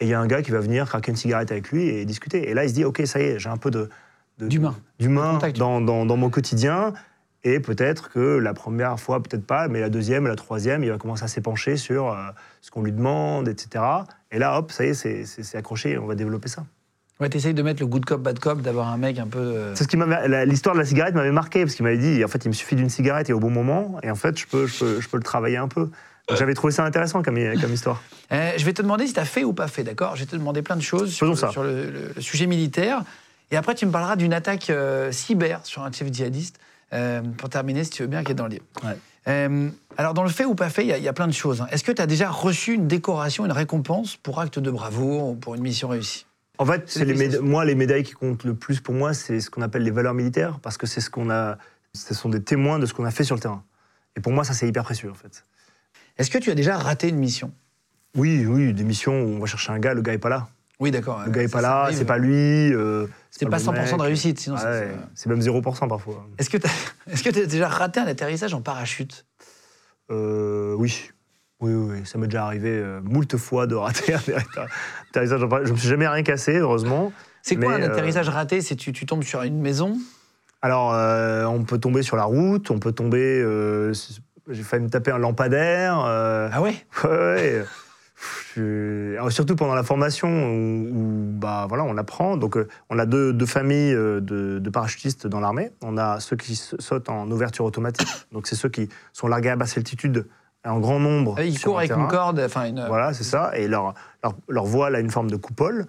et 0.00 0.04
il 0.04 0.08
y 0.08 0.14
a 0.14 0.20
un 0.20 0.26
gars 0.26 0.42
qui 0.42 0.50
va 0.50 0.60
venir 0.60 0.86
craquer 0.86 1.10
une 1.10 1.16
cigarette 1.16 1.50
avec 1.50 1.70
lui 1.70 1.88
et 1.88 2.04
discuter. 2.04 2.50
Et 2.50 2.54
là, 2.54 2.64
il 2.64 2.68
se 2.68 2.74
dit, 2.74 2.84
OK, 2.84 3.00
ça 3.06 3.18
y 3.18 3.22
est, 3.22 3.38
j'ai 3.38 3.48
un 3.48 3.56
peu 3.56 3.70
de... 3.70 3.88
D'humain. 4.38 4.76
D'humain 4.98 5.38
dans, 5.56 5.80
dans- 5.80 6.04
dans 6.04 6.16
mon 6.18 6.28
quotidien. 6.28 6.92
Et 7.44 7.60
peut-être 7.60 8.10
que 8.10 8.36
la 8.36 8.52
première 8.52 9.00
fois, 9.00 9.22
peut-être 9.22 9.46
pas, 9.46 9.68
mais 9.68 9.80
la 9.80 9.88
deuxième, 9.88 10.26
la 10.26 10.36
troisième, 10.36 10.84
il 10.84 10.90
va 10.90 10.98
commencer 10.98 11.24
à 11.24 11.28
s'épancher 11.28 11.78
sur 11.78 12.10
euh, 12.12 12.16
ce 12.60 12.70
qu'on 12.70 12.82
lui 12.82 12.92
demande, 12.92 13.48
etc. 13.48 13.82
Et 14.30 14.38
là, 14.38 14.58
hop, 14.58 14.70
ça 14.72 14.84
y 14.84 14.88
est, 14.88 15.24
c'est 15.24 15.56
accroché, 15.56 15.96
on 15.96 16.06
va 16.06 16.14
développer 16.14 16.48
ça. 16.48 16.66
Ouais, 17.18 17.30
t'essayes 17.30 17.54
de 17.54 17.62
mettre 17.62 17.80
le 17.80 17.86
good 17.86 18.04
cop, 18.04 18.20
bad 18.20 18.38
cop, 18.38 18.60
d'avoir 18.60 18.88
un 18.88 18.98
mec 18.98 19.18
un 19.18 19.26
peu. 19.26 19.38
euh, 19.38 19.74
C'est 19.74 19.84
ce 19.84 19.88
qui 19.88 19.96
m'avait- 19.96 20.44
L'histoire 20.44 20.74
de 20.74 20.80
la 20.80 20.86
cigarette 20.86 21.14
m'avait 21.14 21.32
marqué, 21.32 21.62
parce 21.64 21.74
qu'il 21.74 21.84
m'avait 21.84 21.96
dit, 21.96 22.22
en 22.22 22.28
fait, 22.28 22.44
il 22.44 22.48
me 22.48 22.52
suffit 22.52 22.74
d'une 22.76 22.90
cigarette 22.90 23.30
et 23.30 23.32
au 23.32 23.40
bon 23.40 23.50
moment, 23.50 23.98
et 24.02 24.10
en 24.10 24.14
fait, 24.14 24.38
je 24.38 24.46
peux, 24.46 24.66
je 24.66 24.78
peux, 24.78 25.00
je 25.00 25.08
peux 25.08 25.16
le 25.16 25.22
travailler 25.22 25.56
un 25.56 25.68
peu. 25.68 25.88
J'avais 26.34 26.54
trouvé 26.54 26.72
ça 26.72 26.84
intéressant 26.84 27.22
comme, 27.22 27.36
comme 27.60 27.72
histoire. 27.72 28.02
Euh, 28.32 28.52
je 28.56 28.64
vais 28.64 28.72
te 28.72 28.82
demander 28.82 29.06
si 29.06 29.12
tu 29.14 29.20
as 29.20 29.24
fait 29.24 29.44
ou 29.44 29.52
pas 29.52 29.68
fait, 29.68 29.84
d'accord? 29.84 30.16
Je 30.16 30.20
vais 30.22 30.26
te 30.26 30.34
demander 30.36 30.60
plein 30.60 30.74
de 30.76 30.82
choses 30.82 31.10
sur, 31.12 31.26
Faisons 31.26 31.32
le, 31.34 31.38
ça. 31.38 31.50
sur 31.52 31.62
le- 31.62 31.84
le- 31.90 32.12
le 32.16 32.20
sujet 32.20 32.46
militaire. 32.46 33.02
Et 33.52 33.56
après, 33.56 33.76
tu 33.76 33.86
me 33.86 33.92
parleras 33.92 34.16
d'une 34.16 34.32
attaque 34.34 34.68
euh, 34.70 35.12
cyber 35.12 35.60
sur 35.64 35.82
un 35.84 35.92
chef 35.92 36.12
djihadiste. 36.12 36.58
euh, 36.92 37.20
pour 37.38 37.48
terminer, 37.48 37.82
si 37.82 37.90
tu 37.90 38.02
veux 38.02 38.08
bien, 38.08 38.22
qui 38.22 38.30
est 38.30 38.34
dans 38.36 38.44
le 38.44 38.50
livre. 38.50 38.64
Ouais. 38.84 38.96
Euh, 39.26 39.68
alors, 39.96 40.14
dans 40.14 40.22
le 40.22 40.28
fait 40.28 40.44
ou 40.44 40.54
pas 40.54 40.68
fait, 40.68 40.82
il 40.84 40.88
y, 40.88 40.92
a- 40.92 40.98
il 40.98 41.02
y 41.02 41.08
a 41.08 41.12
plein 41.12 41.26
de 41.26 41.32
choses. 41.32 41.60
hein. 41.60 41.66
Est-ce 41.72 41.82
que 41.82 41.90
tu 41.90 42.00
as 42.00 42.06
déjà 42.06 42.28
reçu 42.30 42.74
une 42.74 42.86
décoration, 42.86 43.44
une 43.44 43.50
récompense 43.52 44.14
pour 44.16 44.38
acte 44.40 44.60
de 44.60 44.70
bravoure 44.70 45.30
ou 45.30 45.34
pour 45.34 45.54
une 45.56 45.62
mission 45.62 45.88
réussie? 45.88 46.25
En 46.58 46.66
fait, 46.66 46.84
C'est 46.86 47.04
les 47.04 47.38
moi, 47.40 47.64
les 47.64 47.74
médailles 47.74 48.02
qui 48.02 48.12
comptent 48.12 48.44
le 48.44 48.54
plus 48.54 48.80
pour 48.80 48.94
moi, 48.94 49.12
c'est 49.14 49.40
ce 49.40 49.50
qu'on 49.50 49.62
appelle 49.62 49.82
les 49.82 49.90
valeurs 49.90 50.14
militaires, 50.14 50.58
parce 50.60 50.76
que 50.78 50.86
c'est 50.86 51.00
ce 51.00 51.10
qu'on 51.10 51.30
a. 51.30 51.58
Ce 51.92 52.14
sont 52.14 52.28
des 52.28 52.42
témoins 52.42 52.78
de 52.78 52.86
ce 52.86 52.94
qu'on 52.94 53.04
a 53.04 53.10
fait 53.10 53.24
sur 53.24 53.34
le 53.34 53.40
terrain. 53.40 53.62
Et 54.16 54.20
pour 54.20 54.32
moi, 54.32 54.44
ça, 54.44 54.52
c'est 54.54 54.68
hyper 54.68 54.84
précieux, 54.84 55.10
en 55.10 55.14
fait. 55.14 55.44
Est-ce 56.18 56.30
que 56.30 56.38
tu 56.38 56.50
as 56.50 56.54
déjà 56.54 56.76
raté 56.78 57.08
une 57.08 57.16
mission? 57.18 57.52
Oui, 58.14 58.46
oui, 58.46 58.72
des 58.72 58.84
missions 58.84 59.22
où 59.22 59.28
on 59.36 59.38
va 59.38 59.46
chercher 59.46 59.72
un 59.72 59.78
gars, 59.78 59.92
le 59.94 60.00
gars 60.02 60.12
est 60.14 60.18
pas 60.18 60.28
là. 60.30 60.48
Oui, 60.78 60.90
d'accord. 60.90 61.22
Le 61.24 61.30
gars 61.30 61.42
est 61.42 61.48
Ça, 61.48 61.52
pas 61.58 61.62
là, 61.62 61.88
c'est 61.92 62.04
pas 62.04 62.18
lui. 62.18 62.34
euh, 62.72 63.06
C'est 63.30 63.48
pas 63.48 63.58
le 63.58 63.64
bon 63.64 63.72
100% 63.72 63.96
de 63.96 64.02
réussite, 64.02 64.38
sinon 64.40 64.56
ça- 64.58 64.70
Ouais, 64.70 64.94
c'est 65.14 65.28
même 65.28 65.40
0% 65.40 65.88
parfois. 65.88 66.26
Est-ce 66.38 66.50
que 66.50 66.58
tu 66.58 67.40
as, 67.40 67.46
déjà 67.46 67.68
raté 67.68 68.00
un 68.00 68.06
atterrissage 68.06 68.52
en 68.54 68.60
parachute? 68.60 69.24
Euh, 70.10 70.74
oui. 70.74 71.10
Oui, 71.60 71.72
oui, 71.72 72.04
ça 72.04 72.18
m'est 72.18 72.26
déjà 72.26 72.44
arrivé 72.44 72.68
euh, 72.70 73.00
moult 73.02 73.34
fois 73.38 73.66
de 73.66 73.74
rater 73.74 74.12
un 74.14 74.18
atterrissage. 74.18 75.40
Je 75.64 75.72
me 75.72 75.76
suis 75.76 75.88
jamais 75.88 76.06
rien 76.06 76.22
cassé, 76.22 76.58
heureusement. 76.58 77.12
C'est 77.40 77.56
quoi 77.56 77.78
Mais, 77.78 77.84
un 77.84 77.88
euh, 77.88 77.92
atterrissage 77.92 78.28
raté? 78.28 78.60
C'est 78.60 78.76
tu, 78.76 78.92
tu 78.92 79.06
tombes 79.06 79.22
sur 79.22 79.42
une 79.42 79.60
maison? 79.60 79.96
Alors, 80.60 80.92
euh, 80.92 81.44
on 81.46 81.64
peut 81.64 81.78
tomber 81.78 82.02
sur 82.02 82.16
la 82.16 82.24
route, 82.24 82.70
on 82.70 82.78
peut 82.78 82.92
tomber. 82.92 83.40
euh, 83.40 83.94
J'ai 84.50 84.62
failli 84.62 84.84
me 84.84 84.90
taper 84.90 85.12
un 85.12 85.18
lampadaire. 85.18 85.98
Ah 85.98 86.60
ouais? 86.60 86.74
Ouais, 87.04 87.64
alors, 89.18 89.30
surtout 89.30 89.56
pendant 89.56 89.74
la 89.74 89.82
formation 89.82 90.28
où, 90.28 90.88
où, 90.90 91.32
bah, 91.38 91.66
voilà, 91.68 91.84
on 91.84 91.96
apprend. 91.98 92.38
Donc, 92.38 92.56
on 92.88 92.98
a 92.98 93.04
deux, 93.04 93.34
deux 93.34 93.44
familles 93.46 93.92
de, 93.92 94.20
de 94.58 94.70
parachutistes 94.70 95.26
dans 95.26 95.40
l'armée. 95.40 95.70
On 95.82 95.98
a 95.98 96.18
ceux 96.20 96.36
qui 96.36 96.56
sautent 96.56 97.10
en 97.10 97.30
ouverture 97.30 97.66
automatique. 97.66 98.08
Donc, 98.32 98.46
c'est 98.46 98.56
ceux 98.56 98.70
qui 98.70 98.88
sont 99.12 99.28
largués 99.28 99.50
à 99.50 99.56
basse 99.56 99.76
altitude 99.76 100.26
en 100.68 100.78
grand 100.80 100.98
nombre. 101.00 101.34
Ah, 101.38 101.44
Ils 101.44 101.60
courent 101.60 101.76
un 101.76 101.78
avec 101.78 101.88
terrain. 101.90 102.02
une 102.02 102.08
corde, 102.08 102.40
enfin 102.44 102.64
une. 102.66 102.84
Voilà, 102.86 103.12
c'est 103.12 103.24
ça. 103.24 103.50
Et 103.56 103.68
leur, 103.68 103.94
leur, 104.22 104.34
leur 104.48 104.64
voile 104.64 104.94
a 104.94 105.00
une 105.00 105.10
forme 105.10 105.30
de 105.30 105.36
coupole. 105.36 105.86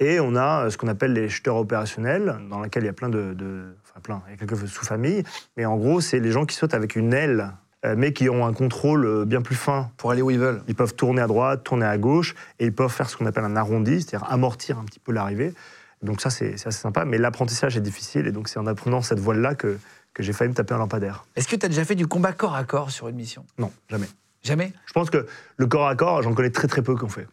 Et 0.00 0.20
on 0.20 0.36
a 0.36 0.64
euh, 0.66 0.70
ce 0.70 0.78
qu'on 0.78 0.86
appelle 0.88 1.12
les 1.12 1.28
shooters 1.28 1.56
opérationnels, 1.56 2.36
dans 2.50 2.60
lesquels 2.60 2.84
il 2.84 2.86
y 2.86 2.90
a 2.90 2.92
plein 2.92 3.08
de. 3.08 3.34
de- 3.34 3.74
enfin, 3.84 4.00
plein, 4.00 4.22
il 4.28 4.30
y 4.30 4.34
a 4.34 4.36
quelques 4.36 4.68
sous-familles. 4.68 5.24
Mais 5.56 5.64
en 5.64 5.76
gros, 5.76 6.00
c'est 6.00 6.20
les 6.20 6.30
gens 6.30 6.44
qui 6.46 6.54
sautent 6.54 6.74
avec 6.74 6.94
une 6.94 7.12
aile, 7.12 7.52
euh, 7.84 7.94
mais 7.98 8.12
qui 8.12 8.28
ont 8.28 8.46
un 8.46 8.52
contrôle 8.52 9.04
euh, 9.06 9.24
bien 9.24 9.42
plus 9.42 9.56
fin. 9.56 9.90
Pour 9.96 10.10
aller 10.12 10.22
où 10.22 10.30
ils 10.30 10.38
veulent. 10.38 10.62
Ils 10.68 10.74
peuvent 10.76 10.94
tourner 10.94 11.20
à 11.22 11.26
droite, 11.26 11.64
tourner 11.64 11.86
à 11.86 11.98
gauche, 11.98 12.34
et 12.60 12.66
ils 12.66 12.74
peuvent 12.74 12.90
faire 12.92 13.10
ce 13.10 13.16
qu'on 13.16 13.26
appelle 13.26 13.44
un 13.44 13.56
arrondi, 13.56 14.00
c'est-à-dire 14.02 14.30
amortir 14.30 14.78
un 14.78 14.84
petit 14.84 15.00
peu 15.00 15.10
l'arrivée. 15.12 15.52
Donc 16.00 16.20
ça, 16.20 16.30
c'est 16.30 16.54
assez 16.54 16.70
sympa. 16.70 17.04
Mais 17.04 17.18
l'apprentissage 17.18 17.76
est 17.76 17.80
difficile, 17.80 18.28
et 18.28 18.32
donc 18.32 18.46
c'est 18.48 18.60
en 18.60 18.68
apprenant 18.68 19.02
cette 19.02 19.18
voile-là 19.18 19.56
que, 19.56 19.78
que 20.14 20.22
j'ai 20.22 20.32
failli 20.32 20.50
me 20.50 20.54
taper 20.54 20.74
un 20.74 20.78
lampadaire. 20.78 21.24
Est-ce 21.36 21.48
que 21.48 21.56
tu 21.56 21.66
as 21.66 21.68
déjà 21.68 21.84
fait 21.84 21.94
du 21.94 22.06
combat 22.06 22.32
corps 22.32 22.54
à 22.54 22.64
corps 22.64 22.90
sur 22.90 23.08
une 23.08 23.16
mission? 23.16 23.44
Non, 23.58 23.72
jamais. 23.88 24.08
Jamais? 24.42 24.72
Je 24.86 24.92
pense 24.92 25.10
que 25.10 25.26
le 25.56 25.66
corps 25.66 25.88
à 25.88 25.94
corps, 25.94 26.22
j'en 26.22 26.34
connais 26.34 26.50
très 26.50 26.68
très 26.68 26.82
peu 26.82 26.94
qu'on 26.94 27.08
fait. 27.08 27.26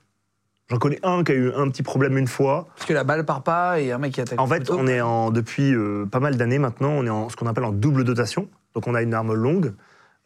J'en 0.70 0.78
connais 0.78 1.00
un 1.04 1.24
qui 1.24 1.32
a 1.32 1.36
eu 1.36 1.54
un 1.54 1.70
petit 1.70 1.84
problème 1.84 2.18
une 2.18 2.28
fois. 2.28 2.68
Parce 2.76 2.88
que 2.88 2.94
la 2.94 3.04
balle 3.04 3.24
part 3.24 3.44
pas 3.44 3.80
et 3.80 3.92
un 3.92 4.00
mec 4.00 4.14
qui 4.14 4.22
attaque. 4.22 4.40
En 4.40 4.48
fait, 4.48 4.72
on 4.72 4.88
est 4.88 5.00
en, 5.00 5.30
depuis 5.30 5.74
euh, 5.74 6.06
pas 6.06 6.20
mal 6.20 6.38
d'années 6.38 6.58
maintenant, 6.58 6.90
on 6.90 7.06
est 7.06 7.10
en 7.10 7.30
ce 7.30 7.36
qu'on 7.36 7.46
appelle 7.46 7.66
en 7.66 7.72
double 7.72 8.04
dotation. 8.04 8.50
Donc 8.74 8.88
on 8.88 8.96
a 8.96 9.04
une 9.04 9.14
arme 9.14 9.34
longue 9.34 9.74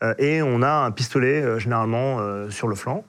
euh, 0.01 0.13
et 0.17 0.41
on 0.41 0.61
a 0.61 0.71
un 0.71 0.91
pistolet 0.91 1.41
euh, 1.41 1.59
généralement 1.59 2.49
sur 2.49 2.69
le 2.69 2.75
flanc. 2.75 3.03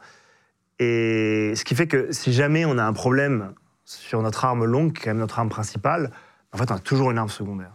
Et 0.81 1.53
ce 1.55 1.65
qui 1.65 1.75
fait 1.75 1.87
que 1.87 2.11
si 2.11 2.33
jamais 2.33 2.65
on 2.65 2.79
a 2.79 2.83
un 2.85 2.93
problème 2.93 3.53
sur 3.85 4.23
notre 4.23 4.45
arme 4.45 4.65
longue, 4.65 4.93
qui 4.93 5.03
est 5.03 5.05
quand 5.05 5.11
même 5.11 5.19
notre 5.19 5.39
arme 5.39 5.51
principale, 5.51 6.11
en 6.53 6.59
fait 6.59 6.73
on 6.73 6.75
a 6.75 6.79
toujours 6.81 7.13
une 7.13 7.19
arme 7.19 7.29
secondaire. 7.29 7.73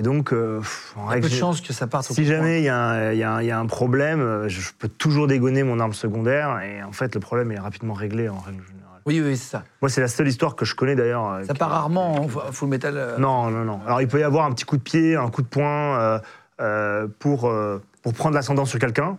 Et 0.00 0.02
donc, 0.02 0.32
euh, 0.32 0.60
pff, 0.60 0.94
en 0.96 1.10
Il 1.10 1.14
y 1.16 1.18
a 1.18 1.20
peu 1.20 1.28
de 1.28 1.34
chances 1.34 1.60
que 1.60 1.74
ça 1.74 1.86
parte 1.86 2.10
au 2.10 2.14
si 2.14 2.24
jamais 2.24 2.62
il 2.62 2.64
y, 2.64 2.70
a 2.70 2.78
un- 2.78 3.12
y 3.12 3.18
y 3.18 3.50
a 3.50 3.64
problème, 3.66 4.22
euh, 4.22 4.48
je 4.48 4.70
peux 4.78 4.88
toujours 4.88 5.26
dégonner 5.26 5.62
mon 5.62 5.78
arme 5.78 5.92
secondaire 5.92 6.58
et 6.62 6.82
en 6.82 6.92
fait 6.92 7.14
le 7.14 7.20
problème 7.20 7.52
est 7.52 7.58
rapidement 7.58 7.92
réglé 7.92 8.30
en 8.30 8.38
règle 8.38 8.62
générale. 8.66 9.02
Oui, 9.04 9.20
oui, 9.20 9.36
c'est 9.36 9.50
ça. 9.50 9.64
Moi 9.82 9.90
c'est 9.90 10.00
la 10.00 10.08
seule 10.08 10.26
histoire 10.28 10.56
que 10.56 10.64
je 10.64 10.74
connais 10.74 10.94
d'ailleurs. 10.94 11.30
euh, 11.30 11.44
Ça 11.44 11.52
part 11.52 11.68
rarement 11.68 12.14
en 12.14 12.28
fu- 12.28 12.38
full 12.52 12.70
metal. 12.70 12.94
euh, 12.96 13.18
Non, 13.18 13.50
non, 13.50 13.62
non. 13.66 13.80
Alors 13.84 14.00
il 14.00 14.08
peut 14.08 14.20
y 14.20 14.22
avoir 14.22 14.46
un 14.46 14.52
petit 14.52 14.64
coup 14.64 14.78
de 14.78 14.82
pied, 14.82 15.16
un 15.16 15.28
coup 15.28 15.42
de 15.42 15.48
poing 15.48 16.18
euh, 16.62 17.06
pour, 17.18 17.52
pour 18.02 18.14
prendre 18.14 18.34
l'ascendant 18.34 18.64
sur 18.64 18.78
quelqu'un, 18.78 19.18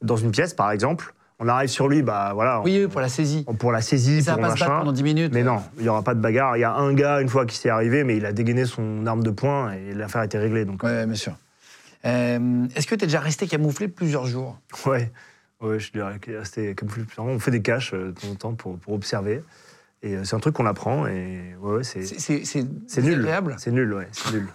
dans 0.00 0.16
une 0.16 0.30
pièce 0.30 0.54
par 0.54 0.70
exemple. 0.70 1.12
On 1.38 1.48
arrive 1.48 1.68
sur 1.68 1.86
lui, 1.88 2.00
bah 2.02 2.32
voilà, 2.34 2.62
Oui, 2.62 2.80
oui, 2.82 2.90
pour 2.90 3.00
la 3.02 3.10
saisie. 3.10 3.44
on- 3.46 3.54
pour 3.54 3.70
la 3.70 3.82
saisie, 3.82 4.22
ça 4.22 4.32
pour 4.32 4.42
va 4.42 4.48
pas 4.48 4.54
se 4.54 4.60
battre 4.60 4.70
machin. 4.72 4.80
pendant 4.80 4.92
10 4.92 5.02
minutes. 5.02 5.32
Mais 5.34 5.42
non, 5.42 5.62
il 5.76 5.82
n'y 5.82 5.88
aura 5.90 6.02
pas 6.02 6.14
de 6.14 6.20
bagarre. 6.20 6.56
Il 6.56 6.60
y 6.60 6.64
a 6.64 6.72
un 6.72 6.94
gars, 6.94 7.20
une 7.20 7.28
fois, 7.28 7.44
qui 7.44 7.56
s'est 7.56 7.68
arrivé, 7.68 8.04
mais 8.04 8.16
il 8.16 8.24
a 8.24 8.32
dégainé 8.32 8.64
son 8.64 9.06
arme 9.06 9.22
de 9.22 9.30
poing 9.30 9.72
et 9.72 9.92
l'affaire 9.92 10.22
était 10.22 10.38
réglée. 10.38 10.64
Donc, 10.64 10.82
Oui, 10.82 11.04
bien 11.04 11.14
sûr. 11.14 11.34
Euh, 12.06 12.66
Est-ce 12.74 12.86
que 12.86 12.94
tu 12.94 13.04
es 13.04 13.06
déjà 13.06 13.20
resté 13.20 13.46
camouflé 13.46 13.88
plusieurs 13.88 14.26
jours? 14.26 14.58
Ouais, 14.86 15.12
ouais, 15.60 15.78
je 15.78 15.90
est 16.32 16.38
resté 16.38 16.74
camouflé 16.74 17.02
plus 17.04 17.16
longtemps. 17.18 17.32
On 17.32 17.38
fait 17.38 17.50
des 17.50 17.62
caches 17.62 17.92
euh, 17.92 18.12
de 18.12 18.20
temps 18.20 18.28
en 18.28 18.34
temps 18.36 18.54
pour, 18.54 18.78
pour 18.78 18.94
observer. 18.94 19.42
Et 20.02 20.14
euh, 20.16 20.24
c'est 20.24 20.36
un 20.36 20.40
truc 20.40 20.54
qu'on 20.54 20.66
apprend 20.66 21.06
et 21.06 21.54
ouais, 21.60 21.76
ouais, 21.78 21.84
c'est 21.84 22.02
C'est- 22.02 23.02
nul. 23.02 23.26
C'est 23.58 23.72
nul, 23.72 23.92
ouais, 23.92 24.08
c'est 24.12 24.32
nul. 24.32 24.46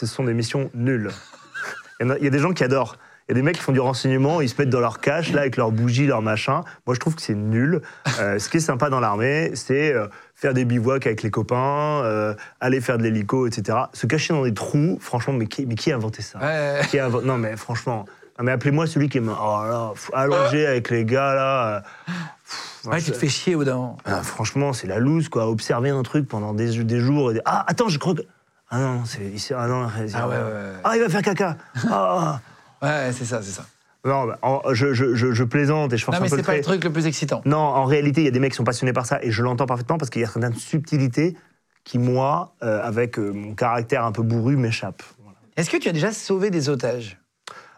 Ce 0.00 0.04
sont 0.06 0.24
des 0.24 0.34
missions 0.34 0.70
nulles. 0.74 1.10
Y, 2.00 2.16
il 2.18 2.24
y 2.24 2.26
a 2.26 2.30
des 2.30 2.38
gens 2.40 2.52
qui 2.52 2.62
adorent. 2.62 2.98
Il 3.28 3.32
y 3.32 3.34
a 3.34 3.34
des 3.34 3.42
mecs 3.42 3.56
qui 3.56 3.62
font 3.62 3.72
du 3.72 3.80
renseignement, 3.80 4.40
ils 4.40 4.48
se 4.48 4.54
mettent 4.56 4.70
dans 4.70 4.78
leur 4.78 5.00
cache, 5.00 5.32
là, 5.32 5.40
avec 5.40 5.56
leurs 5.56 5.72
bougies, 5.72 6.06
leurs 6.06 6.22
machins. 6.22 6.60
Moi, 6.86 6.94
je 6.94 7.00
trouve 7.00 7.16
que 7.16 7.22
c'est 7.22 7.34
nul. 7.34 7.82
Euh, 8.20 8.38
ce 8.38 8.48
qui 8.48 8.58
est 8.58 8.60
sympa 8.60 8.88
dans 8.88 9.00
l'armée, 9.00 9.50
c'est 9.54 9.92
euh, 9.92 10.06
faire 10.36 10.54
des 10.54 10.64
bivouacs 10.64 11.06
avec 11.06 11.24
les 11.24 11.30
copains, 11.32 12.02
euh, 12.04 12.34
aller 12.60 12.80
faire 12.80 12.98
de 12.98 13.02
l'hélico, 13.02 13.48
etc. 13.48 13.78
Se 13.92 14.06
cacher 14.06 14.32
dans 14.32 14.44
des 14.44 14.54
trous, 14.54 14.98
franchement, 15.00 15.32
mais 15.34 15.46
qui, 15.48 15.66
mais 15.66 15.74
qui 15.74 15.90
a 15.90 15.96
inventé 15.96 16.22
ça 16.22 16.38
Ouais. 16.38 16.80
Qui 16.88 17.00
a 17.00 17.08
inven- 17.08 17.24
Non, 17.24 17.36
mais 17.36 17.56
franchement, 17.56 18.04
non, 18.38 18.44
mais 18.44 18.52
appelez-moi 18.52 18.86
celui 18.86 19.08
qui 19.08 19.18
est 19.18 19.22
oh 19.22 19.26
là, 19.64 19.92
allongé 20.12 20.64
avec 20.64 20.90
les 20.90 21.04
gars, 21.04 21.34
là. 21.34 21.82
pff, 22.06 22.92
Ouais, 22.92 23.00
tu 23.02 23.10
te 23.10 23.16
fais 23.16 23.26
chier 23.28 23.56
au 23.56 23.64
d'un 23.64 23.96
ah, 24.04 24.22
franchement, 24.22 24.72
c'est 24.72 24.86
la 24.86 25.00
loose, 25.00 25.28
quoi. 25.28 25.48
Observer 25.48 25.90
un 25.90 26.04
truc 26.04 26.28
pendant 26.28 26.54
des, 26.54 26.84
des 26.84 27.00
jours. 27.00 27.32
Et 27.32 27.34
des- 27.34 27.40
Ah, 27.44 27.64
attends, 27.66 27.88
je 27.88 27.98
crois 27.98 28.14
que. 28.14 28.22
Ah 28.70 28.78
non, 28.78 29.02
c'est. 29.04 29.32
Ah 29.52 29.66
non, 29.66 29.88
Ah 30.14 30.28
ouais, 30.28 30.34
ouais, 30.36 30.40
ouais. 30.42 30.72
Ah, 30.84 30.96
il 30.96 31.02
va 31.02 31.08
faire 31.08 31.22
caca. 31.22 31.56
Ah. 31.90 32.38
Ouais, 32.82 33.10
c'est 33.12 33.24
ça, 33.24 33.42
c'est 33.42 33.52
ça. 33.52 33.64
Non, 34.04 34.26
bah, 34.26 34.38
je, 34.72 34.92
je- 34.92 35.42
plaisante 35.44 35.92
et 35.92 35.96
je 35.96 36.04
force 36.04 36.16
Non, 36.16 36.22
mais 36.22 36.28
un 36.28 36.30
peu 36.30 36.36
c'est 36.36 36.42
pas 36.42 36.52
trait. 36.52 36.56
le 36.58 36.62
truc 36.62 36.84
le 36.84 36.92
plus 36.92 37.06
excitant. 37.06 37.42
Non, 37.44 37.56
en 37.58 37.84
réalité, 37.86 38.20
il 38.20 38.24
y 38.24 38.28
a 38.28 38.30
des 38.30 38.38
mecs 38.38 38.52
qui 38.52 38.56
sont 38.56 38.62
passionnés 38.64 38.92
par 38.92 39.04
ça 39.04 39.18
et 39.22 39.30
je 39.32 39.42
l'entends 39.42 39.66
parfaitement 39.66 39.98
parce 39.98 40.10
qu'il 40.10 40.22
y 40.22 40.24
a 40.24 40.28
certaines 40.28 40.54
subtilités 40.54 41.36
qui, 41.82 41.98
moi, 41.98 42.54
euh, 42.62 42.80
avec 42.82 43.18
euh, 43.18 43.32
mon 43.32 43.54
caractère 43.54 44.04
un 44.04 44.12
peu 44.12 44.22
bourru, 44.22 44.56
m'échappent. 44.56 45.02
Voilà. 45.22 45.38
Est-ce 45.56 45.70
que 45.70 45.76
tu 45.76 45.88
as 45.88 45.92
déjà 45.92 46.12
sauvé 46.12 46.50
des 46.50 46.68
otages? 46.68 47.18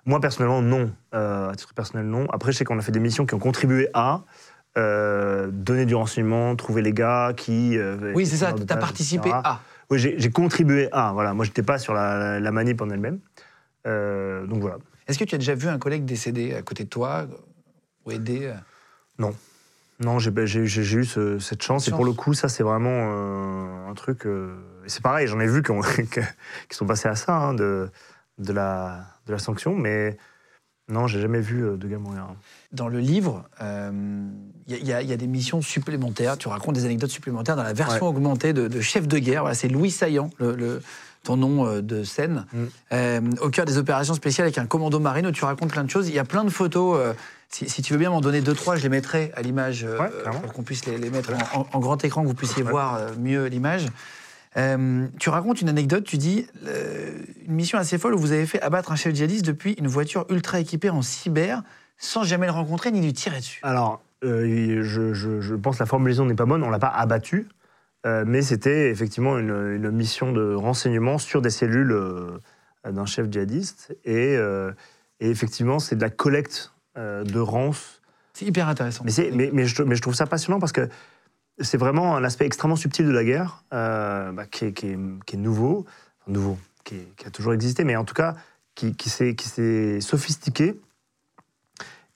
Moi, 0.05 0.21
personnellement, 0.21 0.61
non. 0.63 0.91
Euh, 1.15 1.51
à 1.51 1.55
titre 1.55 1.73
personnel, 1.75 2.07
non. 2.07 2.27
Après, 2.31 2.53
je 2.53 2.59
sais 2.59 2.65
qu'on 2.65 2.79
a 2.79 2.83
fait 2.83 2.93
des 2.93 3.01
missions 3.01 3.25
qui 3.25 3.35
ont 3.35 3.39
contribué 3.39 3.89
à 3.95 4.23
donner 5.51 5.87
du 5.87 5.95
renseignement, 5.95 6.55
trouver 6.57 6.83
les 6.83 6.93
gars 6.93 7.33
qui. 7.37 7.77
Oui, 8.15 8.27
c'est 8.27 8.37
ça, 8.37 8.53
tu 8.53 8.63
as 8.73 8.77
participé 8.77 9.29
etc. 9.29 9.41
à. 9.45 9.61
Oui, 9.91 9.99
j'ai 9.99 10.15
j'ai 10.19 10.31
contribué 10.31 10.89
à. 10.93 11.13
Voilà, 11.13 11.35
moi, 11.35 11.45
j'étais 11.45 11.63
pas 11.63 11.79
sur 11.79 11.95
la, 11.95 12.39
la 12.39 12.51
manip 12.53 12.81
en 12.81 12.89
elle-même. 12.91 13.19
Euh, 13.89 14.47
donc 14.47 14.61
voilà. 14.61 14.77
Est-ce 15.07 15.19
que 15.19 15.25
tu 15.25 15.35
as 15.35 15.39
déjà 15.39 15.55
vu 15.55 15.69
un 15.69 15.79
collègue 15.79 16.05
décédé 16.05 16.55
à 16.55 16.63
côté 16.63 16.85
de 16.85 16.89
toi 16.89 17.27
ou 18.05 18.11
aidé 18.13 18.47
euh? 18.47 19.31
Non, 20.01 20.21
j'ai 20.21 20.31
j'ai- 20.47 20.65
eu 20.97 21.05
ce- 21.05 21.41
cette 21.41 21.63
chance. 21.63 21.89
Et 21.89 21.91
pour 21.91 22.05
le 22.05 22.13
coup, 22.13 22.33
ça, 22.33 22.49
c'est 22.49 22.63
vraiment 22.63 22.89
euh, 22.93 23.89
un 23.91 23.95
truc. 23.95 24.27
euh, 24.27 24.55
c'est 24.87 25.03
pareil, 25.03 25.27
j'en 25.27 25.41
ai 25.41 25.47
vu 25.49 25.63
qui, 25.63 25.73
ont- 25.73 25.81
qui 26.69 26.77
sont 26.77 26.87
passés 26.87 27.09
à 27.09 27.17
ça, 27.17 27.35
hein, 27.35 27.55
de, 27.55 27.91
de, 28.39 28.53
la, 28.53 29.05
de 29.27 29.33
la 29.33 29.39
sanction. 29.41 29.75
Mais 29.75 30.17
non, 30.89 31.09
j'ai 31.09 31.21
jamais 31.21 31.41
vu 31.41 31.63
de 31.77 31.89
gars 31.89 31.99
mourir. 31.99 32.29
Dans 32.71 32.87
le 32.87 33.01
livre, 33.01 33.49
euh, 33.61 33.91
il 34.69 34.87
y, 34.87 34.93
a- 34.93 35.03
y 35.03 35.11
y 35.11 35.17
des 35.17 35.27
missions 35.27 35.63
supplémentaires. 35.63 36.39
Tu 36.39 36.47
racontes 36.47 36.77
des 36.77 36.85
anecdotes 36.85 37.11
supplémentaires 37.11 37.57
dans 37.57 37.65
la 37.65 37.73
version 37.73 38.05
Ouais. 38.09 38.15
augmentée 38.15 38.53
de, 38.53 38.69
de 38.69 38.81
Chef 38.81 39.09
de 39.09 39.19
guerre. 39.19 39.41
Voilà, 39.43 39.57
c'est 39.57 39.69
Louis 39.69 39.91
Saillant, 39.91 40.31
le, 40.39 40.55
le- 40.55 40.81
ton 41.25 41.37
nom 41.37 41.67
euh, 41.67 41.83
de 41.83 42.05
scène, 42.05 42.47
Mm. 42.53 42.65
Euh, 42.93 43.21
au 43.43 43.51
cœur 43.51 43.65
des 43.67 43.77
opérations 43.79 44.15
spéciales 44.15 44.47
avec 44.47 44.59
un 44.59 44.67
commando 44.67 44.99
marine 45.01 45.27
où 45.27 45.33
tu 45.33 45.45
racontes 45.45 45.71
plein 45.71 45.85
de 45.85 45.91
choses. 45.91 46.09
Il 46.09 46.15
y 46.15 46.19
a 46.19 46.25
plein 46.25 46.45
de 46.45 46.51
photos. 46.51 46.99
euh, 46.99 47.13
si, 47.51 47.69
si 47.69 47.81
tu 47.83 47.93
veux 47.95 47.99
bien 47.99 48.11
m'en 48.11 48.21
donner 48.21 48.41
deux, 48.41 48.55
trois, 48.55 48.77
je 48.77 48.83
les 48.83 48.89
mettrai 48.89 49.33
à 49.35 49.43
l'image 49.43 49.85
euh, 49.85 49.99
Ouais, 49.99 50.11
pour 50.43 50.53
qu'on 50.53 50.63
puisse 50.63 50.85
les, 50.87 50.99
les 50.99 51.11
mettre 51.11 51.31
en, 51.73 51.79
grand 51.81 52.03
écran, 52.05 52.23
que 52.23 52.29
vous 52.29 52.35
puissiez 52.35 52.63
voir 52.63 53.01
mieux 53.19 53.47
l'image. 53.47 53.87
Tu 55.19 55.29
racontes 55.31 55.61
une 55.61 55.69
anecdote, 55.69 56.05
tu 56.05 56.19
dis 56.19 56.47
une 57.47 57.55
mission 57.55 57.79
assez 57.79 57.97
folle 57.99 58.15
où 58.15 58.19
vous 58.19 58.33
avez 58.33 58.47
fait 58.47 58.61
abattre 58.61 58.91
un 58.93 58.97
chef 58.97 59.15
djihadiste 59.15 59.45
depuis 59.45 59.73
une 59.75 59.87
voiture 59.87 60.27
ultra 60.31 60.59
équipée 60.61 60.91
en 60.91 61.01
cyber 61.03 61.63
sans 61.97 62.23
jamais 62.25 62.47
le 62.47 62.53
rencontrer 62.53 62.91
ni 62.91 63.01
lui 63.01 63.13
tirer 63.13 63.39
dessus. 63.39 63.61
Alors, 63.63 64.01
je, 64.23 64.81
je- 64.83 65.41
je 65.41 65.55
pense 65.55 65.77
que 65.77 65.83
la 65.83 65.87
formulation 65.87 66.25
n'est 66.27 66.35
pas 66.35 66.45
bonne. 66.45 66.63
On 66.65 66.71
l'a 66.71 66.79
pas 66.79 66.89
abattu. 66.89 67.47
Euh, 68.07 68.25
mais 68.27 68.43
c'était 68.43 68.91
effectivement 68.91 69.39
une, 69.39 69.51
une 69.77 69.91
mission 69.91 70.33
de 70.33 70.55
renseignement 70.55 71.19
sur 71.19 71.43
des 71.43 71.51
cellules 71.51 71.93
euh, 71.93 72.39
d'un 72.89 73.07
chef 73.07 73.31
djihadiste. 73.31 73.97
Et, 74.05 74.37
euh, 74.37 74.73
et 75.21 75.31
effectivement, 75.31 75.79
c'est 75.79 75.97
de 75.97 76.01
la 76.01 76.11
collecte 76.11 76.73
de 76.97 77.39
Rance. 77.39 78.01
C'est 78.33 78.47
hyper 78.47 78.69
intéressant. 78.69 79.03
Mais, 79.05 79.11
c'est- 79.13 79.31
mais, 79.31 79.51
mais 79.53 79.67
je, 79.67 79.83
mais 79.83 79.95
je 79.95 80.03
trouve 80.03 80.15
ça 80.15 80.27
passionnant 80.27 80.59
parce 80.59 80.73
que 80.73 80.89
c'est 81.61 81.77
vraiment 81.79 82.17
un 82.17 82.25
aspect 82.25 82.45
extrêmement 82.47 82.77
subtil 82.77 83.07
de 83.07 83.11
la 83.13 83.25
guerre 83.25 83.63
bah, 83.71 84.33
qui, 84.51 84.67
est, 84.67 84.73
qui 84.73 84.89
est- 84.89 84.99
qui 85.27 85.37
est 85.37 85.39
nouveau, 85.39 85.87
Enfin, 86.23 86.33
nouveau, 86.33 86.59
qui, 86.85 86.97
est- 86.97 87.09
qui 87.17 87.27
a 87.27 87.31
toujours 87.31 87.53
existé, 87.53 87.85
mais 87.85 87.95
en 87.97 88.05
tout 88.05 88.15
cas 88.15 88.35
qui 88.75 88.95
s'est 89.09 90.01
sophistiqué. 90.01 90.79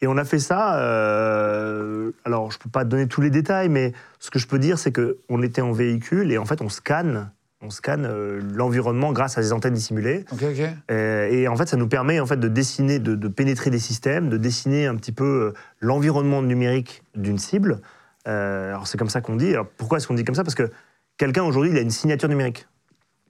Et 0.02 0.08
on 0.08 0.16
a 0.16 0.24
fait 0.24 0.40
ça. 0.40 0.78
euh, 0.80 2.10
alors, 2.24 2.50
je 2.50 2.58
ne 2.58 2.62
peux 2.62 2.68
pas 2.68 2.84
donner 2.84 3.06
tous 3.06 3.20
les 3.20 3.30
détails, 3.30 3.68
mais 3.68 3.92
ce 4.18 4.30
que 4.30 4.38
je 4.38 4.46
peux 4.48 4.58
dire, 4.58 4.78
c'est 4.78 4.92
qu'on 4.92 5.42
était 5.42 5.62
en 5.62 5.72
véhicule 5.72 6.32
et 6.32 6.38
en 6.38 6.44
fait, 6.44 6.60
on 6.60 6.68
scanne, 6.68 7.30
on 7.60 7.70
scanne 7.70 8.04
euh, 8.04 8.40
l'environnement 8.54 9.12
grâce 9.12 9.38
à 9.38 9.40
des 9.40 9.52
antennes 9.52 9.74
dissimulées. 9.74 10.24
Ok, 10.32 10.42
ok. 10.42 10.68
Euh, 10.90 11.28
et 11.30 11.46
en 11.46 11.56
fait, 11.56 11.68
ça 11.68 11.76
nous 11.76 11.86
permet 11.86 12.18
en 12.18 12.26
fait 12.26 12.36
de 12.36 12.48
dessiner, 12.48 12.98
de, 12.98 13.14
de 13.14 13.28
pénétrer 13.28 13.70
des 13.70 13.78
systèmes, 13.78 14.28
de 14.28 14.36
dessiner 14.36 14.86
un 14.86 14.96
petit 14.96 15.12
peu 15.12 15.24
euh, 15.24 15.52
l'environnement 15.80 16.42
numérique 16.42 17.04
d'une 17.14 17.38
cible. 17.38 17.80
Alors 18.24 18.86
c'est 18.86 18.98
comme 18.98 19.08
ça 19.08 19.20
qu'on 19.20 19.34
dit. 19.34 19.50
Alors 19.50 19.66
pourquoi 19.76 19.98
est-ce 19.98 20.06
qu'on 20.06 20.14
dit 20.14 20.22
comme 20.22 20.36
ça? 20.36 20.44
Parce 20.44 20.54
que 20.54 20.70
quelqu'un 21.16 21.42
aujourd'hui, 21.42 21.72
il 21.72 21.76
a 21.76 21.80
une 21.80 21.90
signature 21.90 22.28
numérique. 22.28 22.68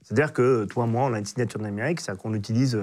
C'est-à-dire 0.03 0.33
que 0.33 0.65
toi, 0.65 0.85
moi, 0.85 1.03
on 1.05 1.13
a 1.13 1.19
une 1.19 1.25
signature 1.25 1.59
numérique, 1.59 1.99
c'est-à-dire 1.99 2.21
qu'on 2.21 2.35
utilise 2.35 2.77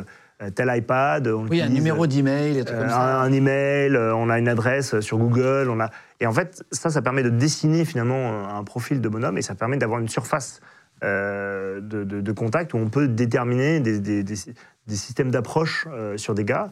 tel 0.55 0.73
iPad, 0.75 1.29
on 1.29 1.47
Oui, 1.49 1.61
un 1.61 1.69
numéro 1.69 2.07
d'email, 2.07 2.55
des 2.55 2.65
trucs 2.65 2.79
euh, 2.79 2.81
comme 2.81 2.89
ça. 2.89 3.21
un, 3.21 3.31
email, 3.33 3.95
euh, 3.95 4.15
on 4.15 4.31
a 4.31 4.39
une 4.39 4.49
adresse 4.49 4.99
sur 5.01 5.19
Google, 5.19 5.69
on 5.71 5.81
a 5.81 5.91
et 6.21 6.27
en 6.27 6.33
fait 6.33 6.63
ça, 6.73 6.89
ça 6.89 7.03
permet 7.03 7.23
de 7.23 7.29
dessiner 7.31 7.85
finalement 7.85 8.49
un 8.49 8.65
profil 8.65 9.01
de 9.03 9.09
bonhomme 9.11 9.37
et 9.37 9.43
ça 9.43 9.55
permet 9.55 9.77
d'avoir 9.77 10.01
une 10.01 10.09
surface 10.09 10.61
euh, 11.05 11.81
de, 11.81 12.05
de- 12.05 12.21
de 12.21 12.33
contact 12.33 12.75
où 12.75 12.77
on 12.79 12.89
peut 12.89 13.09
déterminer 13.09 13.81
des, 13.81 14.01
des- 14.01 14.23
des- 14.23 14.35
des 14.87 14.97
systèmes 14.97 15.31
d'approche 15.31 15.87
euh, 15.93 16.17
sur 16.17 16.35
des 16.35 16.45
gars. 16.45 16.71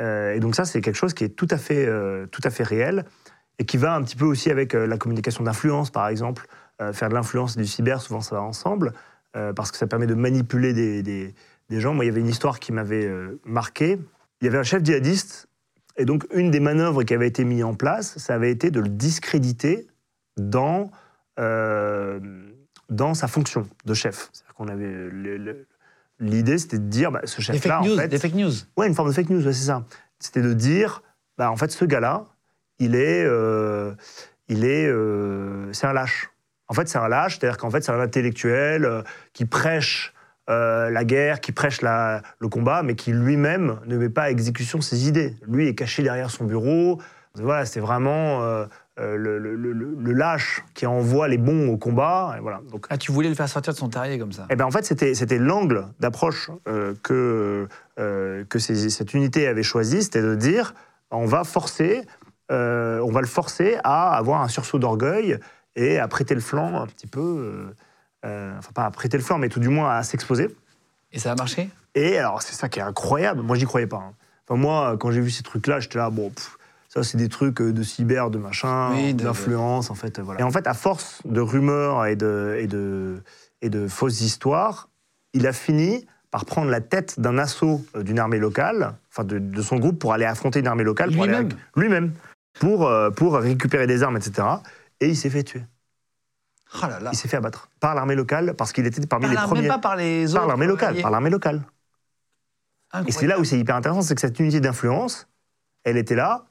Euh, 0.00 0.32
et 0.34 0.40
donc 0.40 0.54
ça, 0.54 0.64
c'est 0.64 0.80
quelque 0.80 0.96
chose 0.96 1.14
qui 1.14 1.24
est 1.24 1.28
tout 1.36 1.48
à 1.50 1.58
fait, 1.58 1.86
euh, 1.86 2.26
tout 2.26 2.40
à 2.44 2.50
fait 2.50 2.64
réel 2.64 3.04
et 3.58 3.64
qui 3.64 3.76
va 3.76 3.94
un 3.94 4.02
petit 4.02 4.16
peu 4.16 4.24
aussi 4.24 4.50
avec 4.50 4.74
euh, 4.74 4.86
la 4.86 4.96
communication 4.96 5.44
d'influence, 5.44 5.90
par 5.90 6.08
exemple. 6.08 6.46
Euh, 6.80 6.92
faire 6.92 7.08
de 7.10 7.14
l'influence 7.14 7.56
et 7.56 7.60
du 7.60 7.66
cyber, 7.66 8.00
souvent 8.00 8.20
ça 8.22 8.34
va 8.36 8.42
ensemble, 8.42 8.92
euh, 9.36 9.52
parce 9.52 9.70
que 9.70 9.76
ça 9.78 9.86
permet 9.86 10.06
de 10.06 10.14
manipuler 10.14 10.72
des, 10.72 11.02
des- 11.74 11.80
gens. 11.80 11.94
Moi, 11.94 12.04
il 12.04 12.08
y 12.08 12.10
avait 12.10 12.20
une 12.20 12.28
histoire 12.28 12.58
qui 12.60 12.72
m'avait 12.72 13.06
euh, 13.06 13.40
marqué. 13.44 13.98
Il 14.40 14.44
y 14.44 14.48
avait 14.48 14.58
un 14.58 14.62
chef 14.62 14.84
djihadiste, 14.84 15.48
et 15.96 16.04
donc 16.04 16.24
une 16.34 16.50
des 16.50 16.60
manœuvres 16.60 17.02
qui 17.04 17.14
avait 17.14 17.28
été 17.28 17.44
mise 17.44 17.64
en 17.64 17.74
place, 17.74 18.18
ça 18.18 18.34
avait 18.34 18.50
été 18.50 18.70
de 18.70 18.80
le 18.80 18.88
discréditer 18.88 19.86
dans, 20.36 20.90
euh, 21.38 22.20
dans 22.88 23.14
sa 23.14 23.28
fonction 23.28 23.68
de 23.84 23.94
chef. 23.94 24.28
C'est-à-dire 24.32 24.54
qu'on 24.54 24.68
avait 24.68 24.90
le- 25.10 25.36
le- 25.36 25.66
l'idée, 26.20 26.58
c'était 26.58 26.78
de 26.78 26.84
dire, 26.88 27.10
bah, 27.12 27.20
ce 27.24 27.40
chef-là, 27.40 27.80
fake 27.82 27.92
en 27.92 27.96
fait, 27.96 28.08
des 28.08 28.18
fake 28.18 28.34
news. 28.34 28.52
Ouais, 28.76 28.86
une 28.86 28.94
forme 28.94 29.08
de 29.08 29.14
fake 29.14 29.30
news, 29.30 29.44
ouais, 29.46 29.52
c'est 29.52 29.66
ça. 29.66 29.84
C'était 30.18 30.42
de 30.42 30.52
dire, 30.54 31.02
bah, 31.38 31.50
en 31.50 31.56
fait, 31.56 31.70
ce 31.72 31.84
gars-là, 31.84 32.24
il 32.78 32.94
est, 32.94 33.24
euh, 33.24 33.92
il 34.48 34.64
est, 34.64 34.86
euh, 34.86 35.72
c'est 35.72 35.86
un 35.86 35.92
lâche. 35.92 36.30
En 36.68 36.74
fait, 36.74 36.88
c'est 36.88 36.98
un 36.98 37.08
lâche, 37.08 37.38
c'est-à-dire 37.38 37.58
qu'en 37.58 37.70
fait, 37.70 37.82
c'est 37.82 37.92
un 37.92 38.00
intellectuel 38.00 39.04
qui 39.32 39.44
prêche 39.44 40.11
euh, 40.50 40.90
la 40.90 41.04
guerre, 41.04 41.40
qui 41.40 41.52
prêche 41.52 41.82
la- 41.82 42.22
le 42.40 42.48
combat, 42.48 42.82
mais 42.82 42.94
qui 42.94 43.12
lui-même 43.12 43.78
ne 43.86 43.96
met 43.96 44.08
pas 44.08 44.22
à 44.22 44.30
exécution 44.30 44.80
ses 44.80 45.08
idées. 45.08 45.36
Lui 45.46 45.68
est 45.68 45.74
caché 45.74 46.02
derrière 46.02 46.30
son 46.30 46.44
bureau. 46.44 47.00
Voilà, 47.34 47.64
c'était 47.64 47.80
vraiment 47.80 48.42
euh, 48.42 48.66
euh, 48.98 49.16
le, 49.16 49.38
le- 49.38 49.56
le- 49.56 49.72
le 49.72 50.12
lâche 50.12 50.62
qui 50.74 50.84
envoie 50.86 51.28
les 51.28 51.38
bons 51.38 51.68
au 51.68 51.78
combat. 51.78 52.34
Et 52.36 52.40
voilà. 52.40 52.60
Donc, 52.70 52.86
Ah, 52.90 52.98
tu 52.98 53.10
voulais 53.12 53.28
le 53.30 53.34
faire 53.34 53.48
sortir 53.48 53.72
de 53.72 53.78
son 53.78 53.88
terrier 53.88 54.18
comme 54.18 54.32
ça. 54.32 54.46
eh 54.50 54.56
ben, 54.56 54.66
en 54.66 54.70
fait, 54.70 54.84
c'était, 54.84 55.38
l'angle 55.38 55.86
d'approche 56.00 56.50
euh, 56.68 56.94
que, 57.02 57.68
que 57.96 58.58
ces- 58.58 58.90
cette 58.90 59.14
unité 59.14 59.46
avait 59.46 59.62
choisi, 59.62 60.02
c'était 60.02 60.22
de 60.22 60.34
dire 60.34 60.74
on 61.10 61.24
va 61.26 61.44
forcer, 61.44 62.02
on 62.50 63.10
va 63.12 63.20
le 63.20 63.26
forcer 63.26 63.76
à 63.84 64.14
avoir 64.16 64.42
un 64.42 64.48
sursaut 64.48 64.78
d'orgueil 64.78 65.38
et 65.76 65.98
à 65.98 66.06
prêter 66.08 66.34
le 66.34 66.40
flanc 66.42 66.82
un 66.82 66.86
petit 66.86 67.06
peu, 67.06 67.72
euh, 68.24 68.54
enfin 68.58 68.70
pas 68.74 68.84
à 68.86 68.90
prêter 68.90 69.16
le 69.16 69.22
flanc, 69.22 69.38
mais 69.38 69.48
tout 69.48 69.60
du 69.60 69.68
moins 69.68 69.90
à 69.90 70.02
s'exposer. 70.02 70.54
Et 71.12 71.18
ça 71.18 71.32
a 71.32 71.34
marché? 71.34 71.68
Et 71.94 72.16
alors, 72.18 72.40
c'est 72.42 72.54
ça 72.54 72.68
qui 72.68 72.78
est 72.78 72.82
incroyable. 72.82 73.42
Moi, 73.42 73.56
j'y 73.56 73.64
croyais 73.66 73.86
pas. 73.86 73.98
hein. 73.98 74.12
Enfin, 74.48 74.58
moi, 74.58 74.96
quand 74.98 75.10
j'ai 75.10 75.20
vu 75.20 75.30
ces 75.30 75.42
trucs-là, 75.42 75.78
j'étais 75.80 75.98
là, 75.98 76.08
bon, 76.10 76.30
pff, 76.30 76.56
ça, 76.88 77.02
c'est 77.02 77.18
des 77.18 77.28
trucs 77.28 77.60
euh, 77.60 77.72
de 77.72 77.82
cyber, 77.82 78.30
de 78.30 78.38
machin, 78.38 78.90
Oui, 78.94 79.14
de- 79.14 79.24
d'influence, 79.24 79.90
en 79.90 79.94
fait. 79.94 80.18
euh, 80.18 80.22
Voilà. 80.22 80.40
Et 80.40 80.42
en 80.42 80.50
fait, 80.50 80.66
à 80.66 80.74
force 80.74 81.20
de 81.26 81.40
rumeurs 81.40 82.06
et 82.06 82.16
de, 82.16 82.56
et 82.58 82.66
de, 82.66 83.22
et 83.60 83.68
de 83.70 83.88
fausses 83.88 84.20
histoires, 84.22 84.88
il 85.34 85.46
a 85.46 85.52
fini 85.52 86.06
par 86.30 86.46
prendre 86.46 86.70
la 86.70 86.80
tête 86.80 87.20
d'un 87.20 87.36
assaut 87.36 87.84
d'une 87.94 88.18
armée 88.18 88.38
locale, 88.38 88.94
enfin 89.10 89.24
de, 89.24 89.38
de 89.38 89.60
son 89.62 89.76
groupe, 89.76 89.98
pour 89.98 90.14
aller 90.14 90.24
affronter 90.24 90.60
une 90.60 90.66
armée 90.66 90.84
locale. 90.84 91.12
pour 91.12 91.24
aller 91.24 91.32
Lui-même 91.32 91.48
Lui-même. 91.76 92.12
Pour, 92.58 92.86
euh, 92.86 93.10
pour 93.10 93.34
récupérer 93.34 93.86
des 93.86 94.02
armes, 94.02 94.16
etc. 94.16 94.46
Et 95.00 95.08
il 95.08 95.16
s'est 95.16 95.30
fait 95.30 95.42
tuer. 95.42 95.62
Oh 96.74 96.86
là 96.86 97.00
là. 97.00 97.10
Il 97.12 97.16
s'est 97.16 97.28
fait 97.28 97.36
abattre 97.36 97.68
par 97.80 97.94
l'armée 97.94 98.14
locale 98.14 98.54
parce 98.56 98.72
qu'il 98.72 98.86
était 98.86 99.04
parmi 99.06 99.26
Par 99.26 99.32
les 99.32 99.48
premiers. 99.50 99.68
Pas 99.68 99.78
par 99.78 99.96
les 99.96 100.30
autres. 100.30 100.40
par 100.40 100.48
l'armée 100.48 100.66
locale, 100.66 101.00
par 101.02 101.10
l'armée 101.10 101.30
locale. 101.30 101.62
Et 103.06 103.12
c'est 103.12 103.26
là 103.26 103.38
où 103.38 103.44
c'est 103.44 103.58
hyper 103.58 103.76
intéressant, 103.76 104.02
c'est 104.02 104.14
que 104.14 104.20
cette 104.20 104.38
unité 104.38 104.60
d'influence, 104.60 105.28
elle 105.84 105.96
était 105.96 106.14
là. 106.14 106.46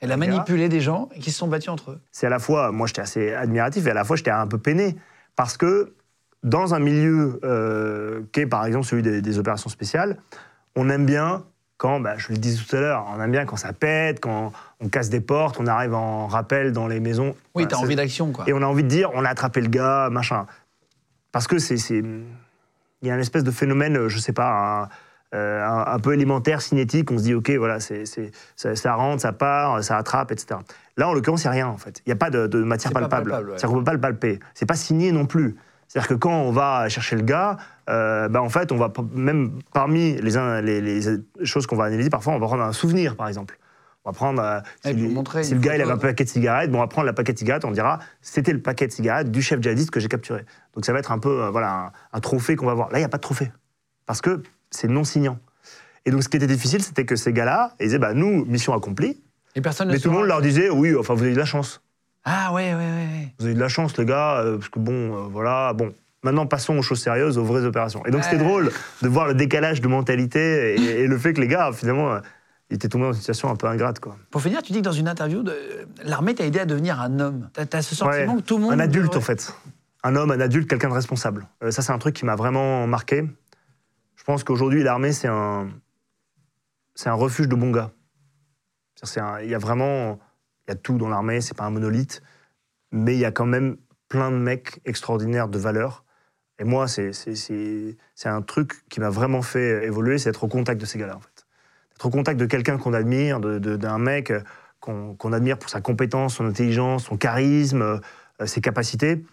Elle 0.00 0.12
a 0.12 0.16
manipulé 0.16 0.68
des 0.68 0.80
gens 0.80 1.08
qui 1.20 1.30
se 1.30 1.38
sont 1.38 1.48
battus 1.48 1.68
entre 1.68 1.92
eux. 1.92 2.00
C'est 2.10 2.26
à 2.26 2.30
la 2.30 2.38
fois, 2.38 2.72
moi 2.72 2.86
j'étais 2.86 3.02
assez 3.02 3.32
admiratif 3.32 3.86
et 3.86 3.90
à 3.90 3.94
la 3.94 4.04
fois 4.04 4.16
j'étais 4.16 4.30
un 4.30 4.46
peu 4.46 4.58
peiné. 4.58 4.96
Parce 5.36 5.56
que 5.56 5.94
dans 6.42 6.74
un 6.74 6.78
milieu 6.78 7.40
euh, 7.44 8.22
qui 8.32 8.40
est 8.40 8.46
par 8.46 8.64
exemple 8.66 8.86
celui 8.86 9.02
des, 9.02 9.22
des 9.22 9.38
opérations 9.38 9.70
spéciales, 9.70 10.18
on 10.76 10.88
aime 10.90 11.06
bien 11.06 11.44
quand, 11.76 12.00
bah, 12.00 12.14
je 12.16 12.28
le 12.32 12.38
disais 12.38 12.62
tout 12.62 12.76
à 12.76 12.80
l'heure, 12.80 13.06
on 13.14 13.20
aime 13.20 13.30
bien 13.32 13.44
quand 13.46 13.56
ça 13.56 13.72
pète, 13.72 14.20
quand 14.20 14.52
on 14.80 14.88
casse 14.88 15.10
des 15.10 15.20
portes, 15.20 15.56
on 15.58 15.66
arrive 15.66 15.94
en 15.94 16.26
rappel 16.26 16.72
dans 16.72 16.86
les 16.86 17.00
maisons. 17.00 17.34
Oui, 17.54 17.66
t'as 17.66 17.76
envie 17.76 17.96
d'action, 17.96 18.30
quoi. 18.32 18.44
Et 18.46 18.52
on 18.52 18.62
a 18.62 18.66
envie 18.66 18.84
de 18.84 18.88
dire, 18.88 19.10
on 19.14 19.24
a 19.24 19.28
attrapé 19.28 19.60
le 19.60 19.68
gars, 19.68 20.08
machin. 20.10 20.46
Parce 21.32 21.46
que 21.46 21.58
c'est. 21.58 21.76
c'est- 21.76 22.02
Il 23.02 23.08
y 23.08 23.10
a 23.10 23.14
une 23.14 23.20
espèce 23.20 23.44
de 23.44 23.50
phénomène, 23.50 24.08
je 24.08 24.18
sais 24.18 24.32
pas, 24.32 24.48
un, 25.34 25.36
euh, 25.36 25.62
un- 25.62 25.92
un 25.94 25.98
peu 25.98 26.14
élémentaire, 26.14 26.62
cinétique. 26.62 27.10
On 27.10 27.18
se 27.18 27.24
dit, 27.24 27.34
OK, 27.34 27.50
voilà, 27.50 27.78
c'est, 27.78 28.06
c'est- 28.06 28.30
ça, 28.56 28.74
ça 28.76 28.94
rentre, 28.94 29.20
ça 29.20 29.32
part, 29.34 29.84
ça 29.84 29.98
attrape, 29.98 30.32
etc. 30.32 30.60
Là, 30.96 31.08
en 31.08 31.12
l'occurrence, 31.12 31.42
il 31.42 31.48
n'y 31.48 31.48
a 31.48 31.52
rien, 31.52 31.66
en 31.68 31.76
fait. 31.76 32.00
Il 32.06 32.08
n'y 32.08 32.12
a 32.12 32.16
pas 32.16 32.30
de, 32.30 32.46
de 32.46 32.62
matière 32.62 32.92
palpable. 32.94 33.28
palpable, 33.30 33.50
ouais. 33.50 33.58
C'est-à-dire 33.58 33.68
qu'on 33.70 33.74
ne 33.74 33.80
peut 33.80 33.84
pas 33.84 33.92
le 33.92 34.00
palper. 34.00 34.40
C'est 34.54 34.64
pas 34.64 34.76
signé 34.76 35.12
non 35.12 35.26
plus. 35.26 35.56
C'est-à-dire 35.94 36.08
que 36.08 36.14
quand 36.14 36.42
on 36.42 36.50
va 36.50 36.88
chercher 36.88 37.14
le 37.14 37.22
gars, 37.22 37.56
euh, 37.88 38.28
bah, 38.28 38.42
en 38.42 38.48
fait, 38.48 38.72
on 38.72 38.76
va 38.76 38.92
même 39.12 39.60
parmi 39.72 40.20
les, 40.20 40.36
un- 40.36 40.60
les, 40.60 40.80
les 40.80 41.20
choses 41.44 41.68
qu'on 41.68 41.76
va 41.76 41.84
analyser, 41.84 42.10
parfois, 42.10 42.32
on 42.32 42.40
va 42.40 42.46
prendre 42.48 42.64
un 42.64 42.72
souvenir, 42.72 43.14
par 43.14 43.28
exemple. 43.28 43.56
On 44.04 44.10
va 44.10 44.12
prendre. 44.14 44.42
euh, 44.42 44.58
si, 44.84 44.92
montrer 44.92 45.48
le 45.48 45.58
gars 45.60 45.76
il 45.76 45.82
avait 45.82 45.92
un 45.92 45.96
paquet 45.96 46.24
de 46.24 46.28
cigarettes, 46.28 46.72
bon, 46.72 46.78
on 46.78 46.80
va 46.80 46.88
prendre 46.88 47.06
la 47.06 47.12
paquet 47.12 47.32
de 47.32 47.38
cigarettes, 47.38 47.64
on 47.64 47.70
dira 47.70 48.00
c'était 48.20 48.52
le 48.52 48.60
paquet 48.60 48.88
de 48.88 48.92
cigarettes 48.92 49.30
du 49.30 49.40
chef 49.40 49.60
djihadiste 49.62 49.92
que 49.92 50.00
j'ai 50.00 50.08
capturé. 50.08 50.44
Donc 50.74 50.84
ça 50.84 50.92
va 50.92 50.98
être 50.98 51.12
un 51.12 51.20
peu 51.20 51.44
euh, 51.44 51.50
voilà, 51.50 51.72
un, 51.72 51.92
un 52.12 52.20
trophée 52.20 52.56
qu'on 52.56 52.66
va 52.66 52.74
voir. 52.74 52.90
Là, 52.90 52.98
il 52.98 53.00
n'y 53.02 53.06
a 53.06 53.08
pas 53.08 53.18
de 53.18 53.22
trophée. 53.22 53.52
Parce 54.04 54.20
que 54.20 54.42
c'est 54.72 54.88
non 54.88 55.04
signant. 55.04 55.38
Et 56.06 56.10
donc 56.10 56.24
ce 56.24 56.28
qui 56.28 56.36
était 56.36 56.48
difficile, 56.48 56.82
c'était 56.82 57.04
que 57.06 57.14
ces 57.16 57.32
gars-là, 57.32 57.72
ils 57.78 57.84
disaient 57.84 57.98
bah, 58.00 58.14
nous, 58.14 58.44
mission 58.46 58.74
accomplie. 58.74 59.22
Et 59.54 59.60
personne 59.60 59.86
ne 59.88 59.92
Mais 59.92 60.00
tout 60.00 60.10
le 60.10 60.16
monde 60.16 60.26
leur 60.26 60.42
disait 60.42 60.68
oui, 60.70 60.94
enfin, 60.98 61.14
vous 61.14 61.22
avez 61.22 61.32
de 61.32 61.38
la 61.38 61.44
chance. 61.46 61.80
Ah 62.24 62.52
ouais, 62.52 62.72
ouais, 62.74 62.78
ouais. 62.80 63.34
Vous 63.38 63.44
avez 63.46 63.54
de 63.54 63.60
la 63.60 63.68
chance, 63.68 63.96
les 63.98 64.06
gars, 64.06 64.38
euh, 64.40 64.56
parce 64.58 64.68
que 64.70 64.78
bon, 64.78 64.92
euh, 64.92 65.28
voilà, 65.30 65.72
bon. 65.74 65.92
Maintenant, 66.22 66.46
passons 66.46 66.78
aux 66.78 66.82
choses 66.82 67.02
sérieuses, 67.02 67.36
aux 67.36 67.44
vraies 67.44 67.64
opérations. 67.66 68.04
Et 68.06 68.10
donc, 68.10 68.24
c'était 68.24 68.38
drôle 68.38 68.70
de 69.02 69.08
voir 69.08 69.26
le 69.26 69.34
décalage 69.34 69.82
de 69.82 69.88
mentalité 69.88 70.74
et, 70.74 71.02
et 71.02 71.06
le 71.06 71.18
fait 71.18 71.34
que 71.34 71.40
les 71.42 71.48
gars, 71.48 71.70
finalement, 71.74 72.12
euh, 72.14 72.20
ils 72.70 72.76
étaient 72.76 72.88
tombés 72.88 73.04
dans 73.04 73.12
une 73.12 73.18
situation 73.18 73.50
un 73.50 73.56
peu 73.56 73.66
ingrate, 73.66 74.00
quoi. 74.00 74.16
Pour 74.30 74.40
finir, 74.40 74.62
tu 74.62 74.72
dis 74.72 74.78
que 74.78 74.84
dans 74.84 74.92
une 74.92 75.06
interview, 75.08 75.44
l'armée 76.02 76.34
t'a 76.34 76.46
aidé 76.46 76.60
à 76.60 76.64
devenir 76.64 76.98
un 76.98 77.20
homme. 77.20 77.50
T'as 77.52 77.66
as 77.78 77.82
ce 77.82 77.94
sentiment 77.94 78.32
Ouais. 78.34 78.40
que 78.40 78.46
tout 78.46 78.56
le 78.56 78.62
monde. 78.62 78.72
Un 78.72 78.78
adulte, 78.78 79.12
devrait- 79.12 79.18
en 79.18 79.20
fait. 79.20 79.54
Un 80.02 80.16
homme, 80.16 80.30
un 80.30 80.40
adulte, 80.40 80.66
quelqu'un 80.68 80.88
de 80.88 80.94
responsable. 80.94 81.46
Ça, 81.68 81.82
c'est 81.82 81.92
un 81.92 81.98
truc 81.98 82.14
qui 82.16 82.24
m'a 82.24 82.36
vraiment 82.36 82.86
marqué. 82.86 83.24
Je 84.16 84.24
pense 84.24 84.44
qu'aujourd'hui, 84.44 84.82
l'armée, 84.82 85.12
c'est 85.12 85.28
un, 85.28 85.68
c'est 86.94 87.10
un 87.10 87.14
refuge 87.14 87.48
de 87.48 87.54
bons 87.54 87.70
gars. 87.70 87.90
Il 89.42 89.48
y 89.50 89.54
a 89.54 89.58
vraiment, 89.58 90.18
y 90.68 90.72
a 90.72 90.76
tout 90.76 90.98
dans 90.98 91.08
l'armée. 91.08 91.40
C'est 91.40 91.56
pas 91.56 91.64
un 91.64 91.70
monolithe, 91.70 92.22
mais 92.92 93.14
il 93.14 93.20
y 93.20 93.24
a 93.24 93.32
quand 93.32 93.46
même 93.46 93.76
plein 94.08 94.30
de 94.30 94.36
mecs 94.36 94.80
extraordinaires 94.84 95.48
de 95.48 95.58
valeur. 95.58 96.04
Et 96.58 96.64
moi, 96.64 96.86
c'est 96.86 97.10
un 98.24 98.42
truc 98.42 98.88
qui 98.88 99.00
m'a 99.00 99.10
vraiment 99.10 99.42
fait 99.42 99.84
évoluer, 99.84 100.18
c'est 100.18 100.30
d'être 100.30 100.44
au 100.44 100.48
contact 100.48 100.80
de 100.80 100.86
ces 100.86 100.98
gars-là, 100.98 101.16
en 101.16 101.20
fait. 101.20 101.46
D'être 101.90 102.06
au 102.06 102.10
contact 102.10 102.38
de 102.38 102.46
quelqu'un 102.46 102.78
qu'on 102.78 102.92
admire, 102.92 103.40
d'un 103.40 103.98
mec 103.98 104.32
qu'on 104.80 105.14
qu'on 105.16 105.32
admire 105.32 105.58
pour 105.58 105.70
sa 105.70 105.80
compétence, 105.80 106.36
son 106.36 106.46
intelligence, 106.46 107.06
son 107.06 107.16
charisme, 107.16 107.82
euh, 108.40 108.46
ses 108.46 108.60
capacités. 108.60 109.24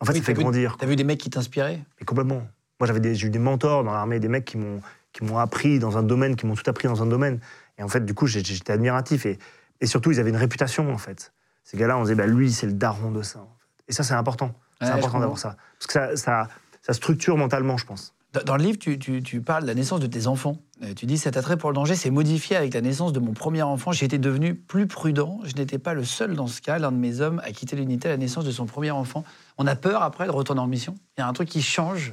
En 0.00 0.04
fait, 0.04 0.12
Oui, 0.12 0.18
ça 0.18 0.24
fait 0.24 0.34
grandir. 0.34 0.76
T'as 0.78 0.86
vu 0.86 0.96
des 0.96 1.04
mecs 1.04 1.18
qui 1.18 1.30
t'inspiraient? 1.30 1.80
Mais 1.98 2.04
complètement. 2.04 2.46
Moi, 2.80 2.88
j'ai 3.02 3.26
eu 3.26 3.30
des 3.30 3.38
mentors 3.38 3.84
dans 3.84 3.92
l'armée, 3.92 4.20
des 4.20 4.28
mecs 4.28 4.44
qui 4.44 4.58
m'ont 4.58 5.38
appris 5.38 5.78
dans 5.78 5.96
un 5.96 6.02
domaine, 6.02 6.36
qui 6.36 6.46
m'ont 6.46 6.54
tout 6.54 6.68
appris 6.68 6.88
dans 6.88 7.02
un 7.02 7.06
domaine. 7.06 7.40
Et 7.78 7.82
en 7.82 7.88
fait, 7.88 8.04
du 8.04 8.14
coup, 8.14 8.26
j'étais 8.26 8.72
admiratif. 8.72 9.26
Et, 9.26 9.38
et 9.80 9.86
surtout, 9.86 10.10
ils 10.12 10.20
avaient 10.20 10.30
une 10.30 10.36
réputation, 10.36 10.92
en 10.92 10.98
fait. 10.98 11.32
Ces 11.64 11.76
gars-là, 11.76 11.96
on 11.98 12.02
disait, 12.02 12.14
bah, 12.14 12.26
lui, 12.26 12.52
c'est 12.52 12.66
le 12.66 12.72
daron 12.74 13.10
de 13.10 13.22
ça. 13.22 13.38
en 13.40 13.42
fait. 13.58 13.84
Et 13.88 13.92
ça, 13.92 14.02
c'est 14.02 14.14
important. 14.14 14.52
C'est 14.80 14.86
Ouais, 14.88 14.92
important 14.94 15.20
d'avoir 15.20 15.38
ça. 15.38 15.56
Parce 15.78 15.86
que 15.86 15.92
ça, 15.92 16.16
ça, 16.16 16.48
ça 16.82 16.92
structure 16.92 17.36
mentalement, 17.36 17.76
je 17.76 17.86
pense. 17.86 18.12
Dans- 18.46 18.56
le 18.56 18.64
livre, 18.64 18.78
tu, 18.80 18.98
tu- 18.98 19.22
tu 19.22 19.40
parles 19.40 19.62
de 19.62 19.68
la 19.68 19.74
naissance 19.76 20.00
de 20.00 20.08
tes 20.08 20.26
enfants. 20.26 20.56
Euh, 20.82 20.92
Tu 20.96 21.06
dis 21.06 21.18
cet 21.18 21.36
attrait 21.36 21.56
pour 21.56 21.70
le 21.70 21.74
danger 21.76 21.94
s'est 21.94 22.10
modifié 22.10 22.56
avec 22.56 22.74
la 22.74 22.80
naissance 22.80 23.12
de 23.12 23.20
mon 23.20 23.32
premier 23.32 23.62
enfant. 23.62 23.92
J'ai 23.92 24.06
été 24.06 24.18
devenu 24.18 24.56
plus 24.56 24.88
prudent. 24.88 25.38
Je 25.44 25.54
n'étais 25.54 25.78
pas 25.78 25.94
le 25.94 26.04
seul 26.04 26.34
dans 26.34 26.48
ce 26.48 26.60
cas. 26.60 26.78
L'un 26.80 26.90
de 26.90 26.96
mes 26.96 27.20
hommes 27.20 27.40
a 27.44 27.52
quitté 27.52 27.76
l'unité 27.76 28.08
à 28.08 28.10
la 28.10 28.16
naissance 28.16 28.44
de 28.44 28.50
son 28.50 28.66
premier 28.66 28.90
enfant. 28.90 29.22
On 29.56 29.68
a 29.68 29.76
peur 29.76 30.02
après 30.02 30.26
de 30.26 30.32
retourner 30.32 30.60
en 30.60 30.66
mission. 30.66 30.96
Il 31.16 31.20
y 31.20 31.22
a 31.22 31.28
un 31.28 31.32
truc 31.32 31.48
qui 31.48 31.62
change. 31.62 32.10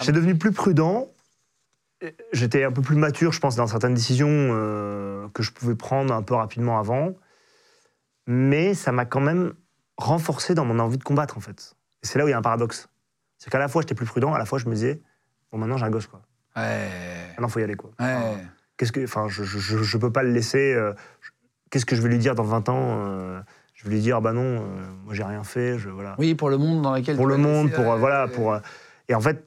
J'étais 0.00 0.10
devenu 0.12 0.34
plus 0.36 0.50
prudent. 0.50 1.06
J'étais 2.32 2.64
un 2.64 2.72
peu 2.72 2.82
plus 2.82 2.96
mature, 2.96 3.32
je 3.32 3.40
pense, 3.40 3.54
dans 3.56 3.66
certaines 3.66 3.94
décisions 3.94 4.28
euh, 4.30 5.28
que 5.34 5.42
je 5.42 5.52
pouvais 5.52 5.74
prendre 5.76 6.12
un 6.14 6.22
peu 6.22 6.34
rapidement 6.34 6.78
avant. 6.78 7.14
Mais 8.26 8.74
ça 8.74 8.92
m'a 8.92 9.04
quand 9.04 9.20
même 9.20 9.52
renforcé 9.96 10.54
dans 10.54 10.64
mon 10.64 10.78
envie 10.78 10.98
de 10.98 11.04
combattre, 11.04 11.36
en 11.36 11.40
fait. 11.40 11.74
Et 12.02 12.06
c'est 12.06 12.18
là 12.18 12.24
où 12.24 12.28
il 12.28 12.30
y 12.30 12.34
a 12.34 12.38
un 12.38 12.42
paradoxe. 12.42 12.88
C'est 13.38 13.50
qu'à 13.50 13.58
la 13.58 13.68
fois, 13.68 13.82
j'étais 13.82 13.94
plus 13.94 14.06
prudent, 14.06 14.32
à 14.32 14.38
la 14.38 14.44
fois, 14.44 14.58
je 14.58 14.66
me 14.68 14.74
disais, 14.74 15.00
bon, 15.50 15.58
maintenant, 15.58 15.76
j'ai 15.76 15.84
un 15.84 15.90
gosse, 15.90 16.06
quoi. 16.06 16.22
Ouais. 16.56 16.88
Maintenant, 17.30 17.48
faut 17.48 17.60
y 17.60 17.64
aller, 17.64 17.74
quoi. 17.74 17.90
Ouais. 17.98 18.12
Enfin, 18.14 18.38
Qu'est-ce 18.76 18.92
que, 18.92 19.04
enfin, 19.04 19.26
je, 19.28 19.44
je, 19.44 19.58
je- 19.82 19.98
peux 19.98 20.10
pas 20.12 20.22
le 20.22 20.30
laisser. 20.30 20.74
euh, 20.74 20.92
Qu'est-ce 21.70 21.86
que 21.86 21.94
je 21.96 22.02
vais 22.02 22.08
lui 22.08 22.18
dire 22.18 22.34
dans 22.34 22.42
20 22.42 22.68
ans 22.68 22.80
euh, 22.80 23.40
Je 23.74 23.84
vais 23.84 23.90
lui 23.90 24.00
dire, 24.00 24.16
ah 24.16 24.20
bah 24.20 24.32
non, 24.32 24.60
moi 25.04 25.14
j'ai 25.14 25.22
rien 25.24 25.44
fait, 25.44 25.78
je 25.78 25.88
voilà. 25.88 26.14
Oui, 26.18 26.34
pour 26.34 26.50
le 26.50 26.58
monde 26.58 26.82
dans 26.82 26.94
lequel 26.94 27.16
pour 27.16 27.26
le 27.26 27.36
monde, 27.36 27.68
laisser, 27.70 27.82
pour 27.82 27.96
voilà, 27.96 28.26
pour. 28.28 28.56
et 29.08 29.14
en 29.14 29.20
fait, 29.20 29.46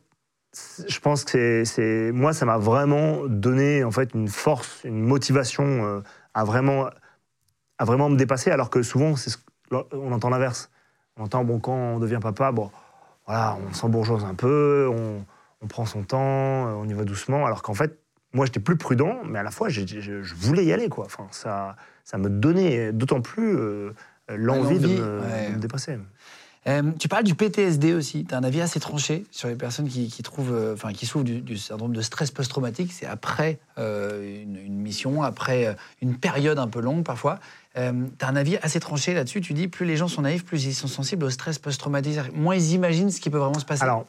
je 0.88 1.00
pense 1.00 1.24
que 1.24 1.64
c'est, 1.66 2.12
moi, 2.12 2.34
ça 2.34 2.46
m'a 2.46 2.58
vraiment 2.58 3.26
donné 3.28 3.84
en 3.84 3.92
fait 3.92 4.14
une 4.14 4.28
force, 4.28 4.82
une 4.84 5.02
motivation 5.02 5.64
euh, 5.66 6.02
à 6.34 6.44
vraiment, 6.44 6.90
à 7.78 7.86
vraiment 7.86 8.10
me 8.10 8.18
dépasser. 8.18 8.52
Alors 8.52 8.70
que 8.70 8.82
souvent, 8.82 9.16
c'est 9.16 9.30
ce- 9.30 9.38
on 9.92 10.12
entend 10.12 10.30
l'inverse. 10.30 10.70
On 11.18 11.24
entend 11.24 11.44
bon 11.44 11.60
quand 11.60 11.74
on 11.74 12.00
devient 12.00 12.20
papa, 12.22 12.52
bon, 12.52 12.72
voilà, 13.26 13.58
on 13.68 13.74
s'embourgeoise 13.74 14.24
un 14.24 14.36
peu, 14.36 14.90
on, 14.92 15.26
on 15.62 15.68
prend 15.68 15.86
son 15.86 16.04
temps, 16.04 16.68
euh, 16.68 16.74
on 16.74 16.88
y 16.88 16.94
va 16.94 17.04
doucement. 17.04 17.46
Alors 17.46 17.62
qu'en 17.62 17.74
fait, 17.74 18.00
moi, 18.34 18.46
j'étais 18.46 18.60
plus 18.60 18.78
prudent, 18.78 19.20
mais 19.26 19.40
à 19.40 19.44
la 19.44 19.52
fois, 19.52 19.70
je 19.70 20.36
voulais 20.36 20.66
y 20.66 20.74
aller, 20.74 20.90
quoi. 20.90 21.06
Enfin, 21.06 21.28
ça, 21.32 21.78
ça 22.04 22.18
me 22.18 22.30
donnait 22.30 22.92
d'autant 22.92 23.22
plus 23.22 23.56
euh, 23.56 23.92
l'envie 24.30 24.76
ouais. 24.76 24.80
de 24.80 25.54
me 25.54 25.58
dépasser. 25.58 25.98
Euh, 26.68 26.92
tu 27.00 27.08
parles 27.08 27.24
du 27.24 27.36
PTSD 27.36 27.94
aussi. 27.94 28.26
Tu 28.26 28.34
as 28.34 28.38
un 28.38 28.44
avis 28.44 28.62
assez 28.62 28.80
tranché 28.80 29.26
sur 29.32 29.48
les 29.48 29.56
personnes 29.56 29.88
qui, 29.88 30.10
trouvent, 30.24 30.54
euh, 30.54 30.74
enfin, 30.74 30.94
qui 30.94 31.06
souffrent 31.06 31.26
du, 31.26 31.58
syndrome 31.58 31.94
de 31.94 32.02
stress 32.02 32.32
post-traumatique. 32.32 32.92
C'est 32.92 33.06
après 33.06 33.60
euh, 33.78 34.44
une, 34.44 34.82
mission, 34.82 35.22
après 35.22 35.68
euh, 35.68 35.74
une 36.02 36.18
période 36.18 36.58
un 36.58 36.68
peu 36.68 36.80
longue 36.80 37.04
parfois. 37.04 37.40
tu 37.76 37.82
as 37.82 38.28
un 38.28 38.36
avis 38.36 38.58
assez 38.58 38.80
tranché 38.80 39.14
là-dessus. 39.14 39.42
Tu 39.42 39.54
dis 39.54 39.68
plus 39.68 39.86
les 39.86 39.98
gens 39.98 40.08
sont 40.08 40.24
naïfs, 40.24 40.44
plus 40.44 40.66
ils 40.66 40.74
sont 40.74 40.88
sensibles 40.88 41.26
au 41.26 41.30
stress 41.30 41.60
post-traumatique. 41.60 42.20
Moins 42.34 42.56
ils 42.56 42.74
imaginent 42.74 43.12
ce 43.12 43.22
qui 43.22 43.30
peut 43.30 43.38
vraiment 43.38 43.60
se 43.60 43.66
passer. 43.66 43.84
Alors, 43.84 44.06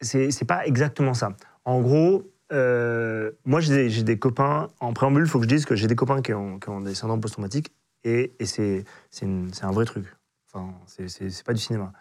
c'est 0.00 0.46
pas 0.46 0.66
exactement 0.66 1.14
ça. 1.14 1.34
En 1.64 1.80
gros, 1.80 2.24
euh, 2.52 3.30
moi, 3.44 3.60
j'ai 3.60 4.02
des, 4.02 4.18
copains, 4.18 4.68
en 4.80 4.92
préambule, 4.92 5.24
il 5.24 5.28
faut 5.28 5.38
que 5.38 5.44
je 5.44 5.48
dise 5.48 5.64
que 5.64 5.76
j'ai 5.76 5.86
des 5.86 5.96
copains 5.96 6.22
qui 6.22 6.32
ont, 6.32 6.80
des 6.80 6.94
syndromes 6.94 7.20
post-traumatiques, 7.20 7.72
et, 8.04 8.32
c'est 8.40 8.84
un 9.22 9.70
vrai 9.72 9.84
truc. 9.84 10.06
Enfin, 10.52 10.74
c'est- 10.86 11.44
pas 11.44 11.52
du 11.52 11.60
cinéma. 11.60 11.92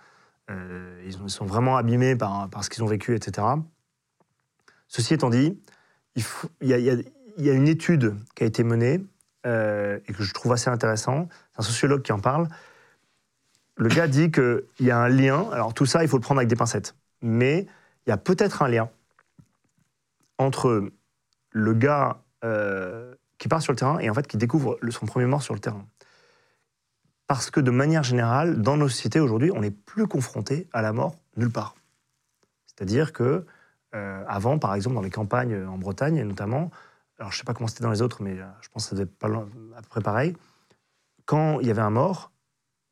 Euh, 0.49 1.01
ils, 1.05 1.17
ont- 1.17 1.25
ils 1.25 1.29
sont 1.29 1.45
vraiment 1.45 1.77
abîmés 1.77 2.15
par, 2.15 2.49
par 2.49 2.63
ce 2.63 2.69
qu'ils 2.69 2.83
ont 2.83 2.87
vécu, 2.87 3.15
etc. 3.15 3.45
Ceci 4.87 5.13
étant 5.13 5.29
dit, 5.29 5.59
il, 6.15 6.23
y, 6.67 6.73
a, 6.73 7.53
une 7.53 7.67
étude 7.67 8.15
qui 8.35 8.43
a 8.43 8.47
été 8.47 8.63
menée, 8.63 9.05
euh, 9.45 9.99
et 10.07 10.13
que 10.13 10.23
je 10.23 10.33
trouve 10.33 10.51
assez 10.51 10.69
intéressant. 10.69 11.29
C'est 11.53 11.59
un 11.59 11.63
sociologue 11.63 12.01
qui 12.01 12.11
en 12.11 12.19
parle. 12.19 12.47
Le 13.77 13.87
gars 13.87 14.07
dit 14.07 14.31
qu'il 14.31 14.63
y 14.81 14.91
a 14.91 14.97
un 14.97 15.07
lien. 15.09 15.47
Alors, 15.51 15.73
tout 15.73 15.85
ça, 15.85 16.03
il 16.03 16.09
faut 16.09 16.17
le 16.17 16.21
prendre 16.21 16.39
avec 16.39 16.49
des 16.49 16.55
pincettes. 16.55 16.95
Mais 17.21 17.67
il 18.05 18.09
y 18.09 18.13
a 18.13 18.17
peut-être 18.17 18.61
un 18.63 18.67
lien 18.67 18.89
entre 20.37 20.91
le 21.51 21.73
gars 21.73 22.21
euh, 22.43 23.13
qui 23.37 23.47
part 23.47 23.61
sur 23.61 23.73
le 23.73 23.77
terrain 23.77 23.99
et 23.99 24.09
en 24.09 24.13
fait 24.13 24.27
qui 24.27 24.37
découvre 24.37 24.77
son 24.89 25.05
premier 25.05 25.25
mort 25.25 25.41
sur 25.43 25.53
le 25.53 25.59
terrain. 25.59 25.85
Parce 27.29 27.51
que 27.51 27.59
de 27.59 27.69
manière 27.69 28.01
générale, 28.01 28.59
dans 28.59 28.75
nos 28.75 28.89
sociétés 28.89 29.19
aujourd'hui, 29.19 29.51
on 29.55 29.61
n'est 29.61 29.69
plus 29.69 30.07
confronté 30.07 30.67
à 30.73 30.81
la 30.81 30.93
mort 30.93 31.15
nulle 31.37 31.51
part. 31.51 31.75
C'est-à-dire 32.65 33.13
que 33.13 33.45
euh, 33.93 34.23
avant, 34.27 34.57
par 34.57 34.73
exemple, 34.73 34.95
dans 34.95 35.03
les 35.03 35.11
campagnes 35.11 35.63
en 35.67 35.77
Bretagne 35.77 36.23
notamment, 36.23 36.71
alors 37.19 37.31
je 37.31 37.35
ne 37.37 37.39
sais 37.39 37.43
pas 37.45 37.53
comment 37.53 37.67
c'était 37.67 37.83
dans 37.83 37.91
les 37.91 38.01
autres, 38.01 38.23
mais 38.23 38.31
euh, 38.39 38.45
je 38.61 38.69
pense 38.69 38.85
que 38.85 38.89
ça 38.89 38.95
devait 38.95 39.03
être 39.03 39.15
pas 39.19 39.27
à 39.27 39.81
peu 39.83 39.87
près 39.89 40.01
pareil. 40.01 40.35
Quand 41.25 41.59
il 41.59 41.67
y 41.67 41.69
avait 41.69 41.83
un 41.83 41.91
mort, 41.91 42.31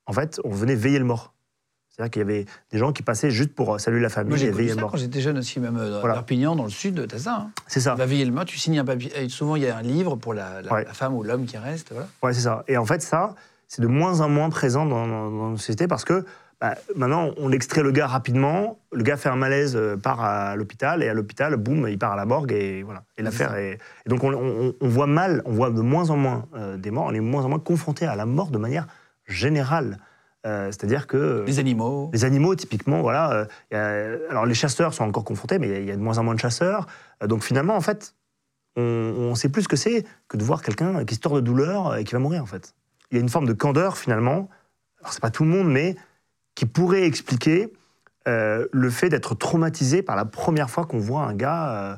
en 0.06 0.14
fait, 0.14 0.40
on 0.44 0.52
venait 0.52 0.76
veiller 0.76 1.00
le 1.00 1.06
mort. 1.06 1.34
C'est-à-dire 1.90 2.12
qu'il 2.12 2.20
y 2.20 2.26
avait 2.26 2.46
des 2.70 2.78
gens 2.78 2.94
qui 2.94 3.02
passaient 3.02 3.32
juste 3.32 3.56
pour 3.56 3.74
euh, 3.74 3.78
saluer 3.80 4.02
la 4.02 4.10
famille 4.10 4.44
et 4.44 4.52
veiller 4.52 4.70
ça 4.70 4.76
le 4.76 4.82
mort. 4.82 4.92
quand 4.92 4.98
j'étais 4.98 5.20
jeune 5.22 5.40
aussi, 5.40 5.60
même 5.60 5.78
dans 5.78 6.00
Voilà. 6.00 6.14
Perpignan, 6.14 6.56
dans 6.56 6.66
le 6.66 6.70
sud, 6.70 7.08
t'as 7.08 7.18
ça. 7.18 7.38
Hein. 7.42 7.52
C'est 7.66 7.80
ça. 7.80 7.94
Tu 7.94 7.98
vas 7.98 8.06
veiller 8.06 8.26
le 8.26 8.32
mort, 8.34 8.46
tu 8.46 8.60
signes 8.60 8.78
un 8.78 8.86
papier. 8.86 9.12
et 9.20 9.30
souvent, 9.30 9.56
il 9.56 9.64
y 9.64 9.68
a 9.68 9.76
un 9.76 9.82
livre 9.82 10.16
pour 10.16 10.36
la, 10.36 10.62
la- 10.62 10.72
Ouais. 10.72 10.86
la 10.86 10.94
femme 10.94 11.16
ou 11.16 11.24
l'homme 11.24 11.48
qui 11.48 11.58
reste. 11.58 11.92
Voilà. 11.92 12.08
Ouais, 12.22 12.34
c'est 12.34 12.42
ça. 12.42 12.64
Et 12.68 12.78
en 12.78 12.86
fait, 12.86 13.02
ça, 13.02 13.34
c'est 13.68 13.82
de 13.82 13.88
moins 13.88 14.22
en 14.22 14.30
moins 14.30 14.50
présent 14.50 14.86
dans, 14.86 15.08
dans- 15.08 15.30
dans 15.32 15.50
nos 15.52 15.58
sociétés 15.58 15.88
parce 15.88 16.06
que 16.06 16.26
bah, 16.60 16.74
maintenant, 16.96 17.30
on 17.38 17.52
extrait 17.52 17.84
le 17.84 17.92
gars 17.92 18.08
rapidement, 18.08 18.80
le 18.92 19.04
gars 19.04 19.16
fait 19.16 19.30
un 19.30 19.36
malaise, 19.36 19.76
euh, 19.76 19.96
part 19.96 20.24
à 20.24 20.56
l'hôpital, 20.56 21.04
et 21.04 21.08
à 21.08 21.14
l'hôpital, 21.14 21.56
boum, 21.56 21.88
il 21.88 22.00
part 22.00 22.14
à 22.14 22.16
la 22.16 22.26
morgue, 22.26 22.52
et 22.52 22.82
voilà. 22.82 23.04
Et 23.18 23.22
l'affaire 23.22 23.54
est. 23.54 23.78
Et 24.08 24.10
donc, 24.10 24.24
on, 24.24 24.34
on- 24.34 24.74
on 24.82 24.88
voit 24.88 25.06
mal, 25.06 25.44
on 25.46 25.52
voit 25.52 25.70
de 25.70 25.82
moins 25.82 26.10
en 26.10 26.18
moins 26.18 26.46
euh, 26.56 26.76
des 26.78 26.90
morts, 26.90 27.06
on 27.06 27.12
est 27.14 27.18
de 27.18 27.22
moins 27.22 27.46
en 27.46 27.50
moins 27.50 27.60
confronté 27.60 28.08
à 28.08 28.16
la 28.16 28.26
mort 28.26 28.50
de 28.50 28.58
manière 28.58 28.88
générale. 29.28 30.00
Euh, 30.48 30.68
C'est-à-dire 30.72 31.06
que. 31.06 31.44
Les 31.46 31.60
animaux. 31.60 32.10
Les 32.12 32.26
animaux, 32.26 32.56
typiquement, 32.56 33.02
voilà. 33.04 33.48
euh, 33.74 34.18
a- 34.28 34.32
alors, 34.32 34.48
les 34.48 34.56
chasseurs 34.56 34.96
sont 34.96 35.04
encore 35.04 35.26
confrontés, 35.26 35.60
mais 35.60 35.68
il 35.68 35.72
y 35.74 35.76
a- 35.76 35.80
il 35.80 35.86
y, 35.86 35.92
a 35.92 35.96
de 35.96 36.02
moins 36.02 36.18
en 36.18 36.24
moins 36.24 36.34
de 36.36 36.40
chasseurs. 36.40 36.88
Donc, 37.24 37.44
finalement, 37.44 37.76
en 37.76 37.82
fait, 37.82 38.16
on, 38.78 38.82
on 38.82 39.36
sait 39.36 39.50
plus 39.50 39.62
ce 39.64 39.68
que 39.68 39.76
c'est 39.76 40.06
que 40.28 40.38
de 40.38 40.44
voir 40.44 40.64
quelqu'un 40.64 41.06
qui 41.06 41.14
se 41.14 41.20
tord 41.20 41.36
de 41.36 41.42
douleur 41.42 41.98
et 41.98 42.04
qui 42.04 42.14
va 42.14 42.20
mourir, 42.20 42.42
en 42.42 42.48
fait. 42.48 42.74
Il 43.12 43.16
y 43.16 43.20
a 43.20 43.22
une 43.22 43.30
forme 43.30 43.48
de 43.48 43.54
candeur, 43.54 43.98
finalement. 43.98 44.50
Alors, 45.00 45.14
c'est 45.14 45.22
pas 45.22 45.30
tout 45.32 45.44
le 45.44 45.50
monde, 45.50 45.68
mais 45.70 45.96
qui 46.56 46.66
pourrait 46.66 47.04
expliquer 47.04 47.72
euh, 48.28 48.68
le 48.72 48.90
fait 48.90 49.10
d'être 49.10 49.36
traumatisé 49.36 50.02
par 50.02 50.16
la 50.16 50.26
première 50.26 50.70
fois 50.70 50.86
qu'on 50.86 51.00
voit 51.00 51.22
un 51.22 51.34
gars 51.34 51.70
euh, 51.70 51.96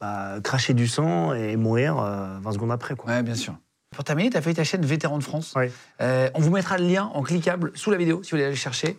bah, 0.00 0.34
cracher 0.42 0.74
du 0.74 0.86
sang 0.88 1.32
et 1.32 1.56
mourir 1.56 1.98
euh, 1.98 2.38
20 2.42 2.52
secondes 2.52 2.72
après, 2.72 2.94
quoi. 2.96 3.10
Ouais, 3.10 3.22
bien 3.22 3.34
sûr. 3.34 3.54
Pour 3.94 4.04
terminer, 4.04 4.30
tu 4.30 4.36
as 4.36 4.42
fait 4.42 4.54
ta 4.54 4.62
chaîne 4.64 4.84
Vétérans 4.84 5.18
de 5.18 5.22
France. 5.24 5.52
Oui. 5.56 5.66
Euh, 6.00 6.28
on 6.34 6.40
vous 6.40 6.50
mettra 6.50 6.78
le 6.78 6.86
lien 6.86 7.10
en 7.14 7.22
cliquable 7.22 7.72
sous 7.74 7.90
la 7.90 7.96
vidéo 7.96 8.22
si 8.22 8.30
vous 8.30 8.36
voulez 8.36 8.44
aller 8.44 8.52
le 8.52 8.58
chercher. 8.58 8.96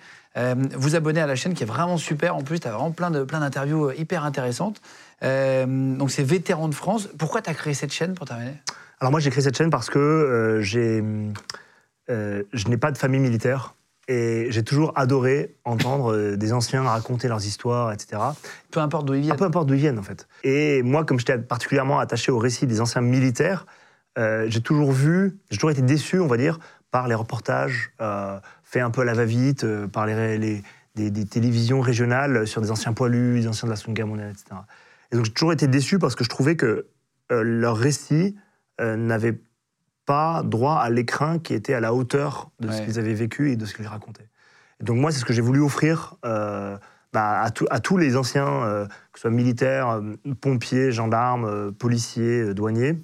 Vous 0.76 0.96
abonner 0.96 1.22
à 1.22 1.28
la 1.28 1.36
chaîne 1.36 1.54
qui 1.54 1.64
est 1.64 1.66
vraiment 1.68 1.98
super. 1.98 2.36
En 2.36 2.42
plus, 2.42 2.60
tu 2.60 2.68
as 2.68 2.72
vraiment 2.72 2.92
plein 2.92 3.12
de- 3.12 3.24
plein 3.24 3.40
d'interviews 3.42 3.92
hyper 3.92 4.24
intéressantes. 4.26 4.82
Donc, 5.22 6.12
c'est 6.12 6.24
Vétérans 6.24 6.68
de 6.70 6.76
France. 6.76 7.08
Pourquoi 7.18 7.42
tu 7.42 7.50
as 7.50 7.54
créé 7.54 7.74
cette 7.74 7.92
chaîne 7.94 8.14
pour 8.16 8.26
terminer? 8.28 8.54
Alors 9.02 9.10
moi 9.10 9.20
j'ai 9.20 9.32
créé 9.32 9.42
cette 9.44 9.58
chaîne 9.58 9.72
parce 9.72 9.90
que 9.90 9.98
euh, 9.98 10.62
j'ai, 10.62 11.04
euh, 12.12 12.44
je 12.54 12.68
n'ai 12.68 12.78
pas 12.78 12.92
de 12.92 12.98
famille 13.00 13.20
militaire 13.20 13.74
et 14.08 14.46
j'ai 14.52 14.62
toujours 14.64 14.94
adoré 14.96 15.56
entendre 15.66 16.14
euh, 16.14 16.38
des 16.38 16.54
anciens 16.54 16.84
raconter 16.84 17.28
leurs 17.28 17.44
histoires, 17.44 17.92
etc. 17.94 18.22
Peu 18.70 18.80
importe 18.80 19.08
d'où 19.08 19.16
ils 19.16 19.22
Ah, 19.22 19.24
viennent. 19.24 19.38
peu 19.38 19.46
importe 19.46 19.68
d'où 19.68 19.74
ils 19.74 19.80
viennent 19.80 19.98
en 19.98 20.04
fait. 20.04 20.28
Et 20.44 20.84
moi 20.84 21.04
comme 21.04 21.18
j'étais 21.18 21.40
particulièrement 21.40 21.98
attaché 21.98 22.32
au 22.32 22.38
récit 22.38 22.68
des 22.68 22.80
anciens 22.80 23.02
militaires, 23.02 23.66
euh, 24.20 24.46
j'ai 24.50 24.62
toujours 24.62 24.92
vu, 24.92 25.40
j'ai 25.50 25.58
toujours 25.58 25.72
été 25.72 25.82
déçu, 25.82 26.20
on 26.20 26.28
va 26.28 26.38
dire, 26.38 26.60
par 26.92 27.08
les 27.08 27.16
reportages 27.16 27.92
faits 28.64 28.84
un 28.84 28.92
peu 28.92 29.02
à 29.02 29.06
la 29.06 29.14
va-vite, 29.16 29.66
par 29.88 30.06
les, 30.06 30.38
les- 30.38 30.64
des, 30.94 31.10
des 31.10 31.26
télévisions 31.26 31.80
régionales 31.82 32.46
sur 32.46 32.62
des 32.62 32.70
anciens 32.70 32.92
poilus, 32.94 33.40
des 33.40 33.48
anciens 33.48 33.66
de 33.66 33.72
la 33.72 33.78
Seconde 33.78 33.96
Guerre 33.96 34.08
mondiale, 34.08 34.30
etc. 34.32 34.60
Et 35.12 35.16
donc 35.16 35.24
j'ai 35.26 35.32
toujours 35.32 35.54
été 35.54 35.66
déçu 35.68 35.98
parce 36.00 36.16
que 36.16 36.24
je 36.26 36.30
trouvais 36.30 36.56
que 36.58 36.86
euh, 37.32 37.42
leur 37.44 37.78
récit 37.78 38.36
euh, 38.82 38.96
n'avait 38.98 39.40
pas 40.06 40.42
droit 40.44 40.76
à 40.76 40.90
l'écrin 40.90 41.40
qui 41.40 41.54
était 41.54 41.74
à 41.74 41.80
la 41.80 41.94
hauteur 41.94 42.50
de 42.60 42.68
ce 42.72 42.82
qu'ils 42.82 43.00
avaient 43.00 43.14
vécu 43.14 43.52
et 43.52 43.56
de 43.56 43.66
ce 43.66 43.74
qu'ils 43.76 43.88
racontaient. 43.88 44.30
Et 44.80 44.84
donc 44.84 44.98
moi, 44.98 45.12
c'est 45.12 45.20
ce 45.20 45.26
que 45.26 45.34
j'ai 45.34 45.42
voulu 45.42 45.62
offrir 45.62 46.16
euh, 46.26 46.76
bah, 47.14 47.42
à, 47.42 47.52
tout- 47.52 47.68
à 47.70 47.80
tous 47.80 47.98
les 47.98 48.18
anciens, 48.18 48.48
euh, 48.48 48.86
que 48.88 49.20
ce 49.20 49.22
soit 49.22 49.32
militaires, 49.32 50.02
pompiers, 50.42 50.92
gendarmes, 50.92 51.72
policiers, 51.74 52.54
douaniers. 52.54 53.00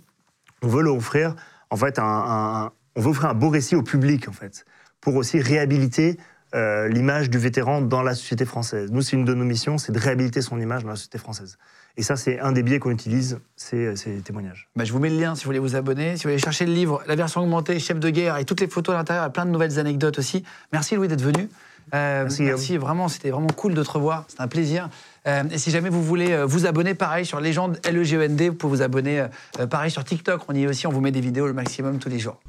On 0.63 0.67
veut 0.67 0.81
leur 0.81 0.95
offrir, 0.95 1.35
en 1.69 1.75
fait, 1.77 1.99
un, 1.99 2.03
un- 2.03 2.71
on 2.95 3.01
veut 3.01 3.09
offrir 3.11 3.29
un 3.29 3.35
beau 3.35 3.49
récit 3.49 3.75
au 3.75 3.83
public, 3.83 4.27
en 4.27 4.31
fait, 4.33 4.65
pour 5.01 5.15
aussi 5.15 5.39
réhabiliter 5.39 6.17
l'image 6.53 7.29
du 7.29 7.37
vétéran 7.37 7.81
dans 7.81 8.01
la 8.01 8.15
société 8.15 8.43
française. 8.45 8.89
Nous, 8.91 9.01
c'est 9.03 9.15
une 9.15 9.25
de 9.25 9.33
nos 9.35 9.45
missions, 9.45 9.77
c'est 9.77 9.91
de 9.91 9.99
réhabiliter 9.99 10.41
son 10.41 10.59
image 10.59 10.81
dans 10.83 10.89
la 10.89 10.95
société 10.95 11.19
française. 11.19 11.57
Et 11.99 12.03
ça, 12.03 12.15
c'est 12.15 12.39
un 12.39 12.51
des 12.51 12.61
biais 12.61 12.77
qu'on 12.77 12.91
utilise, 12.91 13.39
c'est 13.55 13.95
ces 13.95 14.21
témoignages. 14.21 14.69
Bah, 14.75 14.83
je 14.85 14.93
vous 14.93 14.99
mets 14.99 15.09
le 15.09 15.17
lien 15.19 15.33
si 15.33 15.43
vous 15.43 15.47
voulez 15.49 15.59
vous 15.59 15.75
abonner. 15.75 16.15
Si 16.15 16.23
vous 16.23 16.29
voulez 16.29 16.39
chercher 16.41 16.67
le 16.67 16.73
livre, 16.73 17.01
la 17.07 17.15
version 17.15 17.41
augmentée, 17.41 17.79
chef 17.79 17.99
de 17.99 18.09
guerre 18.11 18.37
et 18.37 18.45
toutes 18.45 18.61
les 18.61 18.67
photos 18.67 18.93
à 18.93 18.99
l'intérieur, 18.99 19.25
et 19.25 19.31
plein 19.31 19.45
de 19.45 19.49
nouvelles 19.51 19.79
anecdotes 19.79 20.19
aussi. 20.19 20.43
Merci 20.71 20.95
Louis 20.95 21.07
d'être 21.07 21.23
venu. 21.23 21.49
Euh, 21.95 22.23
Merci, 22.23 22.43
Guillaume. 22.43 22.81
vraiment, 22.81 23.07
c'était 23.07 23.31
vraiment 23.31 23.47
cool 23.47 23.73
de 23.73 23.81
te 23.81 23.89
revoir. 23.89 24.25
C'était 24.27 24.41
un 24.43 24.47
plaisir. 24.47 24.89
Euh, 25.25 25.43
et 25.49 25.57
si 25.57 25.71
jamais 25.71 25.89
vous 25.89 26.03
voulez 26.03 26.33
euh, 26.33 26.45
vous 26.45 26.67
abonner, 26.67 26.93
pareil 26.93 27.25
sur 27.25 27.39
Légende 27.39 27.79
LEGEND, 27.89 28.41
vous 28.41 28.53
pouvez 28.53 28.77
vous 28.77 28.81
abonner 28.83 29.21
euh, 29.21 29.27
euh, 29.59 29.67
pareil 29.67 29.89
sur 29.89 30.03
TikTok. 30.03 30.41
On 30.49 30.53
y 30.53 30.63
est 30.63 30.67
aussi, 30.67 30.85
on 30.85 30.91
vous 30.91 31.01
met 31.01 31.11
des 31.11 31.21
vidéos 31.21 31.47
le 31.47 31.53
maximum 31.53 31.97
tous 31.97 32.09
les 32.09 32.19
jours. 32.19 32.39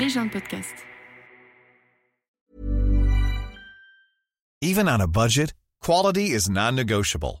Les 0.00 0.08
gens 0.08 0.24
de 0.24 0.30
podcast. 0.30 0.74
Even 4.62 4.88
on 4.88 5.00
a 5.00 5.06
budget, 5.06 5.52
quality 5.80 6.32
is 6.34 6.48
non-negotiable. 6.50 7.40